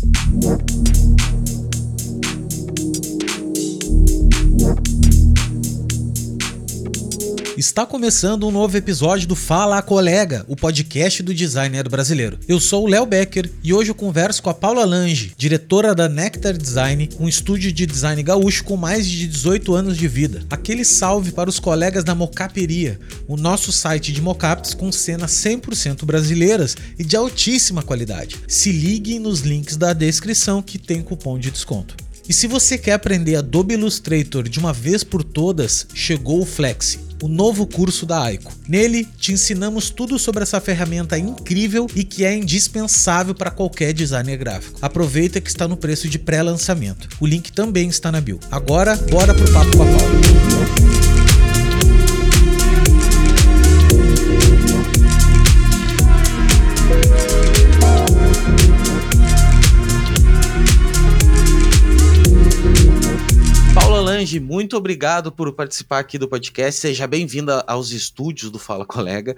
thank 0.00 0.70
you 0.98 1.17
Está 7.58 7.84
começando 7.84 8.46
um 8.46 8.52
novo 8.52 8.76
episódio 8.76 9.26
do 9.26 9.34
Fala 9.34 9.82
Colega, 9.82 10.44
o 10.46 10.54
podcast 10.54 11.24
do 11.24 11.34
designer 11.34 11.88
brasileiro. 11.88 12.38
Eu 12.46 12.60
sou 12.60 12.84
o 12.84 12.86
Léo 12.86 13.04
Becker 13.04 13.50
e 13.64 13.74
hoje 13.74 13.90
eu 13.90 13.96
converso 13.96 14.40
com 14.40 14.48
a 14.48 14.54
Paula 14.54 14.84
Lange, 14.84 15.32
diretora 15.36 15.92
da 15.92 16.08
Nectar 16.08 16.56
Design, 16.56 17.08
um 17.18 17.26
estúdio 17.26 17.72
de 17.72 17.84
design 17.84 18.22
gaúcho 18.22 18.62
com 18.62 18.76
mais 18.76 19.08
de 19.08 19.26
18 19.26 19.74
anos 19.74 19.96
de 19.96 20.06
vida. 20.06 20.46
Aquele 20.48 20.84
salve 20.84 21.32
para 21.32 21.50
os 21.50 21.58
colegas 21.58 22.04
da 22.04 22.14
Mocaperia, 22.14 22.96
o 23.26 23.36
nosso 23.36 23.72
site 23.72 24.12
de 24.12 24.22
mocaps 24.22 24.72
com 24.72 24.92
cenas 24.92 25.32
100% 25.32 26.04
brasileiras 26.04 26.76
e 26.96 27.02
de 27.02 27.16
altíssima 27.16 27.82
qualidade. 27.82 28.36
Se 28.46 28.70
liguem 28.70 29.18
nos 29.18 29.40
links 29.40 29.76
da 29.76 29.92
descrição 29.92 30.62
que 30.62 30.78
tem 30.78 31.02
cupom 31.02 31.36
de 31.36 31.50
desconto. 31.50 31.96
E 32.28 32.32
se 32.32 32.46
você 32.46 32.76
quer 32.76 32.92
aprender 32.92 33.36
Adobe 33.36 33.74
Illustrator 33.74 34.48
de 34.48 34.58
uma 34.58 34.72
vez 34.72 35.02
por 35.02 35.24
todas, 35.24 35.86
chegou 35.94 36.42
o 36.42 36.46
Flexi 36.46 37.08
o 37.22 37.28
novo 37.28 37.66
curso 37.66 38.06
da 38.06 38.22
Aiko. 38.22 38.52
Nele, 38.68 39.04
te 39.18 39.32
ensinamos 39.32 39.90
tudo 39.90 40.18
sobre 40.18 40.42
essa 40.42 40.60
ferramenta 40.60 41.18
incrível 41.18 41.88
e 41.94 42.04
que 42.04 42.24
é 42.24 42.34
indispensável 42.34 43.34
para 43.34 43.50
qualquer 43.50 43.92
designer 43.92 44.36
gráfico. 44.36 44.78
Aproveita 44.80 45.40
que 45.40 45.48
está 45.48 45.66
no 45.66 45.76
preço 45.76 46.08
de 46.08 46.18
pré-lançamento. 46.18 47.08
O 47.20 47.26
link 47.26 47.52
também 47.52 47.88
está 47.88 48.12
na 48.12 48.20
bio. 48.20 48.38
Agora, 48.50 48.96
bora 48.96 49.34
pro 49.34 49.50
papo 49.52 49.76
com 49.76 49.82
a 49.82 49.86
Paula. 49.86 51.17
Solange, 64.18 64.40
muito 64.40 64.76
obrigado 64.76 65.30
por 65.30 65.52
participar 65.52 66.00
aqui 66.00 66.18
do 66.18 66.26
podcast. 66.26 66.80
Seja 66.80 67.06
bem-vinda 67.06 67.62
aos 67.68 67.92
estúdios 67.92 68.50
do 68.50 68.58
Fala 68.58 68.84
Colega. 68.84 69.36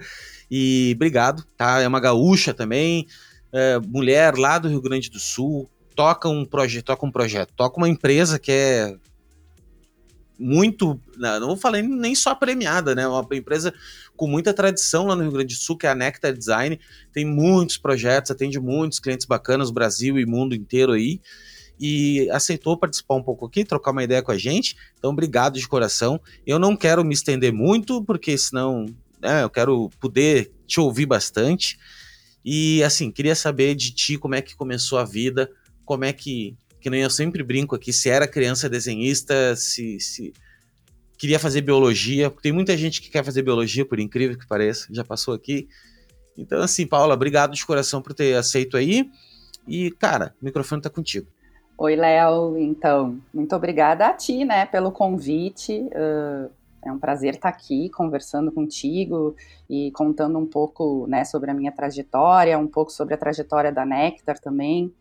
E 0.49 0.93
obrigado, 0.95 1.45
tá? 1.55 1.81
É 1.81 1.87
uma 1.87 1.99
gaúcha 1.99 2.51
também, 2.51 3.05
é, 3.53 3.77
mulher 3.77 4.35
lá 4.35 4.57
do 4.57 4.67
Rio 4.67 4.81
Grande 4.81 5.07
do 5.11 5.19
Sul, 5.19 5.69
toca 5.95 6.27
um 6.27 6.43
projeto, 6.43 6.85
toca 6.85 7.05
um 7.05 7.11
projeto, 7.11 7.53
toca 7.55 7.77
uma 7.77 7.87
empresa 7.87 8.39
que 8.39 8.51
é 8.51 8.97
muito, 10.39 10.99
não 11.15 11.45
vou 11.45 11.57
falar 11.57 11.83
nem 11.83 12.15
só 12.15 12.33
premiada, 12.33 12.95
né? 12.95 13.07
Uma 13.07 13.27
empresa 13.33 13.71
com 14.17 14.25
muita 14.25 14.51
tradição 14.51 15.05
lá 15.05 15.15
no 15.15 15.21
Rio 15.21 15.31
Grande 15.31 15.53
do 15.53 15.61
Sul, 15.61 15.77
que 15.77 15.85
é 15.85 15.91
a 15.91 15.95
Nectar 15.95 16.33
Design, 16.33 16.79
tem 17.13 17.23
muitos 17.23 17.77
projetos, 17.77 18.31
atende 18.31 18.59
muitos 18.59 18.99
clientes 18.99 19.27
bacanas, 19.27 19.69
Brasil 19.69 20.17
e 20.17 20.25
mundo 20.25 20.55
inteiro 20.55 20.93
aí 20.93 21.21
e 21.81 22.29
aceitou 22.29 22.77
participar 22.77 23.15
um 23.15 23.23
pouco 23.23 23.47
aqui, 23.47 23.65
trocar 23.65 23.89
uma 23.89 24.03
ideia 24.03 24.21
com 24.21 24.31
a 24.31 24.37
gente. 24.37 24.77
Então, 24.99 25.09
obrigado 25.09 25.57
de 25.57 25.67
coração. 25.67 26.21
Eu 26.45 26.59
não 26.59 26.77
quero 26.77 27.03
me 27.03 27.15
estender 27.15 27.51
muito, 27.51 28.03
porque 28.03 28.37
senão 28.37 28.85
né, 29.19 29.41
eu 29.41 29.49
quero 29.49 29.89
poder 29.99 30.51
te 30.67 30.79
ouvir 30.79 31.07
bastante. 31.07 31.79
E 32.45 32.83
assim, 32.83 33.09
queria 33.09 33.33
saber 33.33 33.73
de 33.73 33.91
ti 33.91 34.15
como 34.15 34.35
é 34.35 34.43
que 34.43 34.55
começou 34.55 34.99
a 34.99 35.03
vida, 35.03 35.49
como 35.83 36.05
é 36.05 36.13
que, 36.13 36.55
que 36.79 36.87
nem 36.87 37.01
eu 37.01 37.09
sempre 37.09 37.41
brinco 37.41 37.75
aqui, 37.75 37.91
se 37.91 38.09
era 38.09 38.27
criança 38.27 38.69
desenhista, 38.69 39.55
se, 39.55 39.99
se 39.99 40.33
queria 41.17 41.39
fazer 41.39 41.61
biologia, 41.61 42.29
porque 42.29 42.43
tem 42.43 42.51
muita 42.51 42.77
gente 42.77 43.01
que 43.01 43.09
quer 43.09 43.25
fazer 43.25 43.41
biologia, 43.41 43.83
por 43.83 43.99
incrível 43.99 44.37
que 44.37 44.47
pareça, 44.47 44.87
já 44.91 45.03
passou 45.03 45.33
aqui. 45.33 45.67
Então, 46.37 46.61
assim, 46.61 46.85
Paula, 46.85 47.15
obrigado 47.15 47.55
de 47.55 47.65
coração 47.65 48.03
por 48.03 48.13
ter 48.13 48.35
aceito 48.35 48.77
aí. 48.77 49.09
E, 49.67 49.89
cara, 49.91 50.35
o 50.39 50.45
microfone 50.45 50.79
tá 50.79 50.89
contigo. 50.89 51.27
Oi, 51.83 51.95
Léo. 51.95 52.59
Então, 52.59 53.19
muito 53.33 53.55
obrigada 53.55 54.05
a 54.05 54.13
ti, 54.13 54.45
né, 54.45 54.67
pelo 54.67 54.91
convite. 54.91 55.81
Uh, 55.81 56.47
é 56.85 56.91
um 56.91 56.99
prazer 56.99 57.33
estar 57.33 57.49
aqui 57.49 57.89
conversando 57.89 58.51
contigo 58.51 59.35
e 59.67 59.89
contando 59.93 60.37
um 60.37 60.45
pouco, 60.45 61.07
né, 61.07 61.25
sobre 61.25 61.49
a 61.49 61.55
minha 61.55 61.71
trajetória, 61.71 62.55
um 62.59 62.67
pouco 62.67 62.91
sobre 62.91 63.15
a 63.15 63.17
trajetória 63.17 63.71
da 63.71 63.83
Nectar 63.83 64.37
também. 64.37 64.93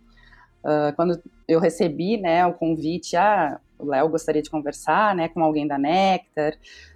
Uh, 0.65 0.97
quando 0.97 1.23
eu 1.47 1.61
recebi, 1.61 2.17
né, 2.17 2.47
o 2.47 2.55
convite, 2.55 3.15
ah, 3.15 3.61
o 3.79 3.85
Léo 3.85 4.09
gostaria 4.09 4.41
de 4.41 4.49
conversar, 4.49 5.15
né, 5.15 5.29
com 5.29 5.45
alguém 5.45 5.67
da 5.67 5.77
Nectar. 5.77 6.55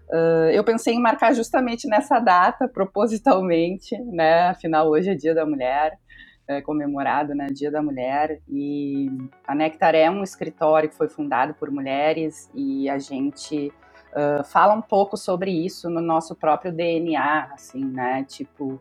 Uh, 0.08 0.48
eu 0.50 0.64
pensei 0.64 0.94
em 0.94 1.00
marcar 1.02 1.34
justamente 1.34 1.86
nessa 1.86 2.18
data, 2.18 2.66
propositalmente, 2.72 3.98
né, 4.04 4.48
afinal 4.48 4.88
hoje 4.88 5.10
é 5.10 5.14
Dia 5.14 5.34
da 5.34 5.44
Mulher 5.44 5.98
é, 6.46 6.60
comemorado, 6.60 7.34
né, 7.34 7.46
Dia 7.46 7.70
da 7.70 7.82
Mulher, 7.82 8.40
e 8.48 9.08
a 9.46 9.54
Nectar 9.54 9.94
é 9.94 10.10
um 10.10 10.22
escritório 10.22 10.88
que 10.88 10.96
foi 10.96 11.08
fundado 11.08 11.54
por 11.54 11.70
mulheres 11.70 12.50
e 12.54 12.88
a 12.88 12.98
gente 12.98 13.72
uh, 14.12 14.44
fala 14.44 14.74
um 14.74 14.82
pouco 14.82 15.16
sobre 15.16 15.50
isso 15.50 15.88
no 15.88 16.00
nosso 16.00 16.34
próprio 16.34 16.72
DNA, 16.72 17.50
assim, 17.52 17.84
né, 17.84 18.24
tipo, 18.28 18.80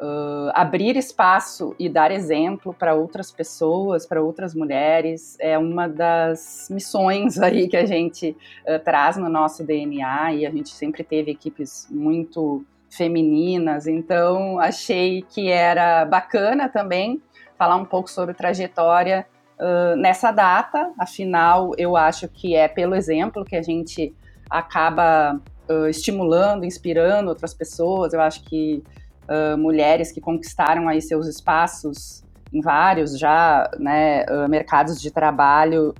uh, 0.00 0.50
abrir 0.54 0.96
espaço 0.96 1.74
e 1.78 1.88
dar 1.88 2.10
exemplo 2.10 2.72
para 2.72 2.94
outras 2.94 3.30
pessoas, 3.30 4.06
para 4.06 4.22
outras 4.22 4.54
mulheres, 4.54 5.36
é 5.38 5.58
uma 5.58 5.88
das 5.88 6.68
missões 6.70 7.38
aí 7.40 7.68
que 7.68 7.76
a 7.76 7.86
gente 7.86 8.36
uh, 8.66 8.82
traz 8.82 9.16
no 9.16 9.28
nosso 9.28 9.64
DNA 9.64 10.34
e 10.34 10.46
a 10.46 10.50
gente 10.50 10.70
sempre 10.70 11.04
teve 11.04 11.30
equipes 11.30 11.88
muito 11.90 12.64
femininas, 12.90 13.86
então 13.86 14.58
achei 14.58 15.22
que 15.22 15.50
era 15.50 16.04
bacana 16.04 16.68
também 16.68 17.20
falar 17.58 17.76
um 17.76 17.84
pouco 17.84 18.10
sobre 18.10 18.34
trajetória 18.34 19.26
uh, 19.58 19.96
nessa 19.96 20.30
data, 20.30 20.92
afinal, 20.98 21.72
eu 21.76 21.96
acho 21.96 22.28
que 22.28 22.54
é 22.54 22.68
pelo 22.68 22.94
exemplo 22.94 23.44
que 23.44 23.56
a 23.56 23.62
gente 23.62 24.14
acaba 24.48 25.40
uh, 25.68 25.86
estimulando, 25.88 26.64
inspirando 26.64 27.28
outras 27.28 27.54
pessoas, 27.54 28.12
eu 28.12 28.20
acho 28.20 28.44
que 28.44 28.82
uh, 29.28 29.58
mulheres 29.58 30.12
que 30.12 30.20
conquistaram 30.20 30.88
aí 30.88 31.00
seus 31.00 31.26
espaços 31.26 32.24
em 32.52 32.60
vários 32.60 33.18
já 33.18 33.68
né, 33.76 34.24
mercados 34.48 35.00
de 35.00 35.10
trabalho 35.10 35.92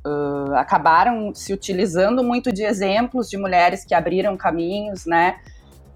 acabaram 0.54 1.34
se 1.34 1.52
utilizando 1.52 2.22
muito 2.22 2.52
de 2.52 2.62
exemplos 2.62 3.28
de 3.28 3.36
mulheres 3.36 3.84
que 3.84 3.92
abriram 3.92 4.36
caminhos, 4.36 5.04
né, 5.06 5.40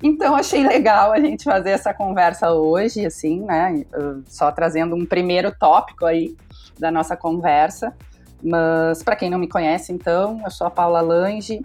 então 0.02 0.34
achei 0.34 0.66
legal 0.66 1.12
a 1.12 1.20
gente 1.20 1.44
fazer 1.44 1.70
essa 1.70 1.92
conversa 1.92 2.52
hoje, 2.52 3.04
assim, 3.04 3.40
né? 3.40 3.84
Só 4.26 4.50
trazendo 4.50 4.96
um 4.96 5.04
primeiro 5.04 5.52
tópico 5.52 6.06
aí 6.06 6.36
da 6.78 6.90
nossa 6.90 7.16
conversa. 7.16 7.94
Mas 8.42 9.02
para 9.02 9.16
quem 9.16 9.28
não 9.28 9.38
me 9.38 9.48
conhece, 9.48 9.92
então, 9.92 10.40
eu 10.44 10.50
sou 10.50 10.66
a 10.66 10.70
Paula 10.70 11.00
Lange. 11.00 11.64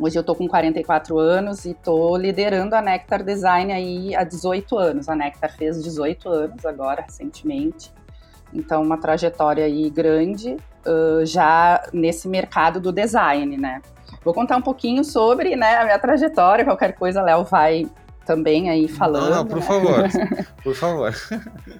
Hoje 0.00 0.16
eu 0.16 0.22
tô 0.22 0.32
com 0.34 0.46
44 0.46 1.18
anos 1.18 1.64
e 1.64 1.74
tô 1.74 2.16
liderando 2.16 2.76
a 2.76 2.80
Nectar 2.80 3.24
Design 3.24 3.72
aí 3.72 4.14
há 4.14 4.22
18 4.22 4.78
anos. 4.78 5.08
A 5.08 5.16
Nectar 5.16 5.56
fez 5.56 5.82
18 5.82 6.28
anos 6.28 6.64
agora, 6.64 7.02
recentemente. 7.02 7.92
Então, 8.54 8.80
uma 8.80 8.96
trajetória 8.96 9.64
aí 9.64 9.90
grande 9.90 10.56
uh, 10.86 11.26
já 11.26 11.82
nesse 11.92 12.28
mercado 12.28 12.80
do 12.80 12.92
design, 12.92 13.56
né? 13.56 13.82
Vou 14.24 14.34
contar 14.34 14.56
um 14.56 14.62
pouquinho 14.62 15.04
sobre 15.04 15.56
né, 15.56 15.78
a 15.78 15.84
minha 15.84 15.98
trajetória, 15.98 16.64
qualquer 16.64 16.92
coisa, 16.92 17.22
Léo 17.22 17.44
vai 17.44 17.86
também 18.24 18.68
aí 18.68 18.88
falando. 18.88 19.30
Não, 19.30 19.36
não 19.36 19.46
por 19.46 19.56
né? 19.56 19.62
favor, 19.62 20.04
por 20.62 20.74
favor. 20.74 21.14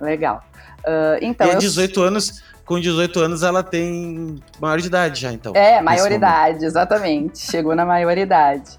Legal. 0.00 0.42
Uh, 0.80 1.18
então, 1.20 1.52
e 1.52 1.56
18 1.56 2.00
eu... 2.00 2.06
anos, 2.06 2.42
com 2.64 2.80
18 2.80 3.20
anos 3.20 3.42
ela 3.42 3.62
tem 3.62 4.36
maior 4.58 4.78
de 4.78 4.86
idade 4.86 5.20
já, 5.20 5.32
então. 5.32 5.52
É, 5.54 5.80
maioridade, 5.82 6.64
exatamente. 6.64 7.38
Chegou 7.38 7.74
na 7.74 7.84
maioridade. 7.84 8.78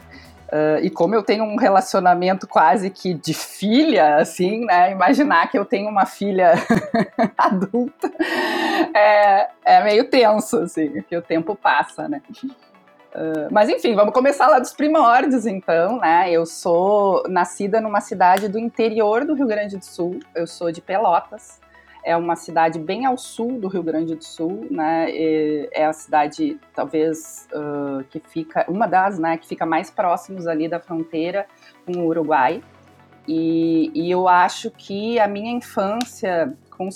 Uh, 0.52 0.84
e 0.84 0.90
como 0.90 1.14
eu 1.14 1.22
tenho 1.22 1.44
um 1.44 1.58
relacionamento 1.58 2.48
quase 2.48 2.90
que 2.90 3.14
de 3.14 3.36
filha, 3.36 4.16
assim, 4.16 4.66
né? 4.66 4.92
Imaginar 4.92 5.48
que 5.52 5.60
eu 5.60 5.64
tenho 5.64 5.88
uma 5.88 6.08
filha 6.08 6.54
adulta 7.38 8.12
é, 8.96 9.48
é 9.64 9.84
meio 9.84 10.10
tenso, 10.10 10.58
assim, 10.58 10.90
porque 10.90 11.16
o 11.16 11.22
tempo 11.22 11.56
passa, 11.56 12.10
né? 12.10 12.20
Uh, 13.14 13.52
mas 13.52 13.70
enfim, 13.70 13.96
vamos 13.96 14.14
começar 14.14 14.48
lá 14.48 14.60
dos 14.60 14.72
primórdios, 14.72 15.46
então, 15.46 16.00
né? 16.00 16.32
Eu 16.32 16.46
sou 16.46 17.24
nascida 17.28 17.82
numa 17.82 18.02
cidade 18.02 18.48
do 18.48 18.60
interior 18.60 19.26
do 19.26 19.34
Rio 19.34 19.48
Grande 19.48 19.78
do 19.78 19.86
Sul. 19.86 20.20
Eu 20.36 20.46
sou 20.46 20.72
de 20.72 20.80
Pelotas. 20.80 21.60
É 22.04 22.16
uma 22.16 22.36
cidade 22.36 22.80
bem 22.80 23.06
ao 23.06 23.18
sul 23.18 23.60
do 23.60 23.68
Rio 23.68 23.84
Grande 23.84 24.16
do 24.16 24.24
Sul, 24.24 24.68
né? 24.72 25.10
E 25.12 25.70
é 25.72 25.86
a 25.86 25.92
cidade, 25.92 26.60
talvez, 26.74 27.48
uh, 27.52 28.04
que 28.06 28.20
fica, 28.20 28.66
uma 28.70 28.88
das, 28.88 29.20
né, 29.20 29.38
que 29.38 29.48
fica 29.48 29.66
mais 29.66 29.90
próximos 29.90 30.48
ali 30.48 30.70
da 30.70 30.80
fronteira 30.80 31.46
com 31.86 32.00
o 32.00 32.06
Uruguai. 32.08 32.64
E, 33.28 33.92
e 33.94 34.10
eu 34.10 34.28
acho 34.28 34.72
que 34.72 35.20
a 35.20 35.28
minha 35.28 35.52
infância, 35.52 36.54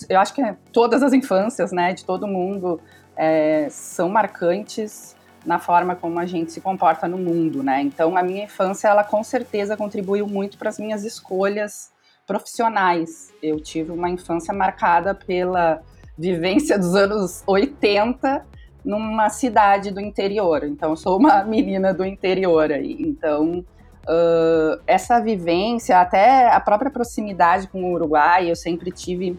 eu 0.09 0.19
acho 0.19 0.33
que 0.33 0.42
todas 0.71 1.04
as 1.04 1.12
infâncias, 1.12 1.71
né, 1.71 1.94
de 1.94 2.06
todo 2.06 2.25
mundo, 2.25 2.80
é, 3.16 3.68
são 3.69 4.09
marcantes 4.09 5.16
na 5.45 5.60
forma 5.60 5.95
como 5.95 6.19
a 6.19 6.25
gente 6.25 6.51
se 6.51 6.62
comporta 6.62 7.07
no 7.07 7.18
mundo, 7.18 7.62
né? 7.62 7.81
Então, 7.81 8.18
a 8.18 8.24
minha 8.24 8.45
infância, 8.45 8.88
ela 8.88 9.04
com 9.04 9.24
certeza 9.24 9.75
contribuiu 9.75 10.28
muito 10.28 10.57
para 10.57 10.69
as 10.69 10.80
minhas 10.80 11.04
escolhas 11.04 11.92
profissionais. 12.25 13.34
Eu 13.42 13.60
tive 13.60 13.92
uma 13.92 14.10
infância 14.10 14.54
marcada 14.54 15.13
pela 15.13 15.81
vivência 16.18 16.78
dos 16.78 16.95
anos 16.95 17.44
80 17.45 18.45
numa 18.84 19.30
cidade 19.30 19.92
do 19.92 20.00
interior. 20.00 20.63
Então, 20.63 20.92
eu 20.92 20.95
sou 20.95 21.18
uma 21.18 21.44
menina 21.45 21.94
do 21.94 22.06
interior 22.06 22.72
aí. 22.72 22.98
Então, 23.00 23.66
uh, 24.04 24.81
essa 24.88 25.19
vivência, 25.19 26.00
até 26.00 26.50
a 26.50 26.60
própria 26.60 26.92
proximidade 26.92 27.68
com 27.68 27.84
o 27.84 27.94
Uruguai, 27.94 28.50
eu 28.50 28.56
sempre 28.56 28.92
tive 28.92 29.38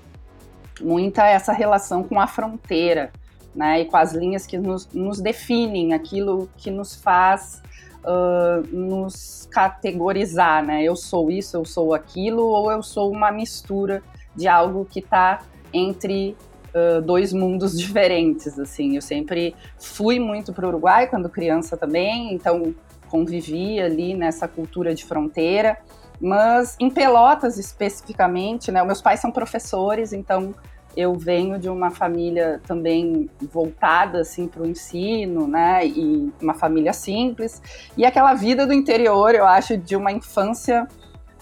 muita 0.80 1.26
essa 1.26 1.52
relação 1.52 2.02
com 2.02 2.20
a 2.20 2.26
fronteira, 2.26 3.12
né? 3.54 3.80
E 3.80 3.84
com 3.84 3.96
as 3.96 4.12
linhas 4.12 4.46
que 4.46 4.58
nos, 4.58 4.88
nos 4.92 5.20
definem, 5.20 5.92
aquilo 5.92 6.48
que 6.56 6.70
nos 6.70 6.94
faz 6.94 7.62
uh, 8.04 8.66
nos 8.74 9.48
categorizar, 9.50 10.64
né? 10.64 10.82
Eu 10.82 10.96
sou 10.96 11.30
isso, 11.30 11.56
eu 11.56 11.64
sou 11.64 11.94
aquilo, 11.94 12.42
ou 12.42 12.70
eu 12.70 12.82
sou 12.82 13.10
uma 13.10 13.30
mistura 13.30 14.02
de 14.34 14.48
algo 14.48 14.84
que 14.84 14.98
está 14.98 15.42
entre 15.72 16.36
uh, 16.74 17.00
dois 17.02 17.32
mundos 17.32 17.76
diferentes, 17.78 18.58
assim. 18.58 18.96
Eu 18.96 19.02
sempre 19.02 19.54
fui 19.78 20.18
muito 20.18 20.52
para 20.52 20.66
o 20.66 20.68
Uruguai 20.68 21.06
quando 21.06 21.28
criança 21.28 21.76
também, 21.76 22.32
então 22.32 22.74
convivi 23.08 23.80
ali 23.80 24.14
nessa 24.14 24.48
cultura 24.48 24.94
de 24.94 25.04
fronteira. 25.04 25.78
Mas 26.20 26.76
em 26.80 26.90
Pelotas 26.90 27.58
especificamente, 27.58 28.70
né? 28.70 28.82
Meus 28.84 29.02
pais 29.02 29.20
são 29.20 29.30
professores, 29.30 30.12
então 30.12 30.54
eu 30.96 31.14
venho 31.14 31.58
de 31.58 31.68
uma 31.68 31.90
família 31.90 32.60
também 32.66 33.28
voltada 33.40 34.20
assim 34.20 34.46
para 34.46 34.62
o 34.62 34.66
ensino, 34.66 35.46
né? 35.46 35.86
E 35.86 36.32
uma 36.40 36.54
família 36.54 36.92
simples 36.92 37.60
e 37.96 38.04
aquela 38.04 38.34
vida 38.34 38.66
do 38.66 38.72
interior, 38.72 39.34
eu 39.34 39.46
acho, 39.46 39.76
de 39.76 39.96
uma 39.96 40.12
infância 40.12 40.86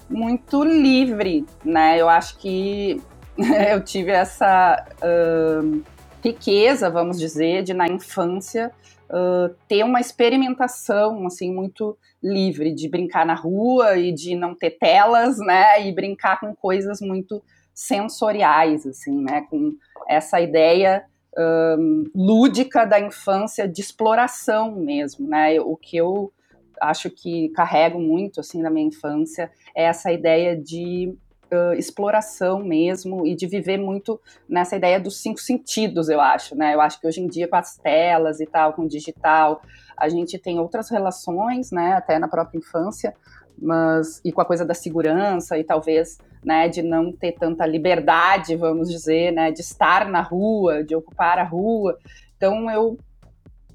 muito 0.08 0.62
livre, 0.62 1.46
né? 1.64 2.00
Eu 2.00 2.08
acho 2.08 2.38
que 2.38 3.00
eu 3.70 3.82
tive 3.82 4.10
essa 4.10 4.84
uh, 5.02 5.82
riqueza, 6.22 6.90
vamos 6.90 7.18
dizer, 7.18 7.62
de 7.62 7.74
na 7.74 7.86
infância 7.86 8.70
uh, 9.10 9.54
ter 9.68 9.84
uma 9.84 10.00
experimentação 10.00 11.26
assim 11.26 11.52
muito 11.52 11.96
livre 12.22 12.72
de 12.72 12.88
brincar 12.88 13.26
na 13.26 13.34
rua 13.34 13.98
e 13.98 14.12
de 14.12 14.36
não 14.36 14.54
ter 14.54 14.70
telas, 14.72 15.38
né? 15.38 15.86
E 15.86 15.92
brincar 15.92 16.40
com 16.40 16.54
coisas 16.54 17.00
muito 17.00 17.42
sensoriais, 17.74 18.86
assim, 18.86 19.22
né? 19.22 19.42
Com 19.48 19.74
essa 20.08 20.40
ideia 20.40 21.04
um, 21.38 22.04
lúdica 22.14 22.84
da 22.84 23.00
infância 23.00 23.66
de 23.68 23.80
exploração 23.80 24.72
mesmo, 24.72 25.28
né? 25.28 25.60
O 25.60 25.76
que 25.76 25.96
eu 25.96 26.32
acho 26.80 27.10
que 27.10 27.48
carrego 27.50 28.00
muito 28.00 28.40
assim 28.40 28.60
na 28.60 28.70
minha 28.70 28.86
infância 28.86 29.50
é 29.74 29.84
essa 29.84 30.10
ideia 30.10 30.56
de 30.56 31.16
uh, 31.52 31.74
exploração 31.74 32.58
mesmo 32.58 33.26
e 33.26 33.34
de 33.34 33.46
viver 33.46 33.78
muito 33.78 34.20
nessa 34.48 34.76
ideia 34.76 34.98
dos 34.98 35.20
cinco 35.20 35.40
sentidos, 35.40 36.08
eu 36.08 36.20
acho, 36.20 36.56
né? 36.56 36.74
Eu 36.74 36.80
acho 36.80 37.00
que 37.00 37.06
hoje 37.06 37.20
em 37.20 37.28
dia 37.28 37.46
com 37.46 37.56
as 37.56 37.76
telas 37.76 38.40
e 38.40 38.46
tal, 38.46 38.72
com 38.72 38.82
o 38.82 38.88
digital, 38.88 39.62
a 39.96 40.08
gente 40.08 40.38
tem 40.38 40.58
outras 40.58 40.90
relações, 40.90 41.70
né? 41.70 41.94
Até 41.94 42.18
na 42.18 42.28
própria 42.28 42.58
infância, 42.58 43.14
mas 43.56 44.20
e 44.24 44.32
com 44.32 44.40
a 44.40 44.44
coisa 44.44 44.64
da 44.64 44.74
segurança 44.74 45.56
e 45.56 45.64
talvez 45.64 46.18
né, 46.44 46.68
de 46.68 46.82
não 46.82 47.12
ter 47.12 47.32
tanta 47.32 47.64
liberdade, 47.66 48.56
vamos 48.56 48.90
dizer, 48.90 49.32
né, 49.32 49.50
de 49.50 49.60
estar 49.60 50.08
na 50.08 50.20
rua, 50.20 50.82
de 50.82 50.94
ocupar 50.94 51.38
a 51.38 51.44
rua. 51.44 51.96
Então 52.36 52.70
eu 52.70 52.98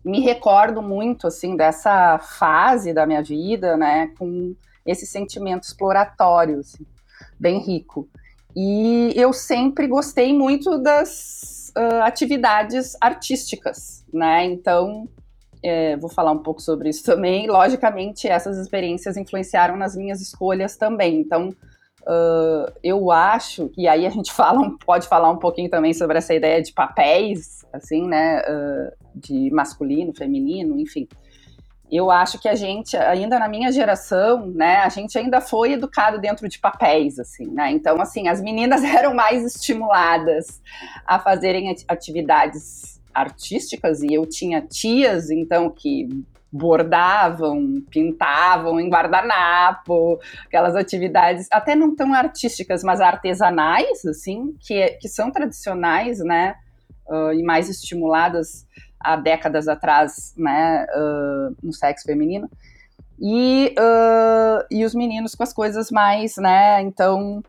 me 0.03 0.19
recordo 0.19 0.81
muito 0.81 1.27
assim 1.27 1.55
dessa 1.55 2.17
fase 2.19 2.93
da 2.93 3.05
minha 3.05 3.23
vida, 3.23 3.75
né, 3.77 4.11
com 4.17 4.55
esse 4.85 5.05
sentimento 5.05 5.63
exploratório. 5.63 6.59
Assim 6.59 6.85
bem 7.39 7.59
rico. 7.59 8.09
E 8.55 9.13
eu 9.15 9.31
sempre 9.33 9.87
gostei 9.87 10.33
muito 10.33 10.79
das 10.79 11.71
uh, 11.77 12.01
atividades 12.03 12.97
artísticas, 12.99 14.03
né? 14.11 14.45
Então, 14.45 15.07
é, 15.61 15.95
vou 15.97 16.09
falar 16.09 16.31
um 16.31 16.39
pouco 16.39 16.61
sobre 16.61 16.89
isso 16.89 17.03
também. 17.03 17.47
Logicamente, 17.47 18.27
essas 18.27 18.57
experiências 18.57 19.15
influenciaram 19.15 19.77
nas 19.77 19.95
minhas 19.95 20.21
escolhas 20.21 20.75
também. 20.75 21.19
Então, 21.19 21.53
uh, 22.07 22.71
eu 22.83 23.11
acho, 23.11 23.71
e 23.77 23.87
aí 23.87 24.05
a 24.05 24.09
gente 24.09 24.31
fala, 24.33 24.59
pode 24.85 25.07
falar 25.07 25.29
um 25.29 25.37
pouquinho 25.37 25.69
também 25.69 25.93
sobre 25.93 26.17
essa 26.17 26.33
ideia 26.33 26.61
de 26.61 26.73
papéis, 26.73 27.65
assim, 27.71 28.07
né? 28.07 28.41
Uh, 28.41 29.07
de 29.15 29.49
masculino, 29.51 30.13
feminino, 30.15 30.79
enfim 30.79 31.07
eu 31.89 32.11
acho 32.11 32.39
que 32.39 32.49
a 32.49 32.55
gente, 32.55 32.97
ainda 32.97 33.39
na 33.39 33.47
minha 33.47 33.71
geração, 33.71 34.47
né, 34.47 34.77
a 34.77 34.89
gente 34.89 35.17
ainda 35.17 35.39
foi 35.39 35.73
educado 35.73 36.19
dentro 36.19 36.47
de 36.47 36.59
papéis, 36.59 37.17
assim, 37.17 37.47
né? 37.47 37.71
Então, 37.71 37.99
assim, 38.01 38.27
as 38.27 38.41
meninas 38.41 38.83
eram 38.83 39.13
mais 39.13 39.43
estimuladas 39.45 40.61
a 41.05 41.17
fazerem 41.17 41.73
atividades 41.87 43.01
artísticas 43.13 44.01
e 44.03 44.13
eu 44.13 44.25
tinha 44.25 44.61
tias, 44.61 45.31
então, 45.31 45.69
que 45.69 46.09
bordavam, 46.51 47.83
pintavam 47.89 48.79
em 48.79 48.89
guardanapo, 48.89 50.19
aquelas 50.45 50.75
atividades 50.75 51.47
até 51.51 51.75
não 51.75 51.95
tão 51.95 52.13
artísticas, 52.13 52.83
mas 52.83 53.01
artesanais, 53.01 54.05
assim, 54.05 54.55
que, 54.59 54.89
que 55.01 55.09
são 55.09 55.31
tradicionais, 55.31 56.19
né, 56.19 56.55
uh, 57.07 57.33
e 57.33 57.43
mais 57.43 57.69
estimuladas 57.69 58.65
há 58.99 59.15
décadas 59.15 59.67
atrás, 59.67 60.33
né, 60.37 60.85
uh, 60.95 61.55
no 61.61 61.73
sexo 61.73 62.05
feminino, 62.05 62.49
e, 63.19 63.75
uh, 63.77 64.65
e 64.71 64.85
os 64.85 64.95
meninos 64.95 65.35
com 65.35 65.43
as 65.43 65.53
coisas 65.53 65.91
mais, 65.91 66.37
né, 66.37 66.81
então, 66.81 67.43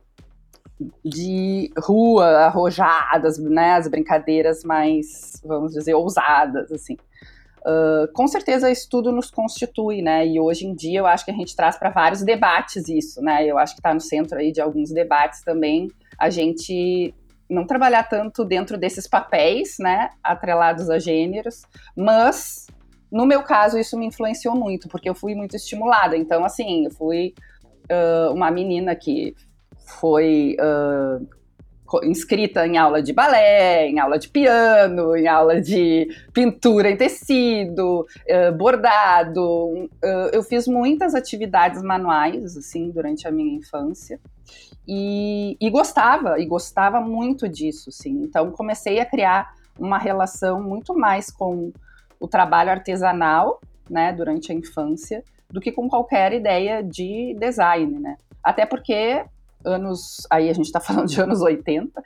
de 1.04 1.72
rua, 1.78 2.26
arrojadas, 2.46 3.38
né, 3.38 3.74
as 3.74 3.86
brincadeiras 3.86 4.64
mais, 4.64 5.40
vamos 5.44 5.72
dizer, 5.72 5.94
ousadas, 5.94 6.70
assim. 6.72 6.96
Uh, 7.68 8.10
com 8.14 8.26
certeza 8.26 8.70
isso 8.70 8.88
tudo 8.88 9.12
nos 9.12 9.30
constitui, 9.30 10.00
né? 10.00 10.26
E 10.26 10.40
hoje 10.40 10.66
em 10.66 10.74
dia 10.74 11.00
eu 11.00 11.06
acho 11.06 11.22
que 11.22 11.30
a 11.30 11.34
gente 11.34 11.54
traz 11.54 11.76
para 11.76 11.90
vários 11.90 12.22
debates 12.22 12.88
isso, 12.88 13.20
né? 13.20 13.44
Eu 13.44 13.58
acho 13.58 13.74
que 13.74 13.80
está 13.80 13.92
no 13.92 14.00
centro 14.00 14.38
aí 14.38 14.50
de 14.50 14.60
alguns 14.60 14.90
debates 14.90 15.42
também 15.42 15.90
a 16.18 16.30
gente 16.30 17.14
não 17.48 17.66
trabalhar 17.66 18.04
tanto 18.04 18.44
dentro 18.44 18.76
desses 18.76 19.06
papéis, 19.06 19.76
né, 19.78 20.10
atrelados 20.22 20.90
a 20.90 20.98
gêneros, 20.98 21.62
mas 21.96 22.66
no 23.10 23.24
meu 23.24 23.42
caso 23.42 23.78
isso 23.78 23.98
me 23.98 24.06
influenciou 24.06 24.54
muito, 24.54 24.88
porque 24.88 25.08
eu 25.08 25.14
fui 25.14 25.34
muito 25.34 25.56
estimulada. 25.56 26.16
Então, 26.16 26.44
assim, 26.44 26.84
eu 26.84 26.90
fui 26.90 27.32
uh, 27.90 28.32
uma 28.34 28.50
menina 28.50 28.94
que 28.94 29.34
foi 29.98 30.56
uh, 30.60 31.26
inscrita 32.02 32.66
em 32.66 32.76
aula 32.76 33.02
de 33.02 33.12
balé, 33.12 33.88
em 33.88 33.98
aula 33.98 34.18
de 34.18 34.28
piano, 34.28 35.16
em 35.16 35.26
aula 35.26 35.60
de 35.60 36.08
pintura 36.32 36.90
em 36.90 36.96
tecido, 36.96 38.00
uh, 38.00 38.56
bordado. 38.56 39.44
Uh, 39.44 40.30
eu 40.32 40.42
fiz 40.42 40.66
muitas 40.66 41.14
atividades 41.14 41.82
manuais, 41.82 42.56
assim, 42.56 42.90
durante 42.90 43.26
a 43.26 43.30
minha 43.30 43.56
infância. 43.56 44.20
E, 44.86 45.56
e 45.60 45.68
gostava, 45.70 46.38
e 46.38 46.46
gostava 46.46 47.00
muito 47.00 47.48
disso, 47.48 47.92
sim. 47.92 48.22
Então 48.22 48.50
comecei 48.52 49.00
a 49.00 49.04
criar 49.04 49.54
uma 49.78 49.98
relação 49.98 50.62
muito 50.62 50.94
mais 50.94 51.30
com 51.30 51.72
o 52.18 52.26
trabalho 52.26 52.70
artesanal, 52.70 53.60
né, 53.88 54.12
durante 54.12 54.50
a 54.50 54.54
infância, 54.54 55.22
do 55.50 55.60
que 55.60 55.72
com 55.72 55.88
qualquer 55.88 56.32
ideia 56.32 56.82
de 56.82 57.34
design, 57.38 57.98
né? 57.98 58.16
Até 58.42 58.66
porque 58.66 59.24
anos, 59.68 60.26
aí 60.30 60.48
a 60.48 60.52
gente 60.52 60.66
está 60.66 60.80
falando 60.80 61.08
de 61.08 61.20
anos 61.20 61.40
80 61.40 62.02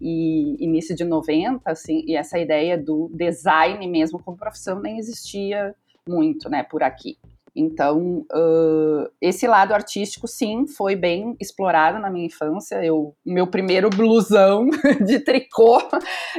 e 0.00 0.56
início 0.64 0.94
de 0.94 1.04
90, 1.04 1.70
assim, 1.70 2.02
e 2.06 2.16
essa 2.16 2.38
ideia 2.38 2.76
do 2.76 3.10
design 3.12 3.86
mesmo 3.86 4.22
como 4.22 4.36
profissão 4.36 4.80
nem 4.80 4.98
existia 4.98 5.74
muito, 6.06 6.48
né, 6.48 6.62
por 6.62 6.82
aqui. 6.82 7.16
Então, 7.54 8.24
uh, 8.32 9.10
esse 9.20 9.46
lado 9.46 9.74
artístico, 9.74 10.26
sim, 10.26 10.66
foi 10.66 10.96
bem 10.96 11.36
explorado 11.38 11.98
na 11.98 12.08
minha 12.08 12.24
infância. 12.24 12.82
Eu, 12.82 13.14
meu 13.24 13.46
primeiro 13.46 13.90
blusão 13.90 14.68
de 15.04 15.20
tricô, 15.20 15.78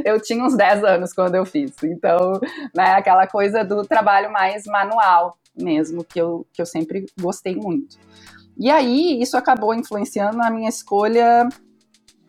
eu 0.03 0.19
tinha 0.19 0.43
uns 0.43 0.57
10 0.57 0.83
anos 0.83 1.13
quando 1.13 1.35
eu 1.35 1.45
fiz. 1.45 1.71
Então, 1.83 2.39
né, 2.75 2.93
aquela 2.93 3.27
coisa 3.27 3.63
do 3.63 3.83
trabalho 3.83 4.31
mais 4.31 4.65
manual 4.65 5.37
mesmo, 5.55 6.03
que 6.03 6.19
eu, 6.19 6.47
que 6.51 6.59
eu 6.59 6.65
sempre 6.65 7.05
gostei 7.21 7.55
muito. 7.55 7.95
E 8.57 8.69
aí, 8.69 9.21
isso 9.21 9.35
acabou 9.35 9.73
influenciando 9.73 10.41
a 10.41 10.49
minha 10.49 10.69
escolha 10.69 11.47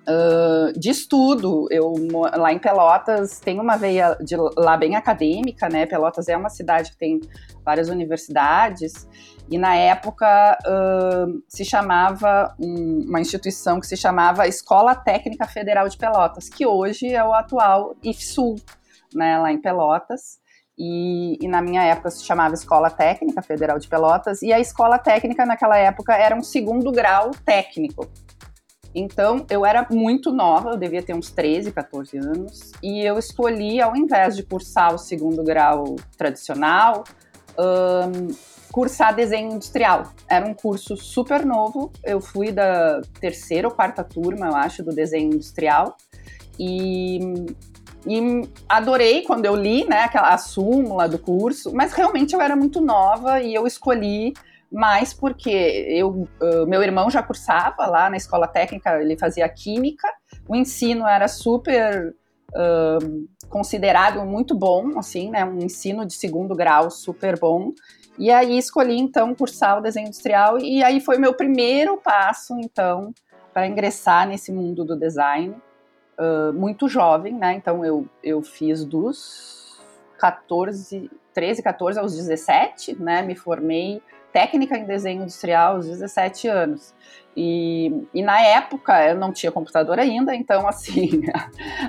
uh, 0.09 0.79
de 0.79 0.91
estudo. 0.91 1.67
Eu, 1.71 1.93
lá 2.37 2.53
em 2.53 2.59
Pelotas, 2.59 3.41
tem 3.41 3.61
uma 3.61 3.77
veia 3.77 4.17
de 4.21 4.37
lá 4.57 4.77
bem 4.77 4.97
acadêmica, 4.97 5.69
né? 5.69 5.87
Pelotas 5.87 6.29
é 6.29 6.37
uma 6.37 6.51
cidade 6.51 6.91
que 6.93 6.97
tem 6.97 7.21
várias 7.65 7.89
universidades, 7.89 9.09
e 9.51 9.59
na 9.59 9.75
época 9.75 10.59
uh, 10.67 11.43
se 11.49 11.65
chamava 11.65 12.55
um, 12.59 13.05
uma 13.07 13.21
instituição 13.21 13.79
que 13.79 13.87
se 13.87 13.97
chamava 13.97 14.49
Escola 14.49 14.95
Técnica 14.95 15.47
Federal 15.47 15.89
de 15.89 15.97
Pelotas, 15.97 16.49
que 16.49 16.67
hoje 16.67 17.09
é 17.13 17.23
o 17.23 17.33
atual 17.35 17.95
IFSUL, 18.03 18.57
né, 19.15 19.39
lá 19.39 19.53
em 19.53 19.61
Pelotas. 19.61 20.43
E, 20.77 21.39
e, 21.41 21.47
na 21.47 21.63
minha 21.63 21.83
época 21.85 22.11
se 22.11 22.25
chamava 22.25 22.55
Escola 22.55 22.91
Técnica 22.91 23.41
Federal 23.43 23.79
de 23.79 23.87
Pelotas, 23.87 24.43
e 24.43 24.53
a 24.53 24.59
escola 24.59 24.99
técnica 24.99 25.47
naquela 25.47 25.77
época 25.77 26.15
era 26.15 26.35
um 26.35 26.43
segundo 26.43 26.91
grau 26.91 27.31
técnico. 27.45 28.09
Então, 28.95 29.45
eu 29.51 29.67
era 29.67 29.87
muito 29.91 30.31
nova, 30.33 30.71
eu 30.71 30.77
devia 30.77 31.03
ter 31.03 31.15
uns 31.15 31.31
13, 31.31 31.73
14 31.73 32.17
anos, 32.17 32.73
e 32.83 33.01
eu 33.01 33.19
escolhi, 33.19 33.81
ao 33.81 33.97
invés 33.97 34.37
de 34.37 34.45
cursar 34.45 34.95
o 34.95 34.99
segundo 34.99 35.43
grau 35.43 35.97
tradicional, 36.17 37.03
um, 37.59 38.29
cursar 38.71 39.15
desenho 39.15 39.53
industrial. 39.53 40.13
Era 40.29 40.47
um 40.47 40.55
curso 40.55 40.97
super 40.97 41.45
novo, 41.45 41.93
eu 42.05 42.21
fui 42.21 42.53
da 42.53 43.01
terceira 43.21 43.67
ou 43.67 43.75
quarta 43.75 44.05
turma, 44.05 44.47
eu 44.47 44.55
acho, 44.55 44.85
do 44.85 44.93
desenho 44.93 45.35
industrial, 45.35 45.97
e, 46.59 47.19
e 48.07 48.49
adorei 48.69 49.23
quando 49.23 49.47
eu 49.47 49.55
li 49.55 49.85
né, 49.85 50.09
a 50.13 50.39
súmula 50.39 51.09
do 51.09 51.19
curso, 51.19 51.75
mas 51.75 51.93
realmente 51.93 52.35
eu 52.35 52.41
era 52.41 52.55
muito 52.55 52.81
nova 52.81 53.41
e 53.41 53.55
eu 53.55 53.67
escolhi 53.67 54.35
mas 54.75 55.15
porque 55.15 55.51
eu, 55.89 56.29
meu 56.67 56.83
irmão 56.83 57.09
já 57.09 57.23
cursava 57.23 57.87
lá 57.87 58.11
na 58.11 58.17
escola 58.17 58.49
técnica, 58.49 59.01
ele 59.01 59.17
fazia 59.17 59.49
química, 59.49 60.09
o 60.49 60.57
ensino 60.57 61.07
era 61.07 61.29
super 61.29 62.13
considerado 63.49 64.25
muito 64.25 64.55
bom, 64.55 64.99
assim, 64.99 65.31
né, 65.31 65.45
um 65.45 65.59
ensino 65.59 66.05
de 66.05 66.15
segundo 66.15 66.55
grau 66.55 66.91
super 66.91 67.39
bom, 67.39 67.73
e 68.19 68.31
aí 68.31 68.59
escolhi 68.59 68.99
então 68.99 69.35
cursar 69.35 69.79
o 69.79 69.81
desenho 69.81 70.07
industrial 70.07 70.59
e 70.59 70.83
aí 70.83 71.01
foi 71.01 71.19
meu 71.19 71.35
primeiro 71.35 71.97
passo 71.97 72.57
então 72.61 73.13
para 73.53 73.67
ingressar 73.67 74.27
nesse 74.27 74.53
mundo 74.53 74.85
do 74.85 74.99
design, 74.99 75.55
uh, 76.19 76.53
muito 76.53 76.89
jovem, 76.89 77.35
né, 77.35 77.55
então 77.55 77.85
eu, 77.85 78.07
eu 78.23 78.43
fiz 78.43 78.85
dos 78.85 79.79
14, 80.19 81.11
13, 81.33 81.63
14 81.63 81.99
aos 81.99 82.17
17, 82.17 83.01
né, 83.01 83.23
me 83.23 83.35
formei 83.35 84.01
técnica 84.35 84.77
em 84.77 84.85
desenho 84.85 85.23
industrial 85.23 85.77
aos 85.77 85.87
17 85.87 86.49
anos. 86.49 86.93
E, 87.37 87.91
e, 88.13 88.23
na 88.23 88.41
época 88.41 89.09
eu 89.09 89.17
não 89.17 89.33
tinha 89.33 89.51
computador 89.51 89.99
ainda, 89.99 90.35
então 90.35 90.67
assim, 90.69 91.23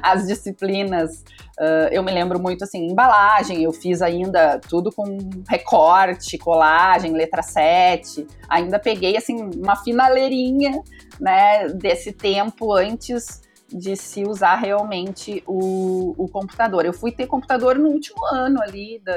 as 0.02 0.28
disciplinas, 0.28 1.24
uh, 1.60 1.90
eu 1.92 2.04
me 2.04 2.12
lembro 2.12 2.40
muito 2.40 2.64
assim, 2.64 2.88
embalagem, 2.88 3.64
eu 3.64 3.72
fiz 3.72 4.02
ainda 4.02 4.60
tudo 4.60 4.92
com 4.92 5.18
recorte, 5.50 6.38
colagem, 6.38 7.14
letra 7.14 7.42
7, 7.42 8.28
ainda 8.48 8.78
peguei 8.80 9.18
assim 9.18 9.50
uma 9.56 9.76
finaleirinha, 9.76 10.82
né, 11.20 11.68
desse 11.70 12.12
tempo 12.12 12.74
antes 12.74 13.45
de 13.68 13.96
se 13.96 14.24
usar 14.24 14.56
realmente 14.56 15.44
o, 15.48 16.14
o 16.18 16.28
computador. 16.30 16.86
Eu 16.86 16.94
fui 16.94 17.12
ter 17.12 17.28
computador 17.28 17.78
no 17.78 17.90
último 17.90 18.24
ano 18.26 18.62
ali 18.62 19.02
da, 19.04 19.14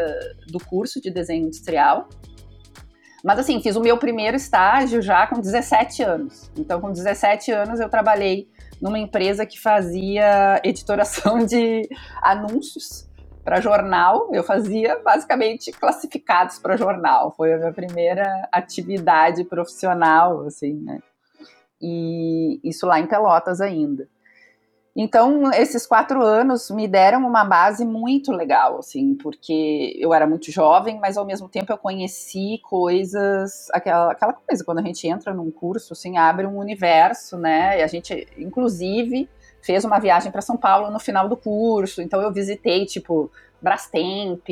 do 0.46 0.58
curso 0.58 1.00
de 1.00 1.10
desenho 1.10 1.46
industrial, 1.46 2.08
mas 3.24 3.38
assim, 3.38 3.60
fiz 3.60 3.76
o 3.76 3.80
meu 3.80 3.98
primeiro 3.98 4.36
estágio 4.36 5.02
já 5.02 5.26
com 5.26 5.40
17 5.40 6.02
anos. 6.02 6.50
Então, 6.56 6.80
com 6.80 6.92
17 6.92 7.50
anos, 7.50 7.80
eu 7.80 7.88
trabalhei 7.88 8.48
numa 8.80 8.98
empresa 8.98 9.44
que 9.44 9.60
fazia 9.60 10.60
editoração 10.64 11.38
de 11.44 11.88
anúncios 12.22 13.08
para 13.44 13.60
jornal. 13.60 14.28
Eu 14.32 14.44
fazia 14.44 15.00
basicamente 15.00 15.72
classificados 15.72 16.58
para 16.58 16.76
jornal. 16.76 17.32
Foi 17.36 17.52
a 17.52 17.58
minha 17.58 17.72
primeira 17.72 18.48
atividade 18.52 19.44
profissional, 19.44 20.44
assim, 20.46 20.74
né? 20.74 21.00
E 21.80 22.60
isso 22.62 22.86
lá 22.86 23.00
em 23.00 23.06
Pelotas 23.06 23.60
ainda. 23.60 24.08
Então, 25.00 25.52
esses 25.52 25.86
quatro 25.86 26.20
anos 26.20 26.72
me 26.72 26.88
deram 26.88 27.20
uma 27.20 27.44
base 27.44 27.84
muito 27.84 28.32
legal, 28.32 28.78
assim, 28.78 29.14
porque 29.14 29.96
eu 29.96 30.12
era 30.12 30.26
muito 30.26 30.50
jovem, 30.50 30.98
mas 30.98 31.16
ao 31.16 31.24
mesmo 31.24 31.48
tempo 31.48 31.72
eu 31.72 31.78
conheci 31.78 32.60
coisas, 32.64 33.70
aquela, 33.70 34.10
aquela 34.10 34.32
coisa, 34.32 34.64
quando 34.64 34.78
a 34.78 34.82
gente 34.82 35.06
entra 35.06 35.32
num 35.32 35.52
curso, 35.52 35.92
assim, 35.92 36.18
abre 36.18 36.48
um 36.48 36.58
universo, 36.58 37.38
né? 37.38 37.78
E 37.78 37.82
a 37.84 37.86
gente, 37.86 38.26
inclusive, 38.36 39.30
fez 39.62 39.84
uma 39.84 40.00
viagem 40.00 40.32
para 40.32 40.42
São 40.42 40.56
Paulo 40.56 40.90
no 40.90 40.98
final 40.98 41.28
do 41.28 41.36
curso, 41.36 42.02
então 42.02 42.20
eu 42.20 42.32
visitei, 42.32 42.84
tipo, 42.84 43.30
Brastemp, 43.62 44.48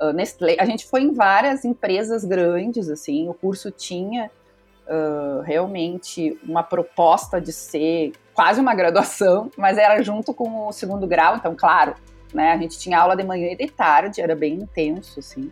uh, 0.00 0.12
Nestlé, 0.14 0.56
a 0.58 0.64
gente 0.64 0.86
foi 0.86 1.02
em 1.02 1.12
várias 1.12 1.62
empresas 1.62 2.24
grandes, 2.24 2.88
assim, 2.88 3.28
o 3.28 3.34
curso 3.34 3.70
tinha 3.70 4.30
uh, 4.88 5.42
realmente 5.42 6.40
uma 6.42 6.62
proposta 6.62 7.38
de 7.38 7.52
ser 7.52 8.14
quase 8.34 8.60
uma 8.60 8.74
graduação, 8.74 9.50
mas 9.56 9.78
era 9.78 10.02
junto 10.02 10.34
com 10.34 10.66
o 10.66 10.72
segundo 10.72 11.06
grau, 11.06 11.36
então, 11.36 11.54
claro, 11.54 11.94
né, 12.32 12.52
a 12.52 12.58
gente 12.58 12.78
tinha 12.78 12.98
aula 12.98 13.16
de 13.16 13.22
manhã 13.22 13.52
e 13.52 13.56
de 13.56 13.70
tarde, 13.70 14.20
era 14.20 14.34
bem 14.34 14.54
intenso, 14.54 15.20
assim. 15.20 15.50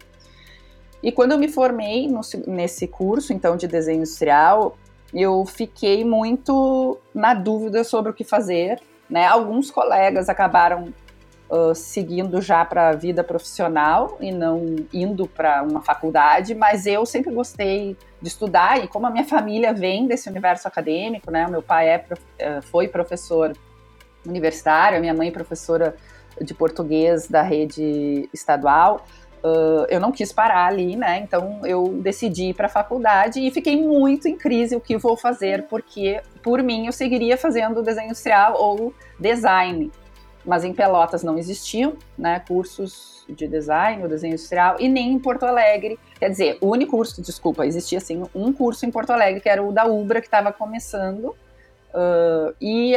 E 1.02 1.10
quando 1.10 1.32
eu 1.32 1.38
me 1.38 1.48
formei 1.48 2.08
no, 2.08 2.20
nesse 2.46 2.86
curso, 2.86 3.32
então, 3.32 3.56
de 3.56 3.66
desenho 3.66 3.98
industrial, 3.98 4.76
eu 5.12 5.44
fiquei 5.44 6.04
muito 6.04 6.98
na 7.14 7.34
dúvida 7.34 7.84
sobre 7.84 8.10
o 8.10 8.14
que 8.14 8.24
fazer, 8.24 8.80
né? 9.08 9.26
Alguns 9.26 9.70
colegas 9.70 10.28
acabaram 10.28 10.92
uh, 11.52 11.74
seguindo 11.74 12.40
já 12.40 12.64
para 12.64 12.88
a 12.88 12.92
vida 12.92 13.22
profissional 13.22 14.16
e 14.18 14.32
não 14.32 14.76
indo 14.92 15.26
para 15.28 15.62
uma 15.62 15.82
faculdade, 15.82 16.54
mas 16.54 16.86
eu 16.86 17.04
sempre 17.04 17.32
gostei 17.32 17.94
de 18.20 18.28
estudar 18.28 18.82
e 18.82 18.88
como 18.88 19.06
a 19.06 19.10
minha 19.10 19.24
família 19.24 19.74
vem 19.74 20.06
desse 20.06 20.30
universo 20.30 20.66
acadêmico, 20.66 21.30
né? 21.30 21.46
Meu 21.46 21.62
pai 21.62 21.88
é, 21.88 22.04
eh, 22.38 22.60
foi 22.62 22.88
professor 22.88 23.52
universitário, 24.26 24.96
a 24.96 25.00
minha 25.00 25.12
mãe 25.12 25.30
professora 25.30 25.94
de 26.40 26.54
português 26.54 27.28
da 27.28 27.42
rede 27.42 28.28
estadual. 28.32 29.04
Uh, 29.44 29.84
eu 29.88 29.98
não 29.98 30.12
quis 30.12 30.32
parar 30.32 30.66
ali, 30.66 30.94
né? 30.94 31.18
Então 31.18 31.60
eu 31.64 31.98
decidi 32.00 32.50
ir 32.50 32.54
para 32.54 32.66
a 32.66 32.70
faculdade 32.70 33.40
e 33.40 33.50
fiquei 33.50 33.76
muito 33.76 34.28
em 34.28 34.36
crise 34.36 34.76
o 34.76 34.80
que 34.80 34.96
vou 34.96 35.16
fazer, 35.16 35.64
porque 35.64 36.22
por 36.44 36.62
mim 36.62 36.86
eu 36.86 36.92
seguiria 36.92 37.36
fazendo 37.36 37.82
desenho 37.82 38.06
industrial 38.06 38.54
ou 38.56 38.94
design 39.18 39.90
mas 40.44 40.64
em 40.64 40.72
Pelotas 40.72 41.22
não 41.22 41.38
existiam 41.38 41.96
né, 42.18 42.40
cursos 42.46 43.24
de 43.28 43.46
design 43.46 44.02
ou 44.02 44.08
desenho 44.08 44.34
industrial, 44.34 44.76
e 44.78 44.88
nem 44.88 45.12
em 45.12 45.18
Porto 45.18 45.44
Alegre. 45.44 45.98
Quer 46.18 46.30
dizer, 46.30 46.58
o 46.60 46.68
único 46.68 46.96
curso, 46.96 47.22
desculpa, 47.22 47.66
existia 47.66 47.98
assim, 47.98 48.22
um 48.34 48.52
curso 48.52 48.84
em 48.84 48.90
Porto 48.90 49.10
Alegre, 49.10 49.40
que 49.40 49.48
era 49.48 49.62
o 49.62 49.72
da 49.72 49.86
Ubra, 49.86 50.20
que 50.20 50.26
estava 50.26 50.52
começando, 50.52 51.26
uh, 51.26 52.54
e 52.60 52.94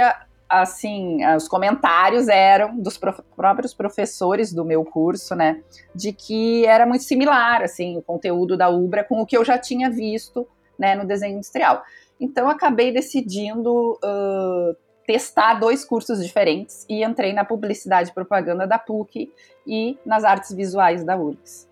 assim, 0.47 1.25
os 1.35 1.47
comentários 1.47 2.27
eram 2.27 2.77
dos 2.77 2.97
prof 2.97 3.21
próprios 3.35 3.73
professores 3.73 4.53
do 4.53 4.63
meu 4.63 4.85
curso, 4.85 5.35
né, 5.35 5.61
de 5.93 6.13
que 6.13 6.65
era 6.65 6.85
muito 6.85 7.03
similar, 7.03 7.61
assim, 7.61 7.97
o 7.97 8.01
conteúdo 8.01 8.55
da 8.55 8.69
Ubra 8.69 9.03
com 9.03 9.21
o 9.21 9.25
que 9.25 9.37
eu 9.37 9.43
já 9.43 9.57
tinha 9.57 9.89
visto, 9.89 10.47
né, 10.77 10.95
no 10.95 11.05
desenho 11.05 11.37
industrial. 11.37 11.83
Então, 12.19 12.49
acabei 12.49 12.91
decidindo 12.91 13.99
uh, 14.03 14.75
testar 15.05 15.55
dois 15.55 15.85
cursos 15.85 16.23
diferentes 16.23 16.85
e 16.89 17.03
entrei 17.03 17.33
na 17.33 17.45
publicidade 17.45 18.09
e 18.09 18.13
propaganda 18.13 18.65
da 18.65 18.79
PUC 18.79 19.31
e 19.65 19.97
nas 20.05 20.23
artes 20.23 20.53
visuais 20.53 21.03
da 21.03 21.15
URGS. 21.15 21.69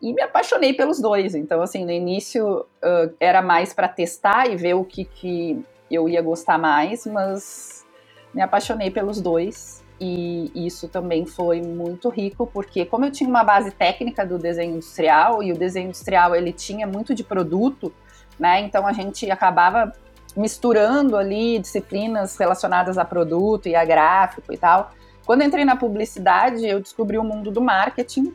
E 0.00 0.12
me 0.12 0.22
apaixonei 0.22 0.74
pelos 0.74 1.00
dois. 1.00 1.34
Então, 1.34 1.62
assim, 1.62 1.84
no 1.84 1.90
início 1.90 2.60
uh, 2.60 3.14
era 3.18 3.40
mais 3.40 3.72
para 3.72 3.88
testar 3.88 4.50
e 4.50 4.56
ver 4.56 4.74
o 4.74 4.84
que, 4.84 5.04
que 5.04 5.64
eu 5.90 6.08
ia 6.08 6.20
gostar 6.20 6.58
mais, 6.58 7.06
mas 7.06 7.86
me 8.34 8.42
apaixonei 8.42 8.90
pelos 8.90 9.20
dois. 9.20 9.82
E 10.00 10.50
isso 10.54 10.88
também 10.88 11.24
foi 11.24 11.62
muito 11.62 12.08
rico, 12.08 12.46
porque 12.46 12.84
como 12.84 13.04
eu 13.04 13.10
tinha 13.10 13.30
uma 13.30 13.44
base 13.44 13.70
técnica 13.70 14.26
do 14.26 14.38
desenho 14.38 14.74
industrial, 14.74 15.42
e 15.42 15.52
o 15.52 15.56
desenho 15.56 15.86
industrial 15.86 16.34
ele 16.34 16.52
tinha 16.52 16.86
muito 16.86 17.14
de 17.14 17.22
produto, 17.22 17.94
né? 18.38 18.60
Então 18.60 18.86
a 18.86 18.92
gente 18.92 19.30
acabava 19.30 19.92
misturando 20.36 21.16
ali 21.16 21.58
disciplinas 21.58 22.36
relacionadas 22.36 22.98
a 22.98 23.04
produto 23.04 23.68
e 23.68 23.74
a 23.74 23.84
gráfico 23.84 24.52
e 24.52 24.56
tal. 24.56 24.90
Quando 25.24 25.42
entrei 25.42 25.64
na 25.64 25.76
publicidade, 25.76 26.66
eu 26.66 26.80
descobri 26.80 27.16
o 27.18 27.24
mundo 27.24 27.50
do 27.50 27.60
marketing. 27.60 28.34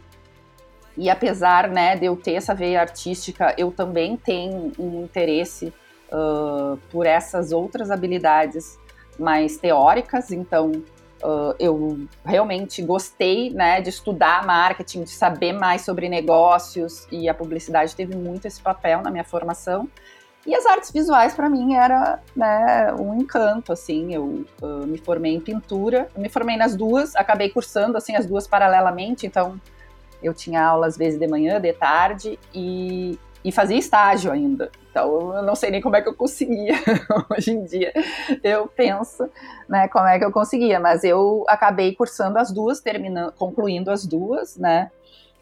E 0.97 1.09
apesar 1.09 1.69
né, 1.69 1.95
de 1.95 2.05
eu 2.05 2.15
ter 2.15 2.33
essa 2.33 2.53
veia 2.53 2.81
artística, 2.81 3.53
eu 3.57 3.71
também 3.71 4.17
tenho 4.17 4.71
um 4.77 5.03
interesse 5.03 5.73
uh, 6.11 6.77
por 6.91 7.05
essas 7.05 7.51
outras 7.51 7.91
habilidades 7.91 8.77
mais 9.17 9.57
teóricas. 9.57 10.31
Então, 10.31 10.71
uh, 11.23 11.55
eu 11.59 12.07
realmente 12.25 12.81
gostei 12.81 13.51
né, 13.51 13.81
de 13.81 13.89
estudar 13.89 14.45
marketing, 14.45 15.03
de 15.03 15.11
saber 15.11 15.53
mais 15.53 15.83
sobre 15.83 16.09
negócios, 16.09 17.07
e 17.11 17.29
a 17.29 17.33
publicidade 17.33 17.95
teve 17.95 18.15
muito 18.15 18.45
esse 18.45 18.61
papel 18.61 19.01
na 19.01 19.11
minha 19.11 19.23
formação. 19.23 19.87
E 20.45 20.55
as 20.55 20.65
artes 20.65 20.91
visuais, 20.91 21.33
para 21.33 21.49
mim, 21.49 21.75
era 21.75 22.19
né, 22.35 22.93
um 22.93 23.13
encanto, 23.13 23.73
assim. 23.73 24.13
Eu 24.13 24.45
uh, 24.61 24.87
me 24.87 24.97
formei 24.97 25.35
em 25.35 25.39
pintura, 25.39 26.09
me 26.15 26.29
formei 26.29 26.55
nas 26.55 26.75
duas, 26.75 27.15
acabei 27.15 27.49
cursando, 27.49 27.97
assim, 27.97 28.15
as 28.15 28.25
duas 28.25 28.47
paralelamente. 28.47 29.27
Então, 29.27 29.59
eu 30.23 30.33
tinha 30.33 30.63
aula, 30.63 30.87
às 30.87 30.97
vezes, 30.97 31.19
de 31.19 31.27
manhã, 31.27 31.59
de 31.59 31.73
tarde, 31.73 32.39
e, 32.53 33.19
e 33.43 33.51
fazia 33.51 33.77
estágio 33.77 34.31
ainda. 34.31 34.71
Então, 34.89 35.35
eu 35.35 35.43
não 35.43 35.55
sei 35.55 35.71
nem 35.71 35.81
como 35.81 35.97
é 35.97 36.01
que 36.01 36.07
eu 36.07 36.15
conseguia 36.15 36.73
hoje 37.29 37.51
em 37.51 37.65
dia. 37.65 37.91
Eu 38.41 38.67
penso, 38.67 39.29
né, 39.67 39.89
como 39.89 40.07
é 40.07 40.17
que 40.17 40.25
eu 40.25 40.31
conseguia. 40.31 40.79
Mas 40.79 41.03
eu 41.03 41.43
acabei 41.49 41.93
cursando 41.93 42.39
as 42.39 42.49
duas, 42.49 42.79
terminando, 42.79 43.33
concluindo 43.33 43.91
as 43.91 44.05
duas, 44.05 44.55
né. 44.55 44.89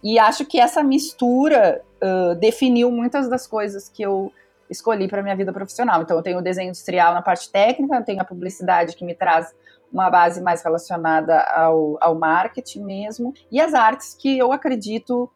E 0.03 0.17
acho 0.17 0.45
que 0.45 0.59
essa 0.59 0.83
mistura 0.83 1.81
uh, 2.01 2.35
definiu 2.35 2.91
muitas 2.91 3.29
das 3.29 3.45
coisas 3.45 3.89
que 3.89 4.01
eu 4.01 4.31
escolhi 4.69 5.07
para 5.07 5.23
minha 5.23 5.35
vida 5.35 5.53
profissional. 5.53 6.01
Então, 6.01 6.17
eu 6.17 6.23
tenho 6.23 6.39
o 6.39 6.41
desenho 6.41 6.69
industrial 6.69 7.13
na 7.13 7.21
parte 7.21 7.51
técnica, 7.51 8.01
tenho 8.01 8.21
a 8.21 8.25
publicidade 8.25 8.95
que 8.95 9.05
me 9.05 9.15
traz 9.15 9.53
uma 9.91 10.09
base 10.09 10.41
mais 10.41 10.61
relacionada 10.61 11.39
ao, 11.39 11.97
ao 12.01 12.15
marketing 12.15 12.83
mesmo, 12.83 13.33
e 13.51 13.61
as 13.61 13.73
artes 13.73 14.13
que 14.13 14.37
eu 14.37 14.51
acredito 14.51 15.29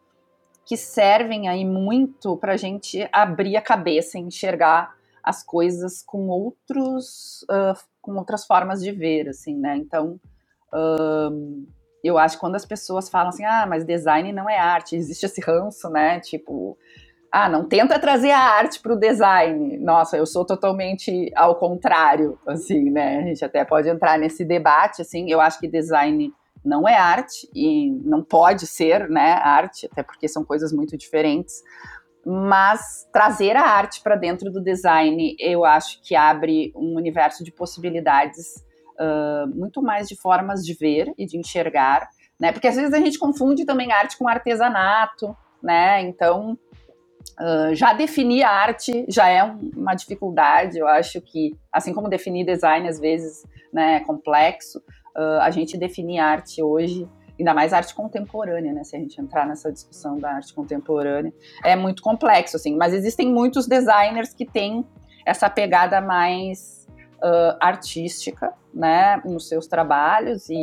que 0.64 0.76
servem 0.76 1.48
aí 1.48 1.64
muito 1.64 2.36
para 2.36 2.52
a 2.52 2.56
gente 2.56 3.08
abrir 3.12 3.56
a 3.56 3.62
cabeça 3.62 4.18
enxergar 4.18 4.94
as 5.22 5.42
coisas 5.42 6.02
com 6.02 6.28
outros 6.28 7.42
uh, 7.50 7.78
com 8.00 8.14
outras 8.16 8.44
formas 8.44 8.80
de 8.82 8.92
ver 8.92 9.28
assim 9.28 9.56
né 9.56 9.76
então 9.76 10.20
eu 12.02 12.16
acho 12.16 12.36
que 12.36 12.40
quando 12.40 12.54
as 12.54 12.64
pessoas 12.64 13.08
falam 13.08 13.28
assim 13.28 13.44
ah 13.44 13.66
mas 13.66 13.84
design 13.84 14.32
não 14.32 14.48
é 14.48 14.58
arte 14.58 14.96
existe 14.96 15.26
esse 15.26 15.40
ranço 15.40 15.88
né 15.90 16.20
tipo 16.20 16.78
ah, 17.32 17.48
não 17.48 17.64
tenta 17.64 17.98
trazer 17.98 18.30
a 18.30 18.38
arte 18.38 18.78
para 18.78 18.92
o 18.92 18.98
design. 18.98 19.78
Nossa, 19.78 20.18
eu 20.18 20.26
sou 20.26 20.44
totalmente 20.44 21.32
ao 21.34 21.56
contrário, 21.56 22.38
assim, 22.46 22.90
né? 22.90 23.20
A 23.20 23.22
gente 23.22 23.42
até 23.42 23.64
pode 23.64 23.88
entrar 23.88 24.18
nesse 24.18 24.44
debate, 24.44 25.00
assim. 25.00 25.30
Eu 25.30 25.40
acho 25.40 25.58
que 25.58 25.66
design 25.66 26.30
não 26.62 26.86
é 26.86 26.94
arte 26.94 27.48
e 27.54 27.90
não 28.04 28.22
pode 28.22 28.66
ser, 28.66 29.08
né, 29.08 29.32
arte, 29.32 29.88
até 29.90 30.02
porque 30.02 30.28
são 30.28 30.44
coisas 30.44 30.72
muito 30.74 30.94
diferentes. 30.96 31.62
Mas 32.24 33.08
trazer 33.10 33.56
a 33.56 33.62
arte 33.62 34.02
para 34.02 34.14
dentro 34.14 34.52
do 34.52 34.62
design, 34.62 35.34
eu 35.40 35.64
acho 35.64 36.02
que 36.02 36.14
abre 36.14 36.70
um 36.76 36.96
universo 36.96 37.42
de 37.42 37.50
possibilidades 37.50 38.62
uh, 39.00 39.48
muito 39.56 39.82
mais 39.82 40.06
de 40.06 40.16
formas 40.16 40.64
de 40.64 40.74
ver 40.74 41.12
e 41.16 41.24
de 41.24 41.38
enxergar, 41.38 42.08
né? 42.38 42.52
Porque 42.52 42.68
às 42.68 42.76
vezes 42.76 42.92
a 42.92 43.00
gente 43.00 43.18
confunde 43.18 43.64
também 43.64 43.90
arte 43.90 44.18
com 44.18 44.28
artesanato, 44.28 45.34
né? 45.62 46.02
Então 46.02 46.58
Uh, 47.40 47.74
já 47.74 47.92
definir 47.92 48.42
a 48.42 48.50
arte 48.50 49.06
já 49.08 49.28
é 49.28 49.42
um, 49.42 49.70
uma 49.74 49.94
dificuldade, 49.94 50.78
eu 50.78 50.86
acho 50.86 51.20
que, 51.20 51.56
assim 51.72 51.94
como 51.94 52.08
definir 52.08 52.44
design 52.44 52.86
às 52.88 53.00
vezes 53.00 53.42
né, 53.72 53.96
é 53.96 54.00
complexo, 54.00 54.78
uh, 55.16 55.40
a 55.40 55.50
gente 55.50 55.78
definir 55.78 56.18
arte 56.18 56.62
hoje, 56.62 57.08
ainda 57.38 57.54
mais 57.54 57.72
arte 57.72 57.94
contemporânea, 57.94 58.72
né, 58.72 58.84
se 58.84 58.94
a 58.94 58.98
gente 58.98 59.20
entrar 59.20 59.46
nessa 59.46 59.72
discussão 59.72 60.18
da 60.18 60.30
arte 60.34 60.52
contemporânea, 60.52 61.32
é 61.64 61.74
muito 61.74 62.02
complexo, 62.02 62.56
assim, 62.56 62.76
mas 62.76 62.92
existem 62.92 63.32
muitos 63.32 63.66
designers 63.66 64.34
que 64.34 64.44
têm 64.44 64.84
essa 65.24 65.48
pegada 65.48 66.00
mais 66.00 66.86
uh, 67.22 67.56
artística, 67.60 68.52
né, 68.74 69.20
nos 69.24 69.48
seus 69.48 69.66
trabalhos 69.66 70.48
e 70.50 70.62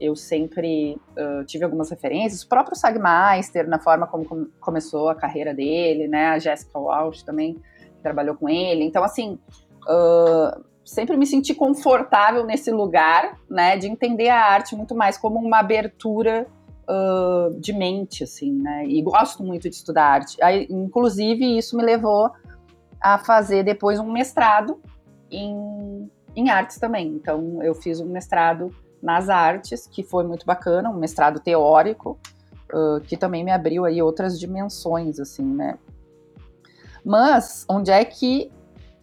eu 0.00 0.16
sempre 0.16 0.98
uh, 1.10 1.44
tive 1.44 1.64
algumas 1.64 1.90
referências. 1.90 2.42
O 2.42 2.48
próprio 2.48 2.74
Sagmeister, 2.74 3.68
na 3.68 3.78
forma 3.78 4.06
como 4.06 4.24
com 4.24 4.46
começou 4.58 5.10
a 5.10 5.14
carreira 5.14 5.52
dele, 5.52 6.08
né? 6.08 6.28
A 6.28 6.38
Jessica 6.38 6.78
Walsh 6.78 7.22
também 7.22 7.58
trabalhou 8.02 8.34
com 8.34 8.48
ele. 8.48 8.82
Então, 8.82 9.04
assim, 9.04 9.38
uh, 9.82 10.64
sempre 10.84 11.16
me 11.18 11.26
senti 11.26 11.54
confortável 11.54 12.46
nesse 12.46 12.70
lugar, 12.70 13.38
né? 13.48 13.76
De 13.76 13.88
entender 13.88 14.30
a 14.30 14.42
arte 14.42 14.74
muito 14.74 14.94
mais 14.94 15.18
como 15.18 15.38
uma 15.38 15.58
abertura 15.58 16.46
uh, 16.88 17.54
de 17.60 17.74
mente, 17.74 18.24
assim, 18.24 18.52
né? 18.52 18.86
E 18.86 19.02
gosto 19.02 19.44
muito 19.44 19.68
de 19.68 19.74
estudar 19.76 20.06
arte. 20.06 20.42
Aí, 20.42 20.66
inclusive, 20.70 21.58
isso 21.58 21.76
me 21.76 21.82
levou 21.82 22.30
a 23.02 23.18
fazer 23.18 23.62
depois 23.64 23.98
um 23.98 24.10
mestrado 24.10 24.80
em, 25.30 26.10
em 26.34 26.48
artes 26.48 26.78
também. 26.78 27.08
Então, 27.08 27.62
eu 27.62 27.74
fiz 27.74 28.00
um 28.00 28.06
mestrado 28.06 28.74
nas 29.02 29.28
artes, 29.28 29.86
que 29.86 30.02
foi 30.02 30.24
muito 30.24 30.44
bacana, 30.44 30.90
um 30.90 30.98
mestrado 30.98 31.40
teórico, 31.40 32.18
uh, 32.72 33.00
que 33.00 33.16
também 33.16 33.44
me 33.44 33.50
abriu 33.50 33.84
aí 33.84 34.02
outras 34.02 34.38
dimensões, 34.38 35.18
assim, 35.18 35.44
né? 35.44 35.78
Mas 37.04 37.64
onde 37.68 37.90
é 37.90 38.04
que 38.04 38.50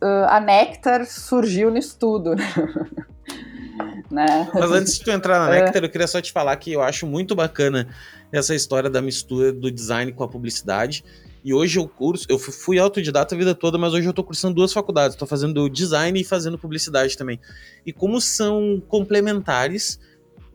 uh, 0.01 0.27
a 0.29 0.39
Nectar 0.39 1.05
surgiu 1.05 1.71
no 1.71 1.77
estudo? 1.77 2.35
né? 4.11 4.49
Mas 4.53 4.71
antes 4.71 4.97
de 4.97 5.03
tu 5.03 5.11
entrar 5.11 5.39
na 5.39 5.49
Nectar, 5.49 5.83
eu 5.83 5.89
queria 5.89 6.07
só 6.07 6.21
te 6.21 6.31
falar 6.31 6.55
que 6.57 6.71
eu 6.71 6.81
acho 6.81 7.05
muito 7.07 7.35
bacana 7.35 7.87
essa 8.31 8.53
história 8.53 8.89
da 8.89 9.01
mistura 9.01 9.51
do 9.51 9.71
design 9.71 10.11
com 10.11 10.23
a 10.23 10.27
publicidade. 10.27 11.03
E 11.47 11.53
hoje 11.53 11.79
eu 11.79 11.87
curso, 11.87 12.25
eu 12.27 12.37
fui 12.37 12.77
autodidata 12.77 13.33
a 13.33 13.37
vida 13.37 13.55
toda, 13.55 13.77
mas 13.77 13.93
hoje 13.93 14.05
eu 14.05 14.11
tô 14.11 14.21
cursando 14.21 14.55
duas 14.55 14.73
faculdades. 14.73 15.15
Tô 15.15 15.25
fazendo 15.25 15.69
design 15.69 16.19
e 16.19 16.23
fazendo 16.25 16.57
publicidade 16.57 17.15
também. 17.15 17.39
E 17.85 17.93
como 17.93 18.19
são 18.19 18.83
complementares, 18.85 19.97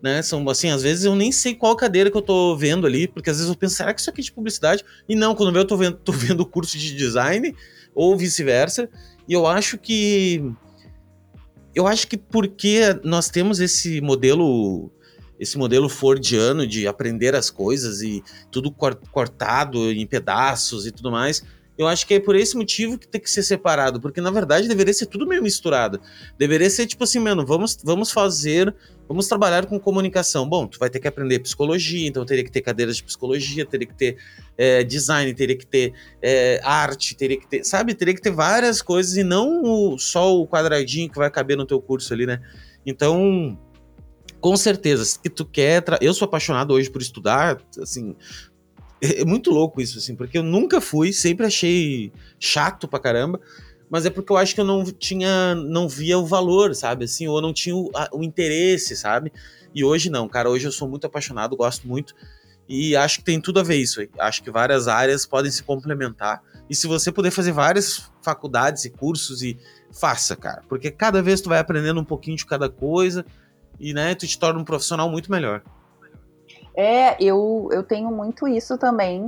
né? 0.02 0.20
São 0.20 0.46
assim, 0.50 0.68
às 0.68 0.82
vezes 0.82 1.06
eu 1.06 1.16
nem 1.16 1.32
sei 1.32 1.54
qual 1.54 1.74
cadeira 1.76 2.10
que 2.10 2.16
eu 2.18 2.20
tô 2.20 2.54
vendo 2.58 2.86
ali, 2.86 3.08
porque 3.08 3.30
às 3.30 3.38
vezes 3.38 3.48
eu 3.48 3.56
penso, 3.56 3.74
será 3.74 3.94
que 3.94 4.02
isso 4.02 4.10
aqui 4.10 4.20
é 4.20 4.24
de 4.24 4.32
publicidade? 4.32 4.84
E 5.08 5.16
não, 5.16 5.34
quando 5.34 5.56
eu 5.56 5.64
tô 5.64 5.78
vendo, 5.78 5.96
tô 5.96 6.12
vendo 6.12 6.40
o 6.40 6.46
curso 6.46 6.76
de 6.76 6.94
design, 6.94 7.56
ou 7.94 8.14
vice-versa. 8.14 8.86
E 9.26 9.32
eu 9.32 9.46
acho 9.46 9.78
que. 9.78 10.44
Eu 11.74 11.86
acho 11.86 12.06
que 12.06 12.18
porque 12.18 12.80
nós 13.02 13.30
temos 13.30 13.60
esse 13.60 13.98
modelo 14.02 14.92
esse 15.42 15.58
modelo 15.58 15.88
fordiano 15.88 16.64
de 16.64 16.86
aprender 16.86 17.34
as 17.34 17.50
coisas 17.50 18.00
e 18.00 18.22
tudo 18.48 18.70
cortado 18.70 19.90
em 19.90 20.06
pedaços 20.06 20.86
e 20.86 20.92
tudo 20.92 21.10
mais. 21.10 21.42
Eu 21.76 21.88
acho 21.88 22.06
que 22.06 22.14
é 22.14 22.20
por 22.20 22.36
esse 22.36 22.56
motivo 22.56 22.96
que 22.96 23.08
tem 23.08 23.20
que 23.20 23.28
ser 23.28 23.42
separado, 23.42 24.00
porque 24.00 24.20
na 24.20 24.30
verdade 24.30 24.68
deveria 24.68 24.94
ser 24.94 25.06
tudo 25.06 25.26
meio 25.26 25.42
misturado. 25.42 26.00
Deveria 26.38 26.70
ser 26.70 26.86
tipo 26.86 27.02
assim, 27.02 27.18
mano, 27.18 27.44
vamos, 27.44 27.76
vamos 27.82 28.12
fazer, 28.12 28.72
vamos 29.08 29.26
trabalhar 29.26 29.66
com 29.66 29.80
comunicação. 29.80 30.48
Bom, 30.48 30.68
tu 30.68 30.78
vai 30.78 30.88
ter 30.88 31.00
que 31.00 31.08
aprender 31.08 31.40
psicologia, 31.40 32.06
então 32.06 32.24
teria 32.24 32.44
que 32.44 32.52
ter 32.52 32.60
cadeiras 32.60 32.96
de 32.96 33.02
psicologia, 33.02 33.66
teria 33.66 33.88
que 33.88 33.94
ter 33.94 34.18
é, 34.56 34.84
design, 34.84 35.34
teria 35.34 35.58
que 35.58 35.66
ter 35.66 35.92
é, 36.22 36.60
arte, 36.62 37.16
teria 37.16 37.36
que 37.36 37.48
ter, 37.48 37.64
sabe, 37.64 37.94
teria 37.94 38.14
que 38.14 38.22
ter 38.22 38.30
várias 38.30 38.80
coisas 38.80 39.16
e 39.16 39.24
não 39.24 39.64
o, 39.64 39.98
só 39.98 40.36
o 40.36 40.46
quadradinho 40.46 41.10
que 41.10 41.18
vai 41.18 41.30
caber 41.32 41.56
no 41.56 41.66
teu 41.66 41.80
curso 41.80 42.14
ali, 42.14 42.26
né? 42.26 42.40
Então, 42.86 43.58
com 44.42 44.56
certeza, 44.56 45.04
se 45.04 45.18
tu 45.30 45.46
quer. 45.46 45.84
Eu 46.00 46.12
sou 46.12 46.26
apaixonado 46.26 46.74
hoje 46.74 46.90
por 46.90 47.00
estudar, 47.00 47.62
assim. 47.80 48.16
É, 49.00 49.20
é 49.20 49.24
muito 49.24 49.50
louco 49.50 49.80
isso, 49.80 49.98
assim, 49.98 50.16
porque 50.16 50.36
eu 50.36 50.42
nunca 50.42 50.80
fui, 50.80 51.12
sempre 51.12 51.46
achei 51.46 52.12
chato 52.38 52.88
pra 52.88 52.98
caramba, 52.98 53.40
mas 53.88 54.04
é 54.04 54.10
porque 54.10 54.32
eu 54.32 54.36
acho 54.36 54.54
que 54.54 54.60
eu 54.60 54.64
não 54.64 54.84
tinha, 54.84 55.54
não 55.54 55.88
via 55.88 56.18
o 56.18 56.26
valor, 56.26 56.74
sabe, 56.74 57.04
assim, 57.04 57.28
ou 57.28 57.40
não 57.40 57.52
tinha 57.52 57.74
o, 57.74 57.90
a, 57.94 58.08
o 58.12 58.22
interesse, 58.22 58.96
sabe? 58.96 59.32
E 59.72 59.84
hoje 59.84 60.10
não, 60.10 60.28
cara, 60.28 60.50
hoje 60.50 60.66
eu 60.66 60.72
sou 60.72 60.88
muito 60.88 61.06
apaixonado, 61.06 61.56
gosto 61.56 61.86
muito, 61.86 62.14
e 62.68 62.96
acho 62.96 63.18
que 63.18 63.24
tem 63.24 63.40
tudo 63.40 63.60
a 63.60 63.62
ver 63.62 63.76
isso. 63.76 64.00
Acho 64.18 64.42
que 64.42 64.50
várias 64.50 64.88
áreas 64.88 65.24
podem 65.24 65.50
se 65.50 65.62
complementar. 65.62 66.42
E 66.68 66.74
se 66.74 66.86
você 66.86 67.12
puder 67.12 67.30
fazer 67.30 67.52
várias 67.52 68.10
faculdades 68.22 68.84
e 68.84 68.90
cursos 68.90 69.42
e 69.42 69.58
faça, 69.92 70.34
cara, 70.34 70.62
porque 70.68 70.90
cada 70.90 71.22
vez 71.22 71.40
tu 71.40 71.48
vai 71.48 71.58
aprendendo 71.58 72.00
um 72.00 72.04
pouquinho 72.04 72.36
de 72.36 72.46
cada 72.46 72.68
coisa 72.68 73.24
e 73.82 73.92
né, 73.92 74.14
tu 74.14 74.26
te 74.26 74.38
torna 74.38 74.60
um 74.60 74.64
profissional 74.64 75.10
muito 75.10 75.30
melhor. 75.30 75.60
É, 76.74 77.22
eu, 77.22 77.68
eu 77.72 77.82
tenho 77.82 78.10
muito 78.10 78.46
isso 78.46 78.78
também, 78.78 79.24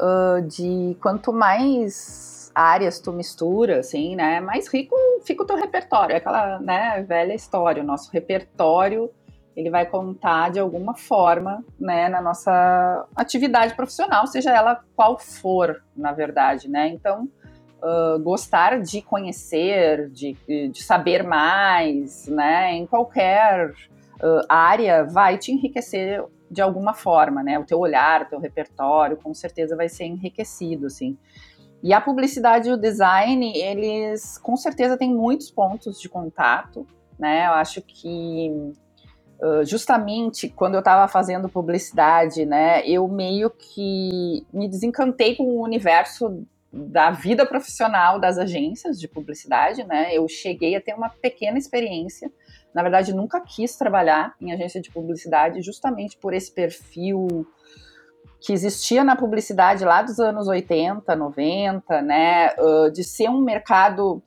uh, 0.00 0.42
de 0.48 0.96
quanto 1.00 1.32
mais 1.32 2.50
áreas 2.54 2.98
tu 2.98 3.12
mistura, 3.12 3.78
assim, 3.78 4.16
né, 4.16 4.40
mais 4.40 4.66
rico 4.66 4.96
fica 5.24 5.42
o 5.42 5.46
teu 5.46 5.56
repertório, 5.56 6.14
é 6.14 6.16
aquela, 6.16 6.58
né, 6.58 7.04
velha 7.06 7.34
história, 7.34 7.82
o 7.82 7.86
nosso 7.86 8.10
repertório, 8.10 9.08
ele 9.54 9.70
vai 9.70 9.86
contar 9.86 10.50
de 10.50 10.58
alguma 10.58 10.96
forma, 10.96 11.62
né, 11.78 12.08
na 12.08 12.20
nossa 12.20 13.06
atividade 13.14 13.74
profissional, 13.74 14.26
seja 14.26 14.50
ela 14.50 14.82
qual 14.96 15.18
for, 15.18 15.80
na 15.94 16.12
verdade, 16.12 16.68
né, 16.68 16.88
então 16.88 17.28
uh, 17.82 18.18
gostar 18.20 18.80
de 18.80 19.00
conhecer, 19.00 20.08
de, 20.10 20.36
de 20.72 20.82
saber 20.82 21.22
mais, 21.22 22.26
né, 22.26 22.72
em 22.72 22.86
qualquer 22.86 23.72
uh, 24.22 24.44
área, 24.48 25.04
vai 25.04 25.38
te 25.38 25.52
enriquecer 25.52 26.24
de 26.50 26.60
alguma 26.60 26.94
forma, 26.94 27.42
né? 27.42 27.58
O 27.58 27.64
teu 27.64 27.78
olhar, 27.78 28.22
o 28.22 28.28
teu 28.28 28.38
repertório, 28.40 29.16
com 29.16 29.32
certeza 29.34 29.76
vai 29.76 29.88
ser 29.88 30.04
enriquecido, 30.04 30.86
assim. 30.86 31.16
E 31.82 31.94
a 31.94 32.00
publicidade 32.00 32.68
e 32.68 32.72
o 32.72 32.76
design, 32.76 33.56
eles 33.56 34.36
com 34.38 34.56
certeza 34.56 34.98
têm 34.98 35.14
muitos 35.14 35.50
pontos 35.50 36.00
de 36.00 36.08
contato, 36.08 36.86
né? 37.18 37.46
Eu 37.46 37.52
acho 37.52 37.80
que 37.82 38.72
justamente 39.64 40.48
quando 40.48 40.74
eu 40.74 40.80
estava 40.80 41.08
fazendo 41.08 41.48
publicidade, 41.48 42.44
né, 42.44 42.86
eu 42.86 43.08
meio 43.08 43.50
que 43.50 44.46
me 44.52 44.68
desencantei 44.68 45.34
com 45.34 45.44
o 45.44 45.62
universo 45.62 46.44
da 46.72 47.10
vida 47.10 47.44
profissional 47.46 48.20
das 48.20 48.38
agências 48.38 49.00
de 49.00 49.08
publicidade, 49.08 49.82
né? 49.84 50.14
Eu 50.14 50.28
cheguei 50.28 50.76
a 50.76 50.80
ter 50.80 50.94
uma 50.94 51.08
pequena 51.08 51.58
experiência. 51.58 52.30
Na 52.74 52.82
verdade, 52.82 53.12
nunca 53.12 53.40
quis 53.40 53.76
trabalhar 53.76 54.34
em 54.40 54.52
agência 54.52 54.80
de 54.80 54.90
publicidade 54.90 55.60
justamente 55.60 56.16
por 56.16 56.32
esse 56.32 56.52
perfil 56.52 57.46
que 58.40 58.52
existia 58.52 59.04
na 59.04 59.16
publicidade 59.16 59.84
lá 59.84 60.02
dos 60.02 60.18
anos 60.18 60.48
80, 60.48 61.14
90, 61.14 62.02
né? 62.02 62.50
De 62.92 63.04
ser 63.04 63.28
um 63.28 63.40
mercado 63.40 64.22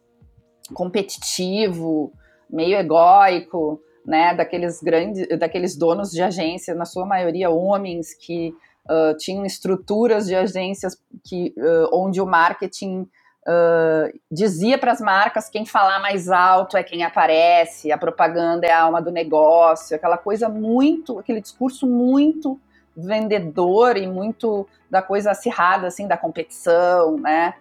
competitivo, 0.74 2.14
meio 2.50 2.78
egóico, 2.78 3.82
né? 4.06 4.36
Daqueles 4.36 4.82
grandes, 4.82 5.28
daqueles 5.40 5.76
donos 5.76 6.12
de 6.12 6.22
agência, 6.22 6.76
na 6.76 6.86
sua 6.86 7.06
maioria 7.06 7.50
homens 7.50 8.14
que 8.14 8.54
uh, 8.90 9.18
tinham 9.18 9.46
estruturas 9.46 10.28
de 10.28 10.36
agências 10.36 10.98
que, 11.24 11.54
uh, 11.58 11.90
onde 11.92 12.22
o 12.22 12.26
marketing 12.26 13.08
uh, 13.48 14.20
dizia 14.32 14.78
para 14.78 14.92
as 14.92 15.02
marcas 15.02 15.50
quem 15.50 15.66
falar 15.66 16.00
mais 16.00 16.30
alto 16.30 16.78
é 16.78 16.84
quem 16.84 17.04
aparece, 17.04 17.92
a 17.92 17.98
propaganda 17.98 18.66
é 18.66 18.72
a 18.72 18.82
alma 18.82 19.02
do 19.02 19.12
negócio, 19.12 19.96
aquela 19.96 20.18
coisa 20.18 20.50
muito, 20.50 21.20
aquele 21.20 21.42
discurso 21.42 21.88
muito 21.88 22.60
vendedor 22.96 23.98
e 23.98 24.08
muito 24.08 24.68
da 24.90 25.02
coisa 25.02 25.32
acirrada, 25.32 25.88
assim, 25.88 26.08
da 26.08 26.16
competição, 26.16 27.18
né? 27.18 27.56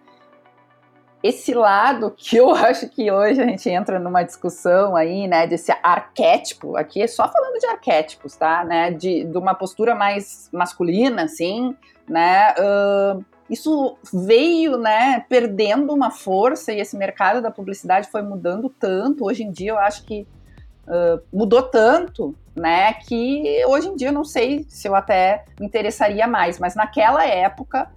Esse 1.23 1.53
lado 1.53 2.13
que 2.15 2.35
eu 2.35 2.51
acho 2.53 2.89
que 2.89 3.09
hoje 3.09 3.41
a 3.41 3.45
gente 3.45 3.69
entra 3.69 3.97
numa 3.97 4.23
discussão 4.23 4.95
aí, 4.95 5.27
né, 5.27 5.47
desse 5.47 5.71
arquétipo, 5.81 6.75
aqui 6.75 7.01
é 7.01 7.07
só 7.07 7.27
falando 7.31 7.59
de 7.59 7.65
arquétipos, 7.65 8.35
tá, 8.35 8.63
né, 8.63 8.91
de, 8.91 9.23
de 9.23 9.37
uma 9.37 9.55
postura 9.55 9.95
mais 9.95 10.49
masculina, 10.51 11.23
assim, 11.23 11.75
né, 12.07 12.53
uh, 12.59 13.25
isso 13.53 13.97
veio, 14.11 14.77
né, 14.77 15.25
perdendo 15.29 15.93
uma 15.93 16.11
força 16.11 16.73
e 16.73 16.79
esse 16.79 16.97
mercado 16.97 17.41
da 17.41 17.49
publicidade 17.49 18.09
foi 18.09 18.21
mudando 18.21 18.69
tanto. 18.69 19.25
Hoje 19.25 19.43
em 19.43 19.51
dia 19.51 19.71
eu 19.71 19.79
acho 19.79 20.03
que 20.03 20.27
uh, 20.87 21.21
mudou 21.31 21.63
tanto, 21.63 22.35
né, 22.55 22.93
que 22.93 23.63
hoje 23.65 23.87
em 23.87 23.95
dia 23.95 24.09
eu 24.09 24.13
não 24.13 24.25
sei 24.25 24.65
se 24.67 24.87
eu 24.87 24.95
até 24.95 25.45
me 25.59 25.65
interessaria 25.65 26.27
mais, 26.27 26.59
mas 26.59 26.75
naquela 26.75 27.25
época 27.25 27.89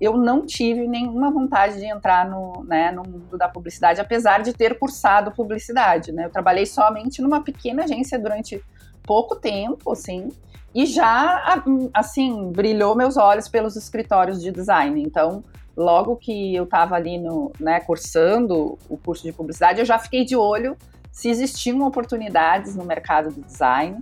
eu 0.00 0.16
não 0.16 0.46
tive 0.46 0.86
nenhuma 0.86 1.30
vontade 1.30 1.78
de 1.78 1.84
entrar 1.84 2.28
no, 2.28 2.64
né, 2.64 2.90
no 2.90 3.02
mundo 3.02 3.36
da 3.36 3.48
publicidade, 3.48 4.00
apesar 4.00 4.42
de 4.42 4.52
ter 4.52 4.78
cursado 4.78 5.32
publicidade, 5.32 6.12
né. 6.12 6.24
Eu 6.24 6.30
trabalhei 6.30 6.64
somente 6.64 7.20
numa 7.20 7.42
pequena 7.42 7.84
agência 7.84 8.18
durante 8.18 8.62
pouco 9.02 9.36
tempo, 9.36 9.92
assim, 9.92 10.30
e 10.74 10.86
já, 10.86 11.62
assim, 11.92 12.52
brilhou 12.52 12.94
meus 12.94 13.16
olhos 13.16 13.48
pelos 13.48 13.76
escritórios 13.76 14.40
de 14.40 14.52
design. 14.52 15.02
Então, 15.02 15.42
logo 15.76 16.16
que 16.16 16.54
eu 16.54 16.64
estava 16.64 16.94
ali 16.94 17.18
no, 17.18 17.52
né, 17.58 17.80
cursando 17.80 18.78
o 18.88 18.96
curso 18.96 19.24
de 19.24 19.32
publicidade, 19.32 19.80
eu 19.80 19.84
já 19.84 19.98
fiquei 19.98 20.24
de 20.24 20.36
olho 20.36 20.76
se 21.10 21.28
existiam 21.28 21.80
oportunidades 21.82 22.76
no 22.76 22.84
mercado 22.84 23.30
do 23.30 23.42
design. 23.42 23.98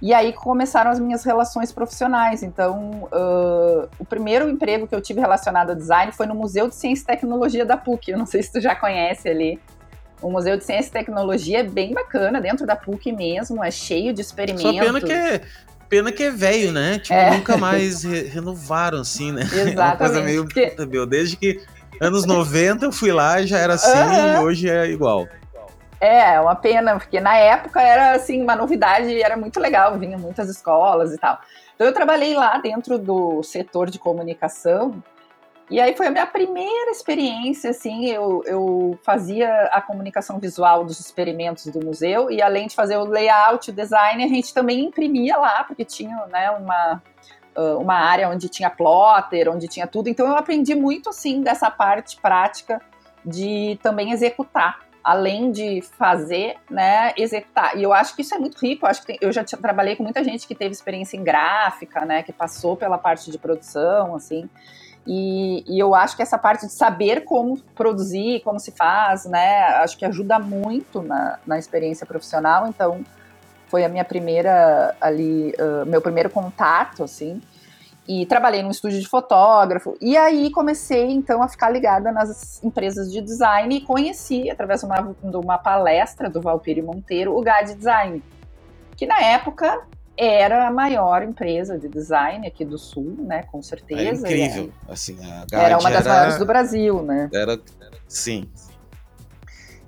E 0.00 0.14
aí 0.14 0.32
começaram 0.32 0.90
as 0.90 0.98
minhas 0.98 1.24
relações 1.24 1.72
profissionais. 1.72 2.42
Então, 2.42 3.08
uh, 3.12 3.88
o 3.98 4.04
primeiro 4.04 4.48
emprego 4.48 4.86
que 4.86 4.94
eu 4.94 5.00
tive 5.00 5.20
relacionado 5.20 5.70
ao 5.70 5.76
design 5.76 6.12
foi 6.12 6.26
no 6.26 6.34
Museu 6.34 6.68
de 6.68 6.74
Ciência 6.74 7.02
e 7.02 7.06
Tecnologia 7.06 7.66
da 7.66 7.76
PUC. 7.76 8.12
Eu 8.12 8.18
não 8.18 8.26
sei 8.26 8.42
se 8.42 8.52
tu 8.52 8.60
já 8.60 8.74
conhece 8.76 9.28
ali. 9.28 9.60
O 10.22 10.30
Museu 10.30 10.56
de 10.56 10.64
Ciência 10.64 10.88
e 10.88 10.92
Tecnologia 10.92 11.60
é 11.60 11.62
bem 11.64 11.92
bacana, 11.92 12.40
dentro 12.40 12.66
da 12.66 12.74
PUC 12.74 13.12
mesmo, 13.12 13.62
é 13.62 13.70
cheio 13.70 14.12
de 14.12 14.20
experimentos. 14.20 14.62
Só 14.62 14.72
pena 14.72 15.00
que 15.00 15.42
Pena 15.88 16.12
que 16.12 16.22
é 16.22 16.30
velho, 16.30 16.70
né? 16.70 16.98
Tipo, 16.98 17.14
é. 17.14 17.30
nunca 17.30 17.56
mais 17.56 18.04
re 18.04 18.22
renovaram, 18.22 19.00
assim, 19.00 19.32
né? 19.32 19.42
Exatamente. 19.42 19.74
É 19.78 19.82
uma 19.82 19.96
coisa 19.96 20.20
meio. 20.22 20.44
Porque... 20.44 20.74
Meu, 20.86 21.06
desde 21.06 21.36
que 21.36 21.60
anos 22.00 22.26
90 22.26 22.84
eu 22.84 22.92
fui 22.92 23.12
lá 23.12 23.40
já 23.42 23.58
era 23.58 23.74
assim 23.74 23.90
uhum. 23.90 24.34
e 24.34 24.44
hoje 24.44 24.68
é 24.70 24.86
igual. 24.86 25.26
É, 26.00 26.34
é, 26.34 26.40
uma 26.40 26.54
pena, 26.54 26.96
porque 26.96 27.20
na 27.20 27.36
época 27.36 27.80
era 27.80 28.12
assim, 28.12 28.42
uma 28.42 28.54
novidade, 28.54 29.20
era 29.20 29.36
muito 29.36 29.58
legal, 29.58 29.98
vinha 29.98 30.16
muitas 30.16 30.48
escolas 30.48 31.12
e 31.12 31.18
tal. 31.18 31.40
Então 31.74 31.86
eu 31.86 31.92
trabalhei 31.92 32.34
lá 32.34 32.58
dentro 32.58 32.98
do 32.98 33.42
setor 33.42 33.90
de 33.90 33.98
comunicação 33.98 35.02
e 35.70 35.80
aí 35.80 35.96
foi 35.96 36.06
a 36.06 36.10
minha 36.10 36.26
primeira 36.26 36.90
experiência, 36.90 37.70
assim, 37.70 38.06
eu, 38.06 38.42
eu 38.46 38.98
fazia 39.02 39.64
a 39.72 39.80
comunicação 39.82 40.38
visual 40.38 40.84
dos 40.84 40.98
experimentos 40.98 41.66
do 41.66 41.84
museu 41.84 42.30
e 42.30 42.40
além 42.40 42.66
de 42.66 42.74
fazer 42.74 42.96
o 42.96 43.04
layout, 43.04 43.70
o 43.70 43.72
design, 43.72 44.24
a 44.24 44.28
gente 44.28 44.54
também 44.54 44.84
imprimia 44.84 45.36
lá, 45.36 45.64
porque 45.64 45.84
tinha, 45.84 46.26
né, 46.26 46.50
uma, 46.50 47.02
uma 47.78 47.94
área 47.94 48.28
onde 48.28 48.48
tinha 48.48 48.70
plotter, 48.70 49.48
onde 49.50 49.68
tinha 49.68 49.86
tudo. 49.86 50.08
Então 50.08 50.26
eu 50.26 50.36
aprendi 50.36 50.74
muito, 50.74 51.10
assim, 51.10 51.42
dessa 51.42 51.70
parte 51.70 52.18
prática 52.20 52.80
de 53.24 53.78
também 53.82 54.12
executar 54.12 54.88
além 55.08 55.50
de 55.50 55.80
fazer, 55.80 56.56
né, 56.70 57.14
executar. 57.16 57.78
E 57.78 57.82
eu 57.82 57.94
acho 57.94 58.14
que 58.14 58.20
isso 58.20 58.34
é 58.34 58.38
muito 58.38 58.58
rico. 58.58 58.84
Eu 58.84 58.90
acho 58.90 59.00
que 59.00 59.06
tem, 59.06 59.18
eu 59.22 59.32
já 59.32 59.42
trabalhei 59.42 59.96
com 59.96 60.02
muita 60.02 60.22
gente 60.22 60.46
que 60.46 60.54
teve 60.54 60.72
experiência 60.72 61.16
em 61.16 61.24
gráfica, 61.24 62.04
né, 62.04 62.22
que 62.22 62.30
passou 62.30 62.76
pela 62.76 62.98
parte 62.98 63.30
de 63.30 63.38
produção, 63.38 64.14
assim. 64.14 64.50
E, 65.10 65.64
e, 65.66 65.78
eu 65.78 65.94
acho 65.94 66.14
que 66.14 66.22
essa 66.22 66.36
parte 66.36 66.66
de 66.66 66.72
saber 66.72 67.24
como 67.24 67.58
produzir, 67.74 68.42
como 68.44 68.60
se 68.60 68.70
faz, 68.72 69.24
né, 69.24 69.60
acho 69.82 69.96
que 69.96 70.04
ajuda 70.04 70.38
muito 70.38 71.00
na, 71.00 71.38
na 71.46 71.58
experiência 71.58 72.04
profissional. 72.04 72.66
Então, 72.68 73.02
foi 73.68 73.86
a 73.86 73.88
minha 73.88 74.04
primeira 74.04 74.94
ali, 75.00 75.54
uh, 75.58 75.86
meu 75.86 76.02
primeiro 76.02 76.28
contato, 76.28 77.02
assim. 77.02 77.40
E 78.06 78.26
trabalhei 78.26 78.62
num 78.62 78.70
estúdio 78.70 79.00
de 79.00 79.08
fotógrafo. 79.08 79.96
E 79.98 80.14
aí 80.14 80.50
comecei, 80.50 81.10
então, 81.10 81.42
a 81.42 81.48
ficar 81.48 81.70
ligada 81.70 82.12
nas 82.12 82.62
empresas 82.62 83.10
de 83.10 83.22
design 83.22 83.76
e 83.76 83.80
conheci, 83.80 84.50
através 84.50 84.80
de 84.80 84.86
uma, 84.86 85.16
de 85.22 85.36
uma 85.36 85.56
palestra 85.56 86.28
do 86.28 86.42
Valpírio 86.42 86.84
Monteiro, 86.84 87.34
o 87.34 87.40
GAD 87.40 87.74
Design. 87.74 88.22
Que 88.94 89.06
na 89.06 89.22
época 89.22 89.86
era 90.18 90.66
a 90.66 90.70
maior 90.70 91.22
empresa 91.22 91.78
de 91.78 91.88
design 91.88 92.46
aqui 92.46 92.64
do 92.64 92.76
Sul, 92.76 93.16
né? 93.20 93.44
Com 93.44 93.62
certeza. 93.62 94.26
É 94.28 94.32
incrível. 94.32 94.72
Era, 94.84 94.92
assim, 94.92 95.16
era 95.52 95.78
uma 95.78 95.90
das 95.90 96.06
era, 96.06 96.14
maiores 96.14 96.38
do 96.38 96.44
Brasil, 96.44 97.02
né? 97.02 97.30
Era, 97.32 97.58
sim. 98.08 98.50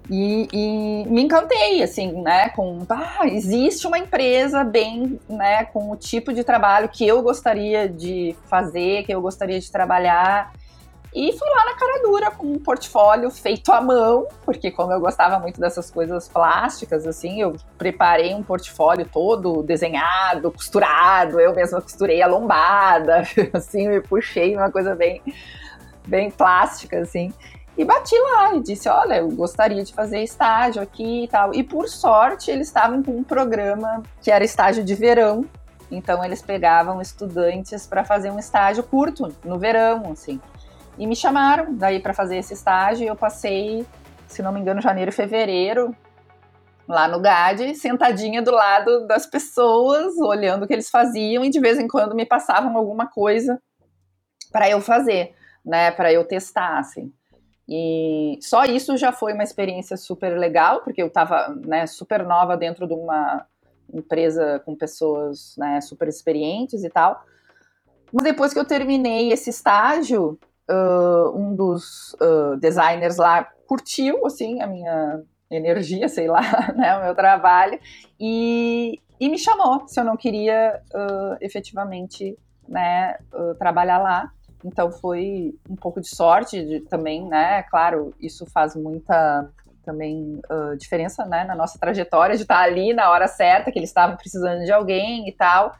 E, 0.09 0.49
e, 0.53 1.09
me 1.09 1.23
encantei, 1.23 1.83
assim, 1.83 2.21
né? 2.21 2.49
Com, 2.51 2.85
ah, 2.89 3.27
existe 3.27 3.87
uma 3.87 3.99
empresa 3.99 4.65
bem, 4.65 5.21
né? 5.29 5.65
Com 5.67 5.91
o 5.91 5.97
tipo 5.97 6.33
de 6.33 6.43
trabalho 6.43 6.89
que 6.89 7.07
eu 7.07 7.23
gostaria 7.23 7.89
de 7.89 8.35
fazer, 8.49 9.05
que 9.05 9.15
eu 9.15 9.21
gostaria 9.21 9.59
de 9.61 9.71
trabalhar. 9.71 10.53
E 11.13 11.33
fui 11.37 11.49
lá 11.49 11.65
na 11.67 11.75
cara 11.75 12.03
dura 12.03 12.31
com 12.31 12.47
um 12.47 12.59
portfólio 12.59 13.31
feito 13.31 13.73
à 13.73 13.81
mão, 13.81 14.29
porque 14.45 14.71
como 14.71 14.93
eu 14.93 15.01
gostava 15.01 15.41
muito 15.41 15.61
dessas 15.61 15.91
coisas 15.91 16.29
plásticas, 16.29 17.05
assim, 17.05 17.41
eu 17.41 17.57
preparei 17.77 18.33
um 18.33 18.45
portfólio 18.45 19.09
todo 19.13 19.63
desenhado, 19.65 20.53
costurado, 20.53 21.41
eu 21.41 21.53
mesma 21.53 21.83
costurei 21.83 22.23
a 22.23 22.29
lombada, 22.29 23.25
assim, 23.53 23.89
me 23.89 24.01
puxei 24.01 24.57
uma 24.57 24.71
coisa 24.71 24.95
bem, 24.95 25.21
bem 26.07 26.31
plástica, 26.31 27.01
assim. 27.01 27.33
E 27.77 27.85
bati 27.85 28.15
lá 28.17 28.55
e 28.55 28.61
disse, 28.61 28.89
olha, 28.89 29.17
eu 29.17 29.29
gostaria 29.31 29.83
de 29.83 29.93
fazer 29.93 30.23
estágio 30.23 30.81
aqui 30.81 31.25
e 31.25 31.29
tal. 31.29 31.53
E 31.55 31.65
por 31.65 31.89
sorte, 31.89 32.51
eles 32.53 32.69
estavam 32.69 33.03
com 33.03 33.13
um 33.13 33.25
programa 33.25 34.03
que 34.21 34.31
era 34.31 34.45
estágio 34.45 34.85
de 34.85 34.95
verão, 34.95 35.45
então 35.91 36.25
eles 36.25 36.41
pegavam 36.41 37.01
estudantes 37.01 37.87
para 37.87 38.05
fazer 38.05 38.31
um 38.31 38.39
estágio 38.39 38.85
curto 38.85 39.35
no 39.45 39.59
verão, 39.59 40.13
assim. 40.13 40.41
E 41.01 41.07
me 41.07 41.17
chamaram 41.17 41.75
daí 41.75 41.99
para 41.99 42.13
fazer 42.13 42.37
esse 42.37 42.53
estágio 42.53 43.05
e 43.05 43.07
eu 43.07 43.17
passei, 43.17 43.87
se 44.29 44.43
não 44.43 44.53
me 44.53 44.61
engano, 44.61 44.83
janeiro 44.83 45.09
e 45.09 45.15
fevereiro 45.15 45.97
lá 46.87 47.09
no 47.09 47.19
GAD, 47.19 47.75
sentadinha 47.75 48.43
do 48.43 48.51
lado 48.51 49.07
das 49.07 49.25
pessoas, 49.25 50.19
olhando 50.19 50.65
o 50.65 50.67
que 50.67 50.75
eles 50.75 50.91
faziam 50.91 51.43
e 51.43 51.49
de 51.49 51.59
vez 51.59 51.79
em 51.79 51.89
quando 51.89 52.15
me 52.15 52.27
passavam 52.27 52.77
alguma 52.77 53.07
coisa 53.07 53.59
para 54.53 54.69
eu 54.69 54.79
fazer, 54.83 55.35
né, 55.65 55.91
para 55.91 56.13
eu 56.13 56.23
testar, 56.23 56.79
assim. 56.79 57.11
E 57.67 58.39
só 58.43 58.67
isso 58.67 58.95
já 58.99 59.11
foi 59.11 59.33
uma 59.33 59.45
experiência 59.45 59.97
super 59.97 60.37
legal, 60.37 60.83
porque 60.83 61.01
eu 61.01 61.07
estava 61.07 61.49
né, 61.65 61.87
super 61.87 62.27
nova 62.27 62.59
dentro 62.59 62.87
de 62.87 62.93
uma 62.93 63.47
empresa 63.91 64.61
com 64.67 64.77
pessoas 64.77 65.55
né, 65.57 65.81
super 65.81 66.09
experientes 66.09 66.85
e 66.85 66.91
tal. 66.91 67.25
Mas 68.13 68.25
depois 68.25 68.53
que 68.53 68.59
eu 68.59 68.67
terminei 68.67 69.33
esse 69.33 69.49
estágio, 69.49 70.39
uh, 70.71 71.37
um 71.37 71.55
dos 71.55 72.15
uh, 72.15 72.57
designers 72.59 73.17
lá 73.17 73.47
curtiu, 73.67 74.27
assim, 74.27 74.63
a 74.63 74.67
minha 74.67 75.23
energia, 75.51 76.09
sei 76.09 76.29
lá, 76.29 76.41
né, 76.77 76.97
o 76.97 77.05
meu 77.05 77.15
trabalho, 77.15 77.79
e, 78.19 79.01
e 79.19 79.29
me 79.29 79.39
chamou 79.39 79.87
se 79.87 79.99
eu 79.99 80.05
não 80.05 80.17
queria 80.17 80.81
uh, 80.95 81.37
efetivamente, 81.41 82.39
né, 82.69 83.17
trabalhar 83.59 83.99
lá. 83.99 84.31
Então 84.65 84.93
foi 84.93 85.55
um 85.69 85.75
pouco 85.75 86.01
de 86.01 86.09
sorte 86.09 86.65
de, 86.65 86.81
também, 86.81 87.27
né, 87.27 87.65
claro, 87.65 88.15
isso 88.21 88.47
faz 88.47 88.77
muita 88.77 89.51
também 89.85 90.41
uh, 90.51 90.77
diferença, 90.77 91.25
né, 91.25 91.45
na 91.45 91.55
nossa 91.55 91.79
trajetória 91.79 92.37
de 92.37 92.43
estar 92.43 92.61
ali 92.61 92.93
na 92.93 93.11
hora 93.11 93.27
certa, 93.27 93.73
que 93.73 93.79
eles 93.79 93.91
estavam 93.91 94.17
precisando 94.17 94.65
de 94.65 94.73
alguém 94.73 95.29
e 95.29 95.33
tal, 95.33 95.75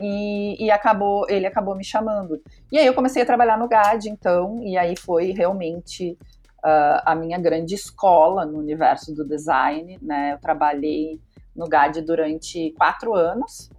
e, 0.00 0.64
e, 0.64 0.70
acabou, 0.70 1.26
ele 1.28 1.46
acabou 1.46 1.74
me 1.74 1.84
chamando. 1.84 2.40
E 2.70 2.78
aí 2.78 2.86
eu 2.86 2.94
comecei 2.94 3.22
a 3.22 3.26
trabalhar 3.26 3.58
no 3.58 3.68
GAD, 3.68 4.08
então, 4.08 4.62
e 4.62 4.76
aí 4.78 4.96
foi 4.96 5.32
realmente 5.32 6.16
uh, 6.58 7.02
a 7.04 7.14
minha 7.14 7.38
grande 7.38 7.74
escola 7.74 8.46
no 8.46 8.58
universo 8.58 9.14
do 9.14 9.26
design, 9.26 9.98
né? 10.00 10.34
Eu 10.34 10.38
trabalhei 10.38 11.20
no 11.54 11.68
GAD 11.68 12.02
durante 12.02 12.72
quatro 12.78 13.14
anos, 13.14 13.70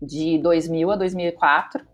de 0.00 0.38
2000 0.38 0.90
a 0.92 0.96
2004, 0.96 1.86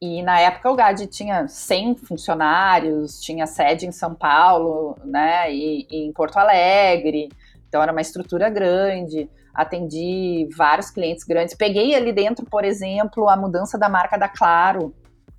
e 0.00 0.22
na 0.22 0.40
época 0.40 0.70
o 0.70 0.76
GAD 0.76 1.06
tinha 1.08 1.46
100 1.46 1.96
funcionários, 1.96 3.20
tinha 3.20 3.46
sede 3.46 3.86
em 3.86 3.92
São 3.92 4.14
Paulo, 4.14 4.96
né, 5.04 5.52
e, 5.52 5.86
e 5.90 6.06
em 6.06 6.12
Porto 6.12 6.38
Alegre, 6.38 7.28
então 7.68 7.82
era 7.82 7.92
uma 7.92 8.00
estrutura 8.00 8.48
grande 8.48 9.28
atendi 9.54 10.48
vários 10.56 10.90
clientes 10.90 11.24
grandes. 11.24 11.54
Peguei 11.54 11.94
ali 11.94 12.12
dentro, 12.12 12.44
por 12.46 12.64
exemplo, 12.64 13.28
a 13.28 13.36
mudança 13.36 13.78
da 13.78 13.88
marca 13.88 14.16
da 14.16 14.28
Claro, 14.28 14.94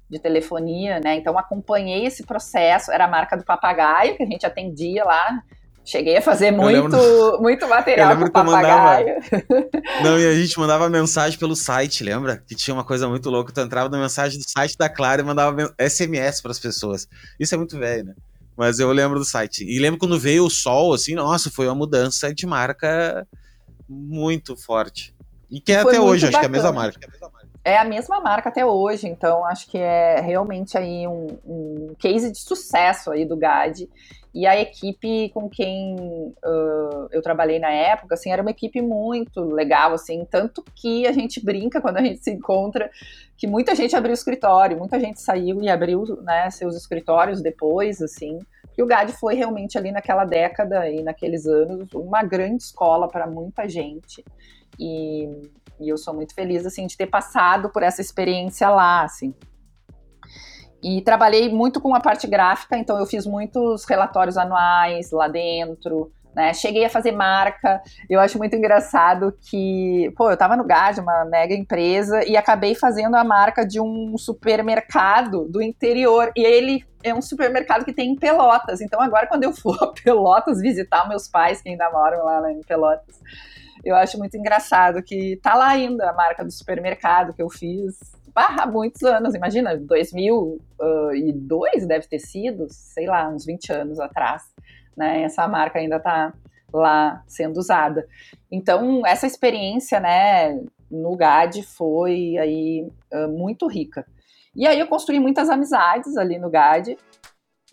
de 0.09 0.19
telefonia, 0.19 0.99
né? 0.99 1.15
Então 1.15 1.37
acompanhei 1.37 2.05
esse 2.05 2.23
processo, 2.25 2.91
era 2.91 3.05
a 3.05 3.07
marca 3.07 3.37
do 3.37 3.45
papagaio 3.45 4.17
que 4.17 4.23
a 4.23 4.25
gente 4.25 4.45
atendia 4.45 5.05
lá. 5.05 5.41
Cheguei 5.83 6.17
a 6.17 6.21
fazer 6.21 6.51
muito, 6.51 6.95
lembro... 6.95 7.41
muito 7.41 7.67
material 7.69 8.15
com 8.17 8.29
papagaio. 8.29 9.15
Mandava... 9.15 9.69
Não, 10.03 10.19
e 10.19 10.27
a 10.27 10.35
gente 10.35 10.59
mandava 10.59 10.89
mensagem 10.89 11.39
pelo 11.39 11.55
site, 11.55 12.03
lembra? 12.03 12.37
Que 12.45 12.53
tinha 12.53 12.73
uma 12.73 12.83
coisa 12.83 13.07
muito 13.07 13.29
louca. 13.29 13.51
Tu 13.51 13.61
entrava 13.61 13.89
na 13.89 13.97
mensagem 13.97 14.37
do 14.37 14.47
site 14.47 14.77
da 14.77 14.89
Clara 14.89 15.21
e 15.21 15.25
mandava 15.25 15.73
SMS 15.79 16.41
para 16.41 16.51
as 16.51 16.59
pessoas. 16.59 17.07
Isso 17.39 17.55
é 17.55 17.57
muito 17.57 17.79
velho, 17.79 18.05
né? 18.05 18.13
Mas 18.55 18.79
eu 18.79 18.91
lembro 18.91 19.17
do 19.17 19.25
site. 19.25 19.63
E 19.63 19.79
lembro 19.79 19.99
quando 19.99 20.19
veio 20.19 20.45
o 20.45 20.49
sol, 20.49 20.93
assim, 20.93 21.15
nossa, 21.15 21.49
foi 21.49 21.65
uma 21.65 21.73
mudança 21.73 22.31
de 22.33 22.45
marca 22.45 23.25
muito 23.91 24.55
forte. 24.55 25.13
E 25.49 25.59
que 25.59 25.73
é 25.73 25.81
foi 25.81 25.91
até 25.91 26.01
hoje, 26.01 26.27
acho 26.27 26.39
que 26.39 26.45
é 26.45 26.47
a 26.47 26.51
mesma 26.51 26.71
marca. 26.71 26.99
É 27.63 27.77
a 27.77 27.83
mesma 27.83 28.19
marca 28.21 28.49
até 28.49 28.65
hoje, 28.65 29.07
então 29.07 29.45
acho 29.45 29.69
que 29.69 29.77
é 29.77 30.19
realmente 30.19 30.77
aí 30.77 31.05
um, 31.07 31.37
um 31.45 31.95
case 31.99 32.31
de 32.31 32.39
sucesso 32.39 33.11
aí 33.11 33.25
do 33.25 33.37
GAD. 33.37 33.87
E 34.33 34.47
a 34.47 34.59
equipe 34.59 35.29
com 35.33 35.49
quem 35.49 35.95
uh, 35.97 37.07
eu 37.11 37.21
trabalhei 37.21 37.59
na 37.59 37.69
época, 37.69 38.15
assim, 38.15 38.31
era 38.31 38.41
uma 38.41 38.51
equipe 38.51 38.81
muito 38.81 39.41
legal, 39.41 39.93
assim, 39.93 40.25
tanto 40.25 40.63
que 40.73 41.05
a 41.05 41.11
gente 41.11 41.43
brinca 41.43 41.81
quando 41.81 41.97
a 41.97 42.01
gente 42.01 42.23
se 42.23 42.31
encontra, 42.31 42.89
que 43.35 43.45
muita 43.45 43.75
gente 43.75 43.93
abriu 43.93 44.13
escritório, 44.13 44.77
muita 44.77 44.97
gente 44.99 45.19
saiu 45.19 45.61
e 45.61 45.69
abriu, 45.69 46.05
né, 46.23 46.49
seus 46.49 46.77
escritórios 46.77 47.41
depois, 47.41 48.01
assim, 48.01 48.39
que 48.73 48.81
o 48.81 48.85
GAD 48.85 49.13
foi 49.13 49.35
realmente 49.35 49.77
ali 49.77 49.91
naquela 49.91 50.25
década 50.25 50.89
e 50.89 51.03
naqueles 51.03 51.45
anos 51.45 51.93
uma 51.93 52.23
grande 52.23 52.63
escola 52.63 53.07
para 53.07 53.27
muita 53.27 53.67
gente. 53.67 54.23
E, 54.79 55.27
e 55.79 55.89
eu 55.89 55.97
sou 55.97 56.13
muito 56.13 56.33
feliz, 56.33 56.65
assim, 56.65 56.87
de 56.87 56.97
ter 56.97 57.07
passado 57.07 57.69
por 57.69 57.83
essa 57.83 58.01
experiência 58.01 58.69
lá, 58.69 59.03
assim. 59.03 59.33
E 60.83 61.01
trabalhei 61.01 61.49
muito 61.49 61.79
com 61.79 61.93
a 61.93 61.99
parte 61.99 62.25
gráfica, 62.25 62.77
então 62.77 62.97
eu 62.97 63.05
fiz 63.05 63.25
muitos 63.25 63.85
relatórios 63.85 64.37
anuais 64.37 65.11
lá 65.11 65.27
dentro, 65.27 66.11
né? 66.35 66.53
Cheguei 66.53 66.85
a 66.85 66.89
fazer 66.89 67.11
marca. 67.11 67.81
Eu 68.09 68.19
acho 68.19 68.37
muito 68.37 68.55
engraçado 68.55 69.35
que, 69.49 70.11
pô, 70.15 70.29
eu 70.29 70.37
tava 70.37 70.55
no 70.55 70.63
GAD, 70.63 70.99
uma 70.99 71.25
mega 71.25 71.53
empresa, 71.53 72.25
e 72.27 72.37
acabei 72.37 72.75
fazendo 72.75 73.15
a 73.15 73.23
marca 73.23 73.65
de 73.65 73.79
um 73.79 74.17
supermercado 74.17 75.45
do 75.45 75.61
interior. 75.61 76.31
E 76.35 76.43
ele 76.43 76.85
é 77.03 77.13
um 77.13 77.21
supermercado 77.21 77.83
que 77.83 77.93
tem 77.93 78.11
em 78.11 78.15
Pelotas. 78.15 78.81
Então 78.81 79.01
agora, 79.01 79.27
quando 79.27 79.43
eu 79.43 79.53
for 79.53 79.77
a 79.83 79.87
Pelotas 79.87 80.61
visitar 80.61 81.07
meus 81.07 81.27
pais, 81.27 81.61
que 81.61 81.69
ainda 81.69 81.89
moram 81.91 82.23
lá 82.23 82.41
né, 82.41 82.53
em 82.53 82.61
Pelotas, 82.61 83.19
eu 83.83 83.95
acho 83.95 84.17
muito 84.17 84.37
engraçado 84.37 85.01
que 85.01 85.39
tá 85.41 85.55
lá 85.55 85.69
ainda 85.69 86.09
a 86.09 86.13
marca 86.13 86.45
do 86.45 86.51
supermercado 86.51 87.33
que 87.33 87.41
eu 87.41 87.49
fiz 87.49 87.97
há 88.35 88.65
muitos 88.65 89.03
anos, 89.03 89.35
imagina, 89.35 89.77
2002 89.77 91.85
deve 91.85 92.07
ter 92.07 92.19
sido, 92.19 92.67
sei 92.69 93.07
lá, 93.07 93.27
uns 93.27 93.45
20 93.45 93.73
anos 93.73 93.99
atrás, 93.99 94.43
né? 94.95 95.23
Essa 95.23 95.47
marca 95.47 95.79
ainda 95.79 95.97
está 95.97 96.33
lá 96.73 97.23
sendo 97.27 97.57
usada. 97.57 98.07
Então, 98.51 99.05
essa 99.05 99.27
experiência, 99.27 99.99
né, 99.99 100.59
no 100.89 101.15
GAD 101.15 101.63
foi 101.63 102.37
aí 102.37 102.87
muito 103.29 103.67
rica. 103.67 104.05
E 104.55 104.67
aí 104.67 104.79
eu 104.79 104.87
construí 104.87 105.19
muitas 105.19 105.49
amizades 105.49 106.17
ali 106.17 106.37
no 106.37 106.49
GAD. 106.49 106.97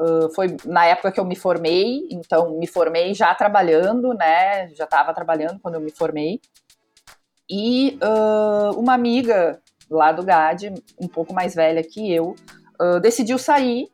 Uh, 0.00 0.32
foi 0.32 0.56
na 0.64 0.86
época 0.86 1.10
que 1.10 1.18
eu 1.18 1.24
me 1.24 1.34
formei, 1.34 2.06
então 2.10 2.56
me 2.56 2.68
formei 2.68 3.12
já 3.14 3.34
trabalhando, 3.34 4.14
né? 4.14 4.68
Já 4.74 4.84
estava 4.84 5.12
trabalhando 5.12 5.58
quando 5.58 5.74
eu 5.74 5.80
me 5.80 5.90
formei. 5.90 6.40
E 7.50 7.98
uh, 8.00 8.78
uma 8.78 8.94
amiga 8.94 9.60
lá 9.90 10.12
do 10.12 10.22
GAD, 10.22 10.72
um 11.00 11.08
pouco 11.08 11.34
mais 11.34 11.54
velha 11.54 11.82
que 11.82 12.12
eu, 12.12 12.36
uh, 12.80 13.00
decidiu 13.00 13.38
sair 13.38 13.88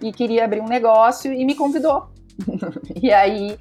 e 0.00 0.12
queria 0.12 0.44
abrir 0.44 0.60
um 0.60 0.68
negócio 0.68 1.32
e 1.32 1.44
me 1.44 1.56
convidou. 1.56 2.08
e 3.02 3.12
aí 3.12 3.58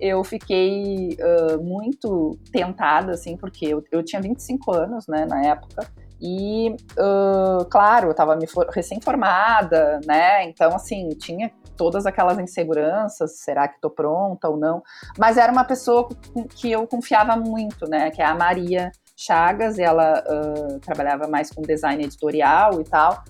eu 0.00 0.22
fiquei 0.24 1.16
uh, 1.20 1.62
muito 1.62 2.36
tentada, 2.50 3.12
assim, 3.12 3.36
porque 3.36 3.66
eu, 3.66 3.84
eu 3.92 4.02
tinha 4.02 4.20
25 4.20 4.72
anos, 4.72 5.06
né, 5.06 5.24
na 5.26 5.44
época, 5.44 5.86
e, 6.20 6.70
uh, 6.98 7.64
claro, 7.70 8.06
eu 8.06 8.10
estava 8.12 8.38
recém-formada, 8.72 10.00
né, 10.06 10.44
então, 10.44 10.74
assim, 10.74 11.08
tinha 11.10 11.50
todas 11.76 12.06
aquelas 12.06 12.38
inseguranças, 12.38 13.38
será 13.38 13.66
que 13.66 13.76
estou 13.76 13.90
pronta 13.90 14.48
ou 14.48 14.56
não, 14.56 14.82
mas 15.18 15.36
era 15.36 15.52
uma 15.52 15.64
pessoa 15.64 16.08
que 16.56 16.70
eu 16.70 16.86
confiava 16.86 17.36
muito, 17.36 17.88
né, 17.88 18.10
que 18.10 18.20
é 18.22 18.24
a 18.24 18.34
Maria 18.34 18.90
Chagas, 19.16 19.78
ela 19.78 20.22
uh, 20.26 20.80
trabalhava 20.80 21.28
mais 21.28 21.50
com 21.50 21.62
design 21.62 22.02
editorial 22.02 22.80
e 22.80 22.84
tal. 22.84 23.22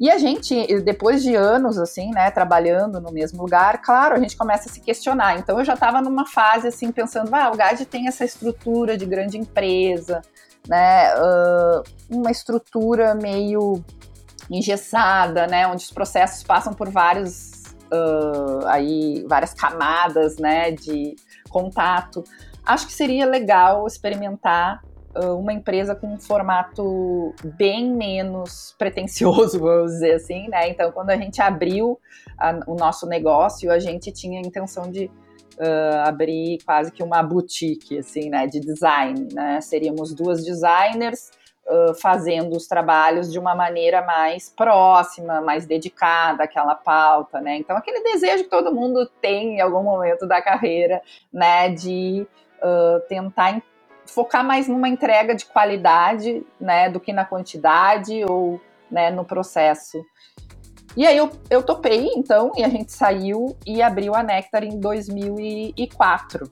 E 0.00 0.08
a 0.08 0.16
gente, 0.16 0.80
depois 0.82 1.24
de 1.24 1.34
anos, 1.34 1.76
assim, 1.76 2.10
né, 2.12 2.30
trabalhando 2.30 3.00
no 3.00 3.10
mesmo 3.10 3.42
lugar, 3.42 3.82
claro, 3.82 4.14
a 4.14 4.18
gente 4.20 4.36
começa 4.36 4.68
a 4.68 4.72
se 4.72 4.80
questionar. 4.80 5.38
Então 5.38 5.58
eu 5.58 5.64
já 5.64 5.74
estava 5.74 6.00
numa 6.00 6.24
fase, 6.24 6.68
assim, 6.68 6.92
pensando, 6.92 7.34
ah, 7.34 7.50
o 7.52 7.56
GAD 7.56 7.84
tem 7.86 8.06
essa 8.06 8.24
estrutura 8.24 8.96
de 8.96 9.04
grande 9.04 9.36
empresa, 9.36 10.22
né, 10.68 11.12
uh, 11.16 11.82
uma 12.08 12.30
estrutura 12.30 13.12
meio 13.14 13.84
engessada, 14.48 15.48
né, 15.48 15.66
onde 15.66 15.82
os 15.82 15.90
processos 15.90 16.44
passam 16.44 16.72
por 16.72 16.88
vários, 16.90 17.64
uh, 17.92 18.66
aí, 18.66 19.24
várias 19.26 19.52
camadas, 19.52 20.36
né, 20.36 20.70
de 20.70 21.16
contato. 21.50 22.22
Acho 22.64 22.86
que 22.86 22.92
seria 22.92 23.26
legal 23.26 23.84
experimentar 23.86 24.80
uma 25.26 25.52
empresa 25.52 25.94
com 25.94 26.14
um 26.14 26.18
formato 26.18 27.34
bem 27.56 27.92
menos 27.92 28.74
pretencioso, 28.78 29.58
vamos 29.60 29.92
dizer 29.92 30.14
assim, 30.14 30.48
né? 30.48 30.68
Então, 30.68 30.92
quando 30.92 31.10
a 31.10 31.16
gente 31.16 31.40
abriu 31.40 31.98
a, 32.38 32.60
o 32.66 32.74
nosso 32.74 33.06
negócio, 33.06 33.70
a 33.70 33.78
gente 33.78 34.12
tinha 34.12 34.38
a 34.38 34.42
intenção 34.42 34.90
de 34.90 35.06
uh, 35.58 36.06
abrir 36.06 36.58
quase 36.64 36.92
que 36.92 37.02
uma 37.02 37.22
boutique, 37.22 37.98
assim, 37.98 38.30
né? 38.30 38.46
De 38.46 38.60
design, 38.60 39.28
né? 39.32 39.60
Seríamos 39.60 40.14
duas 40.14 40.44
designers 40.44 41.30
uh, 41.66 41.94
fazendo 41.94 42.56
os 42.56 42.66
trabalhos 42.66 43.30
de 43.30 43.38
uma 43.38 43.54
maneira 43.54 44.02
mais 44.02 44.48
próxima, 44.48 45.40
mais 45.40 45.66
dedicada 45.66 46.44
àquela 46.44 46.74
pauta, 46.74 47.40
né? 47.40 47.56
Então, 47.56 47.76
aquele 47.76 48.02
desejo 48.02 48.44
que 48.44 48.50
todo 48.50 48.74
mundo 48.74 49.10
tem 49.20 49.56
em 49.56 49.60
algum 49.60 49.82
momento 49.82 50.26
da 50.26 50.40
carreira, 50.40 51.02
né? 51.32 51.70
De 51.70 52.26
uh, 52.62 53.00
tentar 53.08 53.60
focar 54.08 54.44
mais 54.44 54.66
numa 54.68 54.88
entrega 54.88 55.34
de 55.34 55.44
qualidade, 55.46 56.44
né, 56.60 56.88
do 56.88 56.98
que 56.98 57.12
na 57.12 57.24
quantidade 57.24 58.24
ou, 58.24 58.60
né, 58.90 59.10
no 59.10 59.24
processo. 59.24 60.04
E 60.96 61.06
aí 61.06 61.16
eu, 61.16 61.30
eu 61.48 61.62
topei, 61.62 62.08
então, 62.16 62.50
e 62.56 62.64
a 62.64 62.68
gente 62.68 62.92
saiu 62.92 63.56
e 63.66 63.82
abriu 63.82 64.14
a 64.14 64.22
Nectar 64.22 64.64
em 64.64 64.80
2004. 64.80 66.50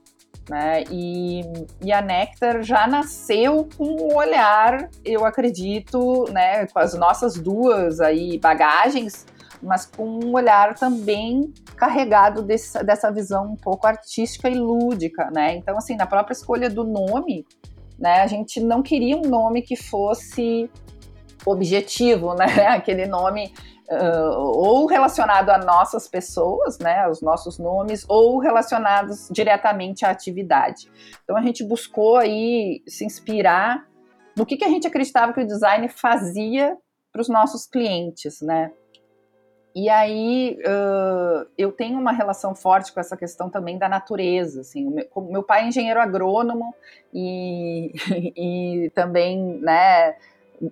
Né? 0.49 0.85
E, 0.93 1.41
e 1.83 1.93
a 1.93 2.01
Nectar 2.01 2.63
já 2.63 2.87
nasceu 2.87 3.69
com 3.77 3.85
um 3.85 4.15
olhar, 4.15 4.89
eu 5.05 5.25
acredito, 5.25 6.25
né, 6.31 6.67
com 6.67 6.79
as 6.79 6.95
nossas 6.95 7.35
duas 7.35 8.01
aí 8.01 8.39
bagagens, 8.39 9.27
mas 9.63 9.87
com 9.87 10.07
um 10.07 10.35
olhar 10.35 10.75
também 10.75 11.53
carregado 11.77 12.43
desse, 12.43 12.83
dessa 12.85 13.11
visão 13.11 13.53
um 13.53 13.57
pouco 13.57 13.87
artística 13.87 14.49
e 14.49 14.55
lúdica, 14.55 15.31
né? 15.35 15.57
Então, 15.57 15.77
assim, 15.77 15.97
na 15.97 16.07
própria 16.07 16.33
escolha 16.33 16.71
do 16.71 16.85
nome, 16.85 17.47
né, 17.99 18.21
a 18.21 18.27
gente 18.27 18.61
não 18.61 18.83
queria 18.83 19.17
um 19.17 19.23
nome 19.23 19.63
que 19.63 19.77
fosse 19.77 20.71
objetivo, 21.45 22.35
né? 22.37 22.67
Aquele 22.69 23.07
nome 23.07 23.53
uh, 23.91 24.39
ou 24.39 24.87
relacionado 24.87 25.51
a 25.51 25.59
nossas 25.59 26.09
pessoas, 26.09 26.79
né, 26.79 27.05
aos 27.05 27.23
nossos 27.23 27.59
nomes, 27.59 28.05
ou 28.09 28.39
relacionados 28.39 29.29
diretamente 29.31 30.05
à 30.05 30.11
atividade. 30.11 30.91
Então 31.25 31.37
a 31.37 31.43
gente 31.43 31.65
buscou 31.65 32.17
aí 32.17 32.83
se 32.87 33.05
inspirar 33.05 33.87
no 34.37 34.45
que, 34.45 34.57
que 34.57 34.65
a 34.65 34.69
gente 34.69 34.87
acreditava 34.87 35.33
que 35.33 35.41
o 35.41 35.47
design 35.47 35.89
fazia 35.89 36.77
para 37.11 37.23
os 37.23 37.29
nossos 37.29 37.67
clientes, 37.67 38.43
né? 38.43 38.71
E 39.77 39.91
aí 39.91 40.59
uh, 40.63 41.47
eu 41.59 41.71
tenho 41.71 42.01
uma 42.01 42.11
relação 42.11 42.55
forte 42.55 42.91
com 42.95 42.99
essa 42.99 43.15
questão 43.15 43.51
também 43.51 43.77
da 43.77 43.91
natureza. 43.91 44.63
Assim, 44.63 44.89
meu, 44.89 45.07
meu 45.29 45.43
pai 45.43 45.65
é 45.65 45.69
engenheiro 45.69 46.01
agrônomo 46.01 46.75
e, 47.13 47.93
e 48.35 48.91
também, 48.95 49.39
né, 49.61 50.17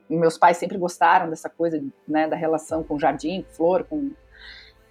meus 0.09 0.39
pais 0.39 0.57
sempre 0.57 0.79
gostaram 0.79 1.29
dessa 1.29 1.51
coisa, 1.51 1.85
né, 2.09 2.27
da 2.27 2.35
relação 2.35 2.83
com 2.83 2.99
jardim, 2.99 3.43
com 3.43 3.55
flor, 3.55 3.85
com 3.85 4.11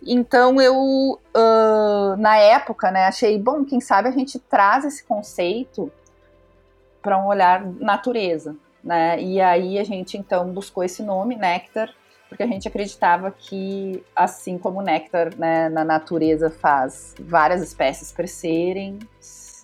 então 0.05 0.61
eu, 0.61 0.75
uh, 0.75 2.15
na 2.17 2.37
época, 2.37 2.91
né, 2.91 3.05
achei, 3.05 3.39
bom, 3.39 3.65
quem 3.65 3.79
sabe 3.79 4.09
a 4.09 4.11
gente 4.11 4.37
traz 4.37 4.85
esse 4.85 5.03
conceito 5.03 5.91
para 7.01 7.17
um 7.17 7.25
olhar 7.25 7.65
natureza, 7.65 8.55
né? 8.83 9.19
E 9.19 9.41
aí 9.41 9.79
a 9.79 9.83
gente 9.83 10.17
então 10.17 10.51
buscou 10.51 10.83
esse 10.83 11.01
nome, 11.01 11.37
Nectar, 11.37 11.89
porque 12.33 12.41
a 12.41 12.47
gente 12.47 12.67
acreditava 12.67 13.29
que, 13.29 14.03
assim 14.15 14.57
como 14.57 14.79
o 14.79 14.81
néctar 14.81 15.37
né, 15.37 15.69
na 15.69 15.85
natureza 15.85 16.49
faz 16.49 17.13
várias 17.19 17.61
espécies 17.61 18.11
crescerem, 18.11 18.97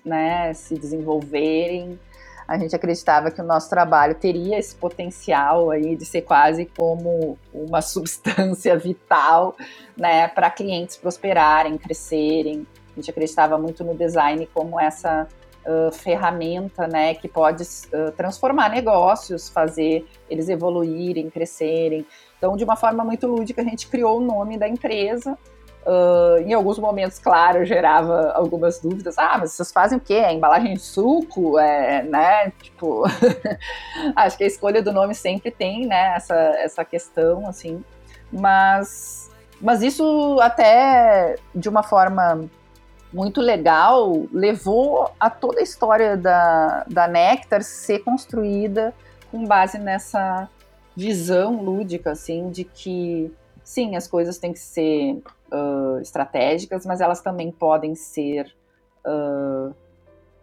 né, 0.06 0.54
se 0.54 0.76
desenvolverem, 0.76 2.00
A 2.48 2.58
gente 2.58 2.76
acreditava 2.76 3.30
que 3.30 3.42
o 3.42 3.44
nosso 3.44 3.70
trabalho 3.70 4.16
teria 4.16 4.58
esse 4.58 4.76
potencial 4.76 5.70
aí 5.70 5.96
de 5.96 6.06
ser 6.06 6.22
quase 6.22 6.66
como 6.66 7.38
uma 7.54 7.82
substância 7.82 8.78
vital, 8.78 9.56
né, 9.98 10.28
para 10.28 10.50
clientes 10.52 10.96
prosperarem, 10.96 11.76
crescerem. 11.76 12.68
A 12.92 13.00
gente 13.00 13.10
acreditava 13.10 13.58
muito 13.58 13.84
no 13.84 13.96
design 13.96 14.48
como 14.54 14.80
essa 14.80 15.28
uh, 15.66 15.92
ferramenta, 15.92 16.88
né, 16.88 17.14
que 17.16 17.28
pode 17.28 17.64
uh, 17.64 18.12
transformar 18.16 18.70
negócios, 18.70 19.50
fazer 19.50 20.08
eles 20.30 20.50
evoluírem, 20.50 21.30
crescerem. 21.30 22.06
Então, 22.40 22.58
de 22.58 22.64
uma 22.64 22.76
forma 22.76 23.04
muito 23.04 23.28
lúdica, 23.28 23.62
a 23.62 23.66
gente 23.66 23.88
criou 23.88 24.18
o 24.18 24.22
nome 24.22 24.58
da 24.58 24.68
empresa 24.68 25.38
Uh, 25.86 26.38
em 26.42 26.54
alguns 26.54 26.78
momentos, 26.78 27.18
claro, 27.20 27.66
gerava 27.66 28.32
algumas 28.34 28.80
dúvidas. 28.80 29.18
Ah, 29.18 29.38
mas 29.40 29.54
vocês 29.54 29.72
fazem 29.72 29.98
o 29.98 30.02
quê? 30.02 30.16
É 30.16 30.34
embalagem 30.34 30.74
de 30.74 30.82
suco? 30.82 31.58
É, 31.58 32.04
né? 32.04 32.52
Tipo, 32.62 33.06
acho 34.16 34.38
que 34.38 34.44
a 34.44 34.48
escolha 34.48 34.84
do 34.84 34.92
nome 34.92 35.16
sempre 35.16 35.50
tem, 35.50 35.88
né? 35.88 36.16
Essa, 36.16 36.36
essa 36.36 36.86
questão, 36.86 37.48
assim. 37.48 37.84
Mas, 38.32 39.32
mas 39.60 39.82
isso 39.82 40.38
até 40.42 41.38
de 41.56 41.70
uma 41.70 41.82
forma 41.82 42.48
muito 43.12 43.42
legal 43.42 44.28
levou 44.32 45.12
a 45.20 45.30
toda 45.30 45.60
a 45.60 45.64
história 45.64 46.16
da, 46.16 46.86
da 46.88 47.08
Nectar 47.08 47.64
ser 47.64 48.00
construída 48.00 48.94
com 49.32 49.46
base 49.46 49.80
nessa 49.80 50.48
visão 50.96 51.64
lúdica, 51.64 52.12
assim, 52.12 52.50
de 52.50 52.64
que 52.64 53.32
sim, 53.64 53.96
as 53.96 54.08
coisas 54.08 54.38
têm 54.38 54.52
que 54.52 54.60
ser 54.60 55.22
uh, 55.52 56.00
estratégicas, 56.02 56.86
mas 56.86 57.02
elas 57.02 57.22
também 57.22 57.52
podem 57.52 57.94
ser, 57.94 58.52
uh, 59.06 59.74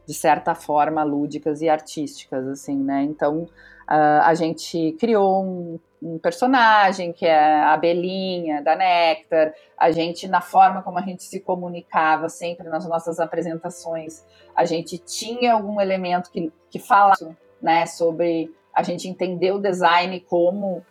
de 0.07 0.15
certa 0.15 0.55
forma, 0.55 1.03
lúdicas 1.03 1.61
e 1.61 1.69
artísticas, 1.69 2.47
assim, 2.47 2.77
né? 2.77 3.03
Então, 3.03 3.43
uh, 3.43 4.23
a 4.23 4.33
gente 4.35 4.93
criou 5.01 5.45
um, 5.45 5.81
um, 6.01 6.19
personagem 6.19 7.13
que 7.13 7.27
é 7.27 7.63
a 7.65 7.77
Belinha, 7.77 8.63
da 8.63 8.77
Nectar, 8.77 9.53
a 9.77 9.91
gente, 9.91 10.29
na 10.29 10.41
forma 10.41 10.81
como 10.83 10.99
a 10.99 11.03
gente 11.03 11.25
se 11.25 11.41
comunicava 11.41 12.29
sempre 12.29 12.69
nas 12.69 12.87
nossas 12.89 13.19
apresentações, 13.19 14.25
a 14.55 14.65
gente 14.65 14.99
tinha 14.99 15.55
algum 15.55 15.81
elemento 15.81 16.31
que, 16.31 16.53
que 16.71 16.79
fala, 16.79 17.15
né, 17.61 17.87
sobre 17.87 18.55
a 18.77 18.83
gente 18.83 19.09
entender 19.09 19.53
o 19.53 19.59
design 19.59 20.21
como 20.21 20.85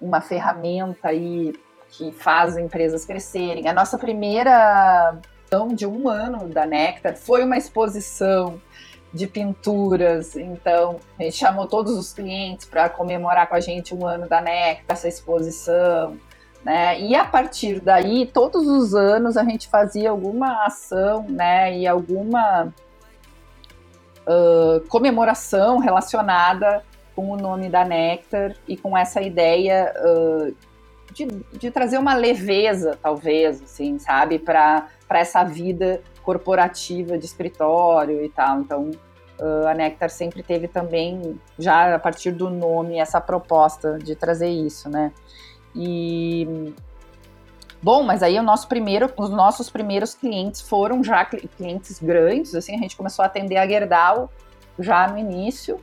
uma 0.00 0.20
ferramenta 0.20 1.08
aí 1.08 1.52
que 1.90 2.12
faz 2.12 2.56
empresas 2.56 3.04
crescerem. 3.04 3.66
A 3.66 3.72
nossa 3.72 3.98
primeira 3.98 5.18
de 5.74 5.86
um 5.86 6.08
ano 6.08 6.48
da 6.48 6.66
Nectar 6.66 7.16
foi 7.16 7.44
uma 7.44 7.56
exposição 7.56 8.60
de 9.12 9.28
pinturas. 9.28 10.34
Então, 10.34 10.98
a 11.16 11.22
gente 11.22 11.36
chamou 11.36 11.68
todos 11.68 11.96
os 11.96 12.12
clientes 12.12 12.66
para 12.66 12.88
comemorar 12.88 13.48
com 13.48 13.54
a 13.54 13.60
gente 13.60 13.94
um 13.94 14.04
ano 14.04 14.28
da 14.28 14.40
Nectar, 14.40 14.96
essa 14.96 15.06
exposição. 15.06 16.18
Né? 16.64 17.00
E 17.00 17.14
a 17.14 17.24
partir 17.24 17.78
daí, 17.78 18.26
todos 18.26 18.66
os 18.66 18.94
anos 18.94 19.36
a 19.36 19.44
gente 19.44 19.68
fazia 19.68 20.10
alguma 20.10 20.64
ação 20.64 21.24
né? 21.28 21.78
e 21.78 21.86
alguma 21.86 22.74
uh, 24.26 24.86
comemoração 24.88 25.78
relacionada 25.78 26.82
com 27.14 27.30
o 27.30 27.36
nome 27.36 27.68
da 27.68 27.84
Nectar 27.84 28.56
e 28.66 28.76
com 28.76 28.96
essa 28.96 29.20
ideia 29.20 29.92
uh, 29.96 30.54
de, 31.12 31.26
de 31.52 31.70
trazer 31.70 31.98
uma 31.98 32.14
leveza, 32.14 32.98
talvez, 33.00 33.62
assim, 33.62 33.98
sabe, 33.98 34.38
para 34.38 34.88
essa 35.10 35.44
vida 35.44 36.02
corporativa 36.22 37.16
de 37.16 37.24
escritório 37.24 38.24
e 38.24 38.28
tal. 38.28 38.60
Então, 38.60 38.90
uh, 39.38 39.68
a 39.68 39.74
Nectar 39.74 40.10
sempre 40.10 40.42
teve 40.42 40.66
também, 40.66 41.38
já 41.58 41.94
a 41.94 41.98
partir 41.98 42.32
do 42.32 42.50
nome, 42.50 42.98
essa 42.98 43.20
proposta 43.20 43.98
de 43.98 44.16
trazer 44.16 44.48
isso, 44.48 44.88
né? 44.88 45.12
E 45.74 46.74
Bom, 47.84 48.02
mas 48.02 48.22
aí 48.22 48.38
o 48.38 48.42
nosso 48.42 48.66
primeiro, 48.66 49.12
os 49.14 49.28
nossos 49.28 49.68
primeiros 49.68 50.14
clientes 50.14 50.62
foram 50.62 51.04
já 51.04 51.22
clientes 51.26 52.00
grandes, 52.00 52.54
assim, 52.54 52.74
a 52.74 52.78
gente 52.78 52.96
começou 52.96 53.22
a 53.22 53.26
atender 53.26 53.58
a 53.58 53.66
Gerdau 53.66 54.30
já 54.78 55.06
no 55.06 55.18
início, 55.18 55.78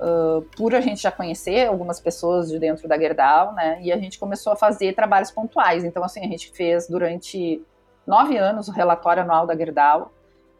uh, 0.00 0.40
por 0.56 0.74
a 0.74 0.80
gente 0.80 1.02
já 1.02 1.12
conhecer 1.12 1.68
algumas 1.68 2.00
pessoas 2.00 2.48
de 2.48 2.58
dentro 2.58 2.88
da 2.88 2.96
Gerdau, 2.96 3.52
né? 3.52 3.78
E 3.82 3.92
a 3.92 3.98
gente 3.98 4.18
começou 4.18 4.54
a 4.54 4.56
fazer 4.56 4.94
trabalhos 4.94 5.30
pontuais. 5.30 5.84
Então, 5.84 6.02
assim, 6.02 6.24
a 6.24 6.28
gente 6.28 6.50
fez 6.50 6.88
durante 6.88 7.62
nove 8.06 8.38
anos 8.38 8.68
o 8.68 8.72
relatório 8.72 9.22
anual 9.22 9.46
da 9.46 9.54
Gerdau 9.54 10.12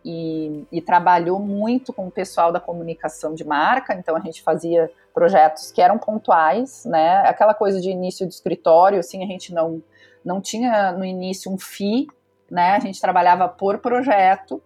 e, 0.05 0.66
e 0.70 0.83
trabalhou 0.83 1.40
muito 1.40 1.94
com 1.94 2.09
o 2.09 2.11
pessoal 2.11 2.53
da 2.53 2.61
comunicação 2.61 3.35
de 3.35 3.42
marca. 3.42 3.94
Então, 3.94 4.14
a 4.14 4.20
gente 4.20 4.42
fazia 4.42 4.90
projetos 5.14 5.73
que 5.73 5.81
eram 5.81 5.97
pontuais, 5.97 6.85
né? 6.85 7.20
Aquela 7.20 7.55
coisa 7.55 7.81
de 7.81 7.88
início 7.88 8.27
de 8.27 8.35
escritório, 8.35 8.99
assim, 8.99 9.25
a 9.25 9.27
gente 9.27 9.55
não, 9.55 9.83
não 10.24 10.40
tinha 10.40 10.92
no 10.92 11.04
início 11.04 11.52
um 11.52 11.58
FII, 11.58 12.06
né? 12.50 12.72
A 12.72 12.80
gente 12.80 13.00
trabalhava 13.00 13.48
por 13.48 13.78
projeto 13.78 14.62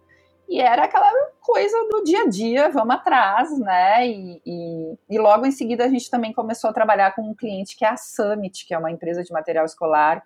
e 0.47 0.59
era 0.59 0.85
aquela 0.85 1.11
coisa 1.41 1.77
do 1.89 2.03
dia 2.03 2.23
a 2.23 2.27
dia, 2.27 2.69
vamos 2.69 2.95
atrás, 2.95 3.57
né? 3.59 4.07
E, 4.07 4.41
e, 4.45 4.97
e, 5.09 5.19
logo 5.19 5.45
em 5.45 5.51
seguida 5.51 5.85
a 5.85 5.89
gente 5.89 6.09
também 6.09 6.33
começou 6.33 6.69
a 6.69 6.73
trabalhar 6.73 7.13
com 7.13 7.21
um 7.21 7.35
cliente 7.35 7.75
que 7.75 7.85
é 7.85 7.89
a 7.89 7.97
Summit, 7.97 8.65
que 8.65 8.73
é 8.73 8.77
uma 8.77 8.91
empresa 8.91 9.23
de 9.23 9.31
material 9.31 9.65
escolar 9.65 10.23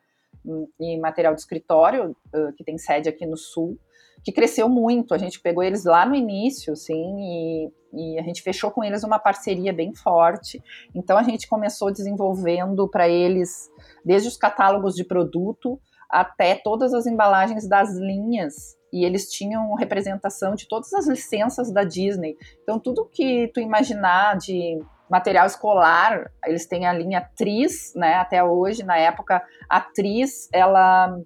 e 0.79 0.97
material 0.97 1.33
de 1.33 1.41
escritório, 1.41 2.15
que 2.57 2.63
tem 2.63 2.77
sede 2.77 3.07
aqui 3.07 3.25
no 3.25 3.37
Sul, 3.37 3.77
que 4.23 4.31
cresceu 4.31 4.69
muito. 4.69 5.13
A 5.13 5.17
gente 5.17 5.39
pegou 5.39 5.63
eles 5.63 5.83
lá 5.83 6.05
no 6.05 6.15
início, 6.15 6.73
assim, 6.73 7.15
e, 7.19 7.71
e 7.93 8.19
a 8.19 8.23
gente 8.23 8.41
fechou 8.41 8.71
com 8.71 8.83
eles 8.83 9.03
uma 9.03 9.19
parceria 9.19 9.73
bem 9.73 9.93
forte. 9.93 10.62
Então 10.95 11.17
a 11.17 11.23
gente 11.23 11.47
começou 11.47 11.91
desenvolvendo 11.91 12.88
para 12.88 13.07
eles, 13.09 13.69
desde 14.05 14.27
os 14.27 14.38
catálogos 14.38 14.95
de 14.95 15.03
produto 15.03 15.79
até 16.09 16.55
todas 16.55 16.93
as 16.93 17.07
embalagens 17.07 17.67
das 17.67 17.97
linhas 17.97 18.77
e 18.93 19.03
eles 19.03 19.31
tinham 19.31 19.73
representação 19.73 20.53
de 20.53 20.67
todas 20.67 20.93
as 20.93 21.07
licenças 21.07 21.71
da 21.71 21.83
Disney. 21.83 22.38
Então, 22.62 22.79
tudo 22.79 23.09
que 23.12 23.47
tu 23.51 23.59
imaginar 23.59 24.38
de 24.38 24.79
material 25.09 25.47
escolar, 25.47 26.31
eles 26.45 26.67
têm 26.67 26.86
a 26.86 26.93
linha 26.93 27.27
Tris, 27.36 27.91
né, 27.95 28.13
até 28.15 28.43
hoje, 28.43 28.83
na 28.83 28.95
época, 28.95 29.43
a 29.67 29.81
Tris, 29.81 30.47
ela, 30.53 31.17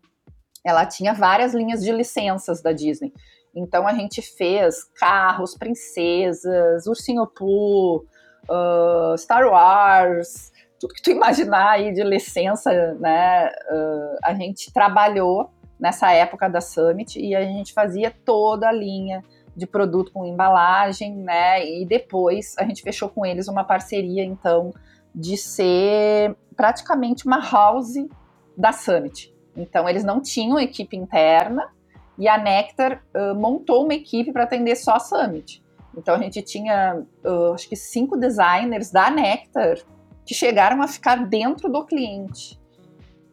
ela 0.68 0.86
tinha 0.86 1.14
várias 1.14 1.54
linhas 1.54 1.82
de 1.82 1.92
licenças 1.92 2.62
da 2.62 2.72
Disney. 2.72 3.14
Então, 3.56 3.88
a 3.88 3.94
gente 3.94 4.22
fez 4.22 4.84
carros, 4.84 5.56
princesas, 5.56 6.86
Ursinho 6.86 7.26
Pooh, 7.26 8.06
uh, 8.50 9.18
Star 9.18 9.48
Wars, 9.48 10.52
tudo 10.80 10.94
que 10.94 11.02
tu 11.02 11.10
imaginar 11.12 11.72
aí 11.72 11.92
de 11.92 12.04
licença, 12.04 12.94
né, 13.00 13.48
uh, 13.48 14.18
a 14.24 14.34
gente 14.34 14.72
trabalhou 14.72 15.50
nessa 15.80 16.12
época 16.12 16.48
da 16.50 16.62
Summit 16.62 17.20
e 17.20 17.36
a 17.36 17.42
gente 17.42 17.74
fazia 17.74 18.14
toda 18.26 18.68
a 18.68 18.72
linha 18.72 19.24
de 19.56 19.66
produto 19.66 20.12
com 20.12 20.26
embalagem, 20.26 21.16
né? 21.16 21.66
E 21.66 21.86
depois 21.86 22.54
a 22.60 22.64
gente 22.64 22.84
fechou 22.84 23.10
com 23.10 23.26
eles 23.26 23.48
uma 23.48 23.64
parceria, 23.64 24.24
então, 24.24 24.72
de 25.14 25.36
ser 25.36 26.36
praticamente 26.56 27.26
uma 27.26 27.40
house 27.40 27.96
da 28.56 28.72
Summit. 28.72 29.34
Então, 29.58 29.90
eles 29.90 30.04
não 30.04 30.22
tinham 30.22 30.60
equipe 30.60 30.96
interna 30.96 31.68
e 32.18 32.28
a 32.28 32.38
Nectar 32.38 33.04
uh, 33.16 33.36
montou 33.36 33.84
uma 33.84 33.96
equipe 33.96 34.32
para 34.32 34.44
atender 34.44 34.76
só 34.76 34.94
a 34.94 35.00
Summit. 35.00 35.64
Então, 35.98 36.16
a 36.16 36.20
gente 36.20 36.42
tinha, 36.44 37.04
uh, 37.26 37.54
acho 37.54 37.68
que 37.68 37.76
cinco 37.76 38.16
designers 38.16 38.92
da 38.92 39.10
Nectar 39.10 39.80
que 40.26 40.36
chegaram 40.36 40.82
a 40.82 40.88
ficar 40.88 41.26
dentro 41.26 41.70
do 41.70 41.84
cliente. 41.86 42.60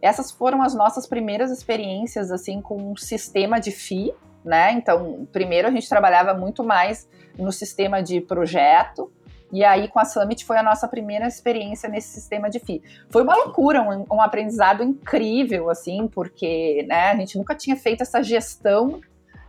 Essas 0.00 0.30
foram 0.30 0.62
as 0.62 0.74
nossas 0.74 1.06
primeiras 1.06 1.50
experiências 1.50 2.30
assim 2.30 2.60
com 2.62 2.92
um 2.92 2.96
sistema 2.96 3.60
de 3.60 3.70
FI, 3.70 4.14
né? 4.44 4.72
Então, 4.72 5.26
primeiro 5.32 5.66
a 5.66 5.70
gente 5.70 5.88
trabalhava 5.88 6.34
muito 6.34 6.62
mais 6.62 7.08
no 7.38 7.50
sistema 7.50 8.02
de 8.02 8.20
projeto, 8.20 9.10
e 9.55 9.64
aí 9.64 9.87
com 9.87 10.01
a 10.01 10.05
Summit 10.05 10.45
foi 10.45 10.59
a 10.59 10.62
nossa 10.62 10.88
primeira 10.88 11.29
experiência 11.29 11.88
nesse 11.88 12.09
sistema 12.09 12.51
de 12.51 12.59
FI. 12.59 12.83
Foi 13.09 13.23
uma 13.23 13.37
loucura, 13.37 13.81
um, 13.83 14.05
um 14.17 14.21
aprendizado 14.21 14.83
incrível, 14.83 15.71
assim, 15.71 16.09
porque 16.09 16.85
né, 16.88 17.12
a 17.12 17.17
gente 17.17 17.38
nunca 17.38 17.55
tinha 17.55 17.77
feito 17.77 18.03
essa 18.03 18.21
gestão 18.21 19.01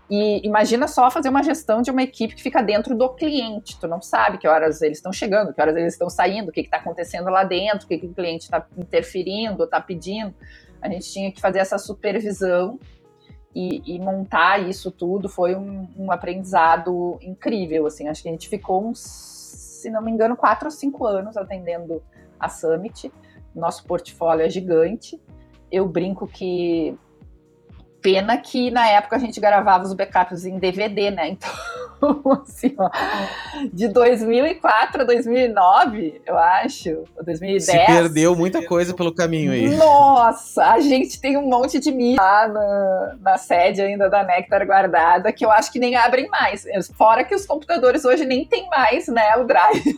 e 0.08 0.45
imagina 0.45 0.88
só 0.88 1.10
fazer 1.10 1.30
uma 1.30 1.41
gestão 1.41 1.82
de 1.82 1.89
uma 1.89 2.03
equipe 2.03 2.36
que 2.36 2.43
fica 2.43 2.62
dentro 2.62 2.95
do 2.95 3.10
cliente. 3.10 3.80
Tu 3.80 3.88
não 3.88 3.99
sabe 3.99 4.38
que 4.38 4.47
horas 4.47 4.84
eles 4.84 4.99
estão 4.99 5.12
chegando, 5.12 5.51
que 5.51 5.60
horas 5.60 5.76
eles 5.76 5.93
estão 5.93 6.08
saindo, 6.08 6.49
o 6.49 6.51
que 6.51 6.62
está 6.62 6.78
acontecendo 6.78 7.30
lá 7.32 7.43
dentro, 7.43 7.86
o 7.86 7.88
que, 7.88 7.97
que 7.97 8.06
o 8.06 8.14
cliente 8.14 8.43
está 8.43 8.64
interferindo, 8.78 9.64
está 9.64 9.82
pedindo. 9.82 10.36
A 10.80 10.88
gente 10.88 11.12
tinha 11.12 11.32
que 11.32 11.41
fazer 11.41 11.58
essa 11.58 11.80
supervisão 11.80 12.80
e, 13.56 13.95
e 13.95 13.99
montar 13.99 14.60
isso 14.70 14.91
tudo. 14.91 15.28
Foi 15.28 15.56
um, 15.56 15.88
um, 15.97 16.12
aprendizado 16.12 17.18
incrível. 17.22 17.88
Assim, 17.88 18.08
acho 18.08 18.22
que 18.22 18.30
a 18.30 18.32
gente 18.32 18.47
ficou 18.47 18.88
uns, 18.88 19.34
se 19.86 19.91
não 19.91 20.01
me 20.01 20.11
engano, 20.11 20.36
quatro 20.36 20.65
ou 20.65 20.71
cinco 20.71 21.05
anos 21.05 21.38
atendendo 21.38 22.01
a 22.39 22.49
Summit. 22.49 23.13
Nosso 23.53 23.86
portfólio 23.86 24.43
é 24.43 24.49
gigante. 24.49 25.21
Eu 25.71 25.88
brinco 25.88 26.25
que 26.25 26.97
Pena 28.06 28.38
que 28.38 28.70
na 28.70 28.88
época 28.88 29.16
a 29.16 29.20
gente 29.20 29.39
gravava 29.39 29.84
os 29.84 29.93
backups 29.93 30.45
em 30.45 30.60
DVD, 30.60 31.10
né? 31.10 31.38
Então, 31.97 32.43
assim, 32.43 32.76
ó, 32.78 32.89
de 33.72 33.88
2004 33.88 35.01
a 35.01 35.06
2009, 35.06 36.22
eu 36.26 36.38
acho, 36.38 37.06
2010. 37.24 37.64
Se 37.64 37.86
perdeu 37.86 38.36
muita 38.36 38.64
coisa 38.68 38.93
pelo 38.93 39.16
caminho 39.16 39.53
aí. 39.53 39.70
Nossa, 39.78 40.74
a 40.74 40.80
gente 40.82 41.20
tem 41.22 41.38
um 41.38 41.47
monte 41.47 41.80
de 41.80 41.93
mídia 41.93 42.22
lá 42.22 42.47
na, 42.49 43.16
na 43.22 43.38
sede 43.38 43.82
ainda 43.82 44.10
da 44.10 44.26
Nectar 44.26 44.68
guardada 44.68 45.32
que 45.32 45.45
eu 45.45 45.49
acho 45.49 45.72
que 45.72 45.80
nem 45.80 45.95
abrem 45.95 46.28
mais. 46.28 46.66
Fora 46.97 47.24
que 47.24 47.34
os 47.34 47.45
computadores 47.45 48.03
hoje 48.03 48.26
nem 48.26 48.45
tem 48.45 48.70
mais, 48.70 49.08
né, 49.08 49.38
o 49.38 49.45
drive 49.45 49.97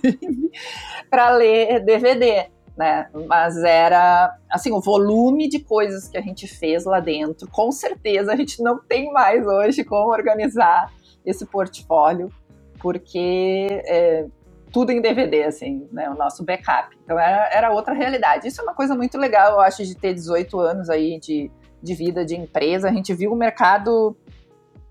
para 1.09 1.31
ler 1.31 1.83
DVD 1.83 2.45
né? 2.77 3.09
Mas 3.27 3.57
era 3.57 4.37
assim, 4.49 4.71
o 4.71 4.79
volume 4.79 5.49
de 5.49 5.59
coisas 5.59 6.07
que 6.07 6.17
a 6.17 6.21
gente 6.21 6.47
fez 6.47 6.85
lá 6.85 6.99
dentro, 6.99 7.49
com 7.49 7.71
certeza 7.71 8.31
a 8.31 8.35
gente 8.35 8.61
não 8.61 8.79
tem 8.79 9.11
mais 9.11 9.45
hoje 9.45 9.83
como 9.83 10.11
organizar 10.11 10.91
esse 11.25 11.45
portfólio, 11.45 12.31
porque 12.79 13.81
é, 13.85 14.27
tudo 14.71 14.91
em 14.91 15.01
DVD, 15.01 15.43
assim, 15.43 15.87
né? 15.91 16.09
O 16.09 16.15
nosso 16.15 16.43
backup. 16.43 16.95
Então 17.03 17.19
era, 17.19 17.49
era 17.51 17.71
outra 17.71 17.93
realidade. 17.93 18.47
Isso 18.47 18.61
é 18.61 18.63
uma 18.63 18.75
coisa 18.75 18.95
muito 18.95 19.17
legal, 19.17 19.53
eu 19.53 19.59
acho, 19.59 19.83
de 19.83 19.95
ter 19.95 20.13
18 20.13 20.59
anos 20.59 20.89
aí 20.89 21.19
de, 21.19 21.51
de 21.81 21.95
vida 21.95 22.23
de 22.23 22.35
empresa. 22.35 22.89
A 22.89 22.93
gente 22.93 23.13
viu 23.13 23.33
o 23.33 23.35
mercado 23.35 24.15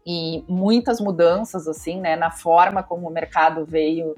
e 0.04 0.44
muitas 0.48 1.00
mudanças, 1.00 1.68
assim, 1.68 2.00
né? 2.00 2.16
Na 2.16 2.30
forma 2.30 2.82
como 2.82 3.08
o 3.08 3.12
mercado 3.12 3.64
veio 3.64 4.16